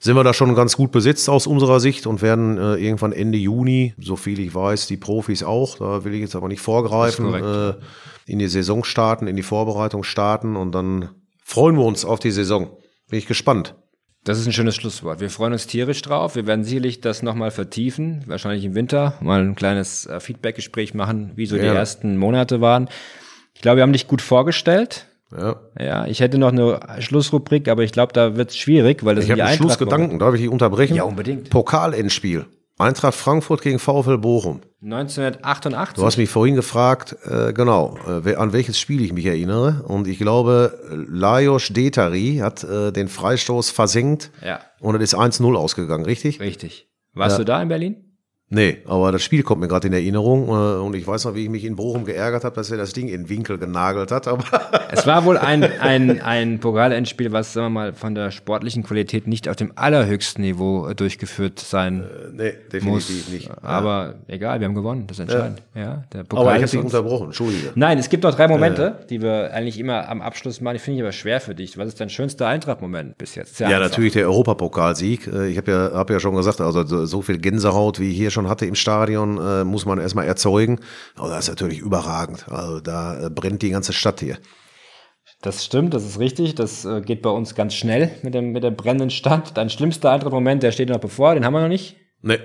sind 0.00 0.14
wir 0.14 0.22
da 0.22 0.34
schon 0.34 0.54
ganz 0.54 0.76
gut 0.76 0.92
besetzt 0.92 1.30
aus 1.30 1.46
unserer 1.46 1.80
Sicht 1.80 2.06
und 2.06 2.20
werden 2.20 2.58
äh, 2.58 2.74
irgendwann 2.74 3.12
Ende 3.12 3.38
Juni, 3.38 3.94
so 3.98 4.16
viel 4.16 4.38
ich 4.38 4.54
weiß, 4.54 4.86
die 4.86 4.98
Profis 4.98 5.42
auch, 5.42 5.78
da 5.78 6.04
will 6.04 6.12
ich 6.12 6.20
jetzt 6.20 6.36
aber 6.36 6.48
nicht 6.48 6.60
vorgreifen, 6.60 7.32
äh, 7.32 7.74
in 8.26 8.38
die 8.38 8.48
Saison 8.48 8.84
starten, 8.84 9.28
in 9.28 9.36
die 9.36 9.42
Vorbereitung 9.42 10.04
starten 10.04 10.56
und 10.56 10.72
dann 10.72 11.08
freuen 11.42 11.76
wir 11.76 11.84
uns 11.84 12.04
auf 12.04 12.18
die 12.18 12.32
Saison. 12.32 12.76
Bin 13.08 13.18
ich 13.18 13.26
gespannt. 13.26 13.76
Das 14.24 14.38
ist 14.38 14.46
ein 14.46 14.52
schönes 14.52 14.74
Schlusswort. 14.74 15.20
Wir 15.20 15.30
freuen 15.30 15.52
uns 15.54 15.68
tierisch 15.68 16.02
drauf. 16.02 16.34
Wir 16.34 16.46
werden 16.46 16.64
sicherlich 16.64 17.00
das 17.00 17.22
nochmal 17.22 17.52
vertiefen, 17.52 18.24
wahrscheinlich 18.26 18.64
im 18.64 18.74
Winter, 18.74 19.14
mal 19.22 19.40
ein 19.40 19.54
kleines 19.54 20.04
äh, 20.04 20.20
Feedback-Gespräch 20.20 20.92
machen, 20.92 21.32
wie 21.36 21.46
so 21.46 21.56
ja. 21.56 21.62
die 21.62 21.68
ersten 21.68 22.18
Monate 22.18 22.60
waren. 22.60 22.90
Ich 23.56 23.62
glaube, 23.62 23.78
wir 23.78 23.84
haben 23.84 23.94
dich 23.94 24.06
gut 24.06 24.20
vorgestellt. 24.20 25.06
Ja. 25.34 25.56
Ja, 25.80 26.06
ich 26.06 26.20
hätte 26.20 26.36
noch 26.36 26.52
eine 26.52 26.78
Schlussrubrik, 27.00 27.68
aber 27.68 27.82
ich 27.82 27.90
glaube, 27.90 28.12
da 28.12 28.36
wird 28.36 28.50
es 28.50 28.58
schwierig, 28.58 29.02
weil 29.02 29.14
das 29.14 29.24
ich 29.24 29.30
habe 29.30 29.44
einen 29.44 29.56
Schlussgedanken. 29.56 30.18
Darf 30.18 30.34
ich 30.34 30.42
dich 30.42 30.50
unterbrechen? 30.50 30.94
Ja, 30.94 31.04
unbedingt. 31.04 31.48
Pokalendspiel. 31.48 32.44
Eintracht 32.78 33.14
Frankfurt 33.14 33.62
gegen 33.62 33.78
VfL 33.78 34.18
Bochum. 34.18 34.60
1988. 34.82 35.96
Du 35.96 36.04
hast 36.04 36.18
mich 36.18 36.28
vorhin 36.28 36.54
gefragt, 36.54 37.16
äh, 37.24 37.54
genau, 37.54 37.96
äh, 38.06 38.34
an 38.34 38.52
welches 38.52 38.78
Spiel 38.78 39.00
ich 39.02 39.14
mich 39.14 39.24
erinnere. 39.24 39.82
Und 39.88 40.06
ich 40.06 40.18
glaube, 40.18 40.78
Lajos 41.08 41.68
Detari 41.68 42.40
hat 42.42 42.62
äh, 42.64 42.92
den 42.92 43.08
Freistoß 43.08 43.70
versenkt. 43.70 44.30
Ja. 44.44 44.60
Und 44.80 44.94
es 44.96 45.14
ist 45.14 45.18
1-0 45.18 45.56
ausgegangen, 45.56 46.04
richtig? 46.04 46.40
Richtig. 46.40 46.90
Warst 47.14 47.38
ja. 47.38 47.38
du 47.38 47.44
da 47.46 47.62
in 47.62 47.68
Berlin? 47.68 48.05
Nee, 48.48 48.78
aber 48.86 49.10
das 49.10 49.24
Spiel 49.24 49.42
kommt 49.42 49.60
mir 49.60 49.66
gerade 49.66 49.88
in 49.88 49.92
Erinnerung 49.92 50.48
äh, 50.48 50.80
und 50.80 50.94
ich 50.94 51.04
weiß 51.04 51.24
noch, 51.24 51.34
wie 51.34 51.42
ich 51.42 51.50
mich 51.50 51.64
in 51.64 51.74
Bochum 51.74 52.04
geärgert 52.04 52.44
habe, 52.44 52.54
dass 52.54 52.70
er 52.70 52.76
das 52.76 52.92
Ding 52.92 53.08
in 53.08 53.22
den 53.22 53.28
Winkel 53.28 53.58
genagelt 53.58 54.12
hat. 54.12 54.28
Aber 54.28 54.44
es 54.92 55.04
war 55.04 55.24
wohl 55.24 55.36
ein, 55.36 55.64
ein, 55.64 56.20
ein 56.20 56.60
Pokalendspiel, 56.60 57.32
was, 57.32 57.54
sagen 57.54 57.66
wir 57.66 57.70
mal, 57.70 57.92
von 57.92 58.14
der 58.14 58.30
sportlichen 58.30 58.84
Qualität 58.84 59.26
nicht 59.26 59.48
auf 59.48 59.56
dem 59.56 59.72
allerhöchsten 59.74 60.42
Niveau 60.42 60.92
durchgeführt 60.94 61.58
sein 61.58 62.04
äh, 62.04 62.26
Nee, 62.32 62.52
definitiv 62.72 63.24
muss. 63.24 63.28
nicht. 63.30 63.50
Aber 63.62 64.14
ja. 64.28 64.34
egal, 64.34 64.60
wir 64.60 64.68
haben 64.68 64.76
gewonnen, 64.76 65.08
das 65.08 65.18
ist 65.18 65.22
entscheidend. 65.22 65.62
Ja. 65.74 65.80
ja 65.80 66.04
der 66.12 66.22
Pokal 66.22 66.46
aber 66.46 66.56
ich 66.56 66.62
habe 66.62 66.70
dich 66.70 66.80
unterbrochen, 66.80 67.26
entschuldige. 67.26 67.72
Nein, 67.74 67.98
es 67.98 68.08
gibt 68.08 68.22
noch 68.22 68.34
drei 68.34 68.46
Momente, 68.46 69.00
die 69.10 69.22
wir 69.22 69.52
eigentlich 69.54 69.80
immer 69.80 70.08
am 70.08 70.22
Abschluss 70.22 70.60
machen. 70.60 70.74
Die 70.74 70.80
finde 70.80 70.98
ich 70.98 71.02
aber 71.02 71.12
schwer 71.12 71.40
für 71.40 71.56
dich. 71.56 71.78
Was 71.78 71.88
ist 71.88 72.00
dein 72.00 72.10
schönster 72.10 72.46
Eintracht-Moment 72.46 73.18
bis 73.18 73.34
jetzt? 73.34 73.56
Sehr 73.56 73.68
ja, 73.68 73.78
einfach. 73.78 73.90
natürlich 73.90 74.12
der 74.12 74.26
Europapokalsieg. 74.26 75.26
Äh, 75.26 75.48
ich 75.48 75.56
habe 75.56 75.72
ja, 75.72 75.90
hab 75.92 76.10
ja 76.10 76.20
schon 76.20 76.36
gesagt, 76.36 76.60
also 76.60 77.06
so 77.06 77.22
viel 77.22 77.38
Gänsehaut 77.38 77.98
wie 77.98 78.12
hier 78.12 78.30
schon 78.36 78.48
hatte 78.48 78.66
im 78.66 78.76
Stadion, 78.76 79.38
äh, 79.38 79.64
muss 79.64 79.84
man 79.86 79.98
erstmal 79.98 80.26
erzeugen. 80.26 80.78
Aber 81.16 81.30
das 81.30 81.40
ist 81.40 81.48
natürlich 81.48 81.80
überragend. 81.80 82.46
Also 82.48 82.80
da 82.80 83.26
äh, 83.26 83.30
brennt 83.30 83.62
die 83.62 83.70
ganze 83.70 83.92
Stadt 83.92 84.20
hier. 84.20 84.38
Das 85.42 85.64
stimmt, 85.64 85.92
das 85.92 86.04
ist 86.04 86.18
richtig. 86.18 86.54
Das 86.54 86.84
äh, 86.84 87.00
geht 87.00 87.22
bei 87.22 87.30
uns 87.30 87.54
ganz 87.54 87.74
schnell 87.74 88.10
mit, 88.22 88.34
dem, 88.34 88.52
mit 88.52 88.62
der 88.62 88.70
brennenden 88.70 89.10
Stadt. 89.10 89.56
Dein 89.56 89.70
schlimmster 89.70 90.12
Eintrittmoment, 90.12 90.62
der 90.62 90.72
steht 90.72 90.88
noch 90.88 90.98
bevor, 90.98 91.34
den 91.34 91.44
haben 91.44 91.54
wir 91.54 91.62
noch 91.62 91.68
nicht. 91.68 91.96
Nee, 92.22 92.38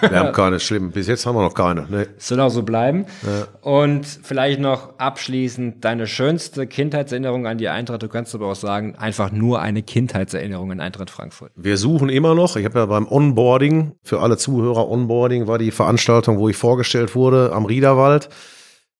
wir 0.00 0.18
haben 0.18 0.32
keine 0.32 0.60
schlimmen. 0.60 0.92
Bis 0.92 1.08
jetzt 1.08 1.26
haben 1.26 1.34
wir 1.34 1.42
noch 1.42 1.52
keine. 1.52 1.86
Nee. 1.90 2.06
Soll 2.16 2.40
auch 2.40 2.48
so 2.48 2.62
bleiben. 2.62 3.06
Ja. 3.22 3.46
Und 3.60 4.06
vielleicht 4.06 4.60
noch 4.60 4.98
abschließend 4.98 5.84
deine 5.84 6.06
schönste 6.06 6.66
Kindheitserinnerung 6.66 7.46
an 7.46 7.58
die 7.58 7.68
Eintracht. 7.68 8.02
Du 8.02 8.08
kannst 8.08 8.34
aber 8.34 8.46
auch 8.46 8.56
sagen, 8.56 8.94
einfach 8.96 9.32
nur 9.32 9.60
eine 9.60 9.82
Kindheitserinnerung 9.82 10.72
an 10.72 10.80
Eintracht 10.80 11.10
Frankfurt. 11.10 11.52
Wir 11.54 11.76
suchen 11.76 12.08
immer 12.08 12.34
noch. 12.34 12.56
Ich 12.56 12.64
habe 12.64 12.78
ja 12.78 12.86
beim 12.86 13.06
Onboarding, 13.06 13.96
für 14.02 14.20
alle 14.20 14.38
Zuhörer, 14.38 14.88
Onboarding 14.88 15.46
war 15.46 15.58
die 15.58 15.70
Veranstaltung, 15.70 16.38
wo 16.38 16.48
ich 16.48 16.56
vorgestellt 16.56 17.14
wurde 17.14 17.52
am 17.52 17.66
Riederwald. 17.66 18.30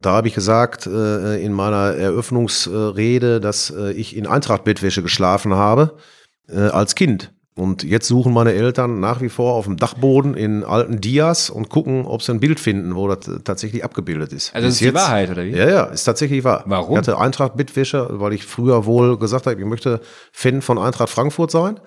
Da 0.02 0.10
habe 0.12 0.28
ich 0.28 0.34
gesagt 0.34 0.86
äh, 0.86 1.42
in 1.42 1.52
meiner 1.52 1.94
Eröffnungsrede, 1.94 3.40
dass 3.40 3.70
äh, 3.70 3.92
ich 3.92 4.14
in 4.14 4.26
Eintracht-Bettwäsche 4.26 5.02
geschlafen 5.02 5.54
habe 5.54 5.96
äh, 6.48 6.58
als 6.58 6.94
Kind. 6.94 7.32
Und 7.56 7.84
jetzt 7.84 8.06
suchen 8.06 8.34
meine 8.34 8.52
Eltern 8.52 9.00
nach 9.00 9.22
wie 9.22 9.30
vor 9.30 9.54
auf 9.54 9.64
dem 9.64 9.78
Dachboden 9.78 10.34
in 10.34 10.62
alten 10.62 11.00
Dias 11.00 11.48
und 11.48 11.70
gucken, 11.70 12.04
ob 12.04 12.22
sie 12.22 12.32
ein 12.32 12.38
Bild 12.38 12.60
finden, 12.60 12.94
wo 12.94 13.08
das 13.08 13.30
tatsächlich 13.44 13.82
abgebildet 13.82 14.34
ist. 14.34 14.54
Also 14.54 14.66
das 14.66 14.74
ist 14.74 14.80
jetzt, 14.80 14.90
die 14.90 14.94
Wahrheit, 14.94 15.30
oder 15.30 15.42
wie? 15.42 15.52
Ja, 15.52 15.66
ja, 15.66 15.84
ist 15.84 16.04
tatsächlich 16.04 16.44
wahr. 16.44 16.64
Warum? 16.66 16.92
Ich 16.92 16.98
hatte 16.98 17.18
Eintracht 17.18 17.56
Bittwäsche, 17.56 18.08
weil 18.10 18.34
ich 18.34 18.44
früher 18.44 18.84
wohl 18.84 19.16
gesagt 19.18 19.46
habe, 19.46 19.58
ich 19.58 19.66
möchte 19.66 20.02
Fan 20.32 20.60
von 20.60 20.76
Eintracht 20.78 21.08
Frankfurt 21.08 21.50
sein 21.50 21.80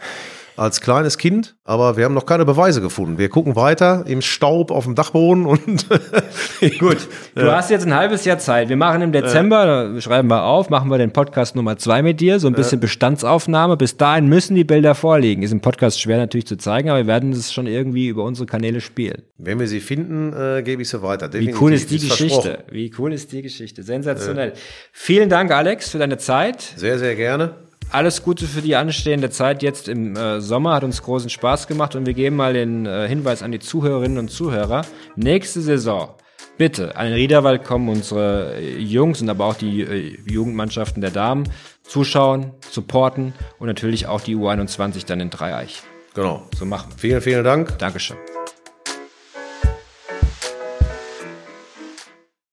als 0.59 0.81
kleines 0.81 1.17
Kind, 1.17 1.55
aber 1.63 1.95
wir 1.95 2.03
haben 2.03 2.13
noch 2.13 2.25
keine 2.25 2.43
Beweise 2.43 2.81
gefunden. 2.81 3.17
Wir 3.17 3.29
gucken 3.29 3.55
weiter 3.55 4.03
im 4.07 4.21
Staub 4.21 4.71
auf 4.71 4.83
dem 4.83 4.93
Dachboden 4.93 5.45
und 5.45 5.87
gut. 6.79 6.97
Du 7.33 7.45
ja. 7.45 7.55
hast 7.55 7.69
jetzt 7.69 7.87
ein 7.87 7.95
halbes 7.95 8.25
Jahr 8.25 8.39
Zeit. 8.39 8.67
Wir 8.67 8.75
machen 8.75 9.01
im 9.01 9.11
Dezember, 9.11 9.93
ja. 9.93 10.01
schreiben 10.01 10.27
wir 10.27 10.43
auf, 10.43 10.69
machen 10.69 10.91
wir 10.91 10.97
den 10.97 11.11
Podcast 11.11 11.55
Nummer 11.55 11.77
zwei 11.77 12.01
mit 12.01 12.19
dir, 12.19 12.39
so 12.39 12.47
ein 12.47 12.53
bisschen 12.53 12.79
ja. 12.79 12.81
Bestandsaufnahme. 12.81 13.77
Bis 13.77 13.95
dahin 13.95 14.27
müssen 14.27 14.55
die 14.55 14.65
Bilder 14.65 14.95
vorliegen. 14.95 15.43
Ist 15.43 15.53
im 15.53 15.61
Podcast 15.61 16.01
schwer 16.01 16.17
natürlich 16.17 16.45
zu 16.45 16.57
zeigen, 16.57 16.89
aber 16.89 16.99
wir 16.99 17.07
werden 17.07 17.31
es 17.31 17.53
schon 17.53 17.65
irgendwie 17.65 18.07
über 18.07 18.23
unsere 18.23 18.45
Kanäle 18.45 18.81
spielen. 18.81 19.23
Wenn 19.37 19.59
wir 19.59 19.67
sie 19.67 19.79
finden, 19.79 20.33
äh, 20.33 20.61
gebe 20.61 20.81
ich 20.81 20.89
sie 20.89 21.01
weiter. 21.01 21.29
Definitiv. 21.29 21.55
Wie 21.55 21.63
cool 21.63 21.73
ist 21.73 21.89
die 21.89 21.95
ist 21.95 22.09
Geschichte? 22.09 22.65
Wie 22.69 22.91
cool 22.99 23.13
ist 23.13 23.31
die 23.31 23.41
Geschichte? 23.41 23.83
Sensationell. 23.83 24.53
Vielen 24.91 25.29
Dank, 25.29 25.51
Alex, 25.51 25.89
für 25.89 25.99
deine 25.99 26.17
Zeit. 26.17 26.61
Sehr, 26.75 26.99
sehr 26.99 27.15
gerne 27.15 27.68
alles 27.91 28.23
Gute 28.23 28.45
für 28.45 28.61
die 28.61 28.75
anstehende 28.75 29.29
Zeit 29.29 29.63
jetzt 29.63 29.87
im 29.87 30.15
äh, 30.15 30.41
Sommer. 30.41 30.73
Hat 30.73 30.83
uns 30.83 31.01
großen 31.01 31.29
Spaß 31.29 31.67
gemacht 31.67 31.95
und 31.95 32.05
wir 32.05 32.13
geben 32.13 32.35
mal 32.35 32.53
den 32.53 32.85
äh, 32.85 33.07
Hinweis 33.07 33.43
an 33.43 33.51
die 33.51 33.59
Zuhörerinnen 33.59 34.17
und 34.17 34.29
Zuhörer. 34.29 34.85
Nächste 35.15 35.61
Saison, 35.61 36.09
bitte, 36.57 36.95
an 36.95 37.07
den 37.07 37.15
Riederwald 37.15 37.63
kommen 37.63 37.89
unsere 37.89 38.55
äh, 38.55 38.77
Jungs 38.79 39.21
und 39.21 39.29
aber 39.29 39.45
auch 39.45 39.55
die 39.55 39.81
äh, 39.81 40.17
Jugendmannschaften 40.29 41.01
der 41.01 41.11
Damen 41.11 41.49
zuschauen, 41.83 42.51
supporten 42.69 43.33
und 43.57 43.67
natürlich 43.67 44.07
auch 44.07 44.21
die 44.21 44.35
U21 44.35 45.05
dann 45.07 45.19
in 45.19 45.29
Dreieich. 45.29 45.81
Genau. 46.13 46.43
So 46.57 46.65
machen. 46.65 46.91
Vielen, 46.97 47.21
vielen 47.21 47.43
Dank. 47.43 47.77
Dankeschön. 47.79 48.17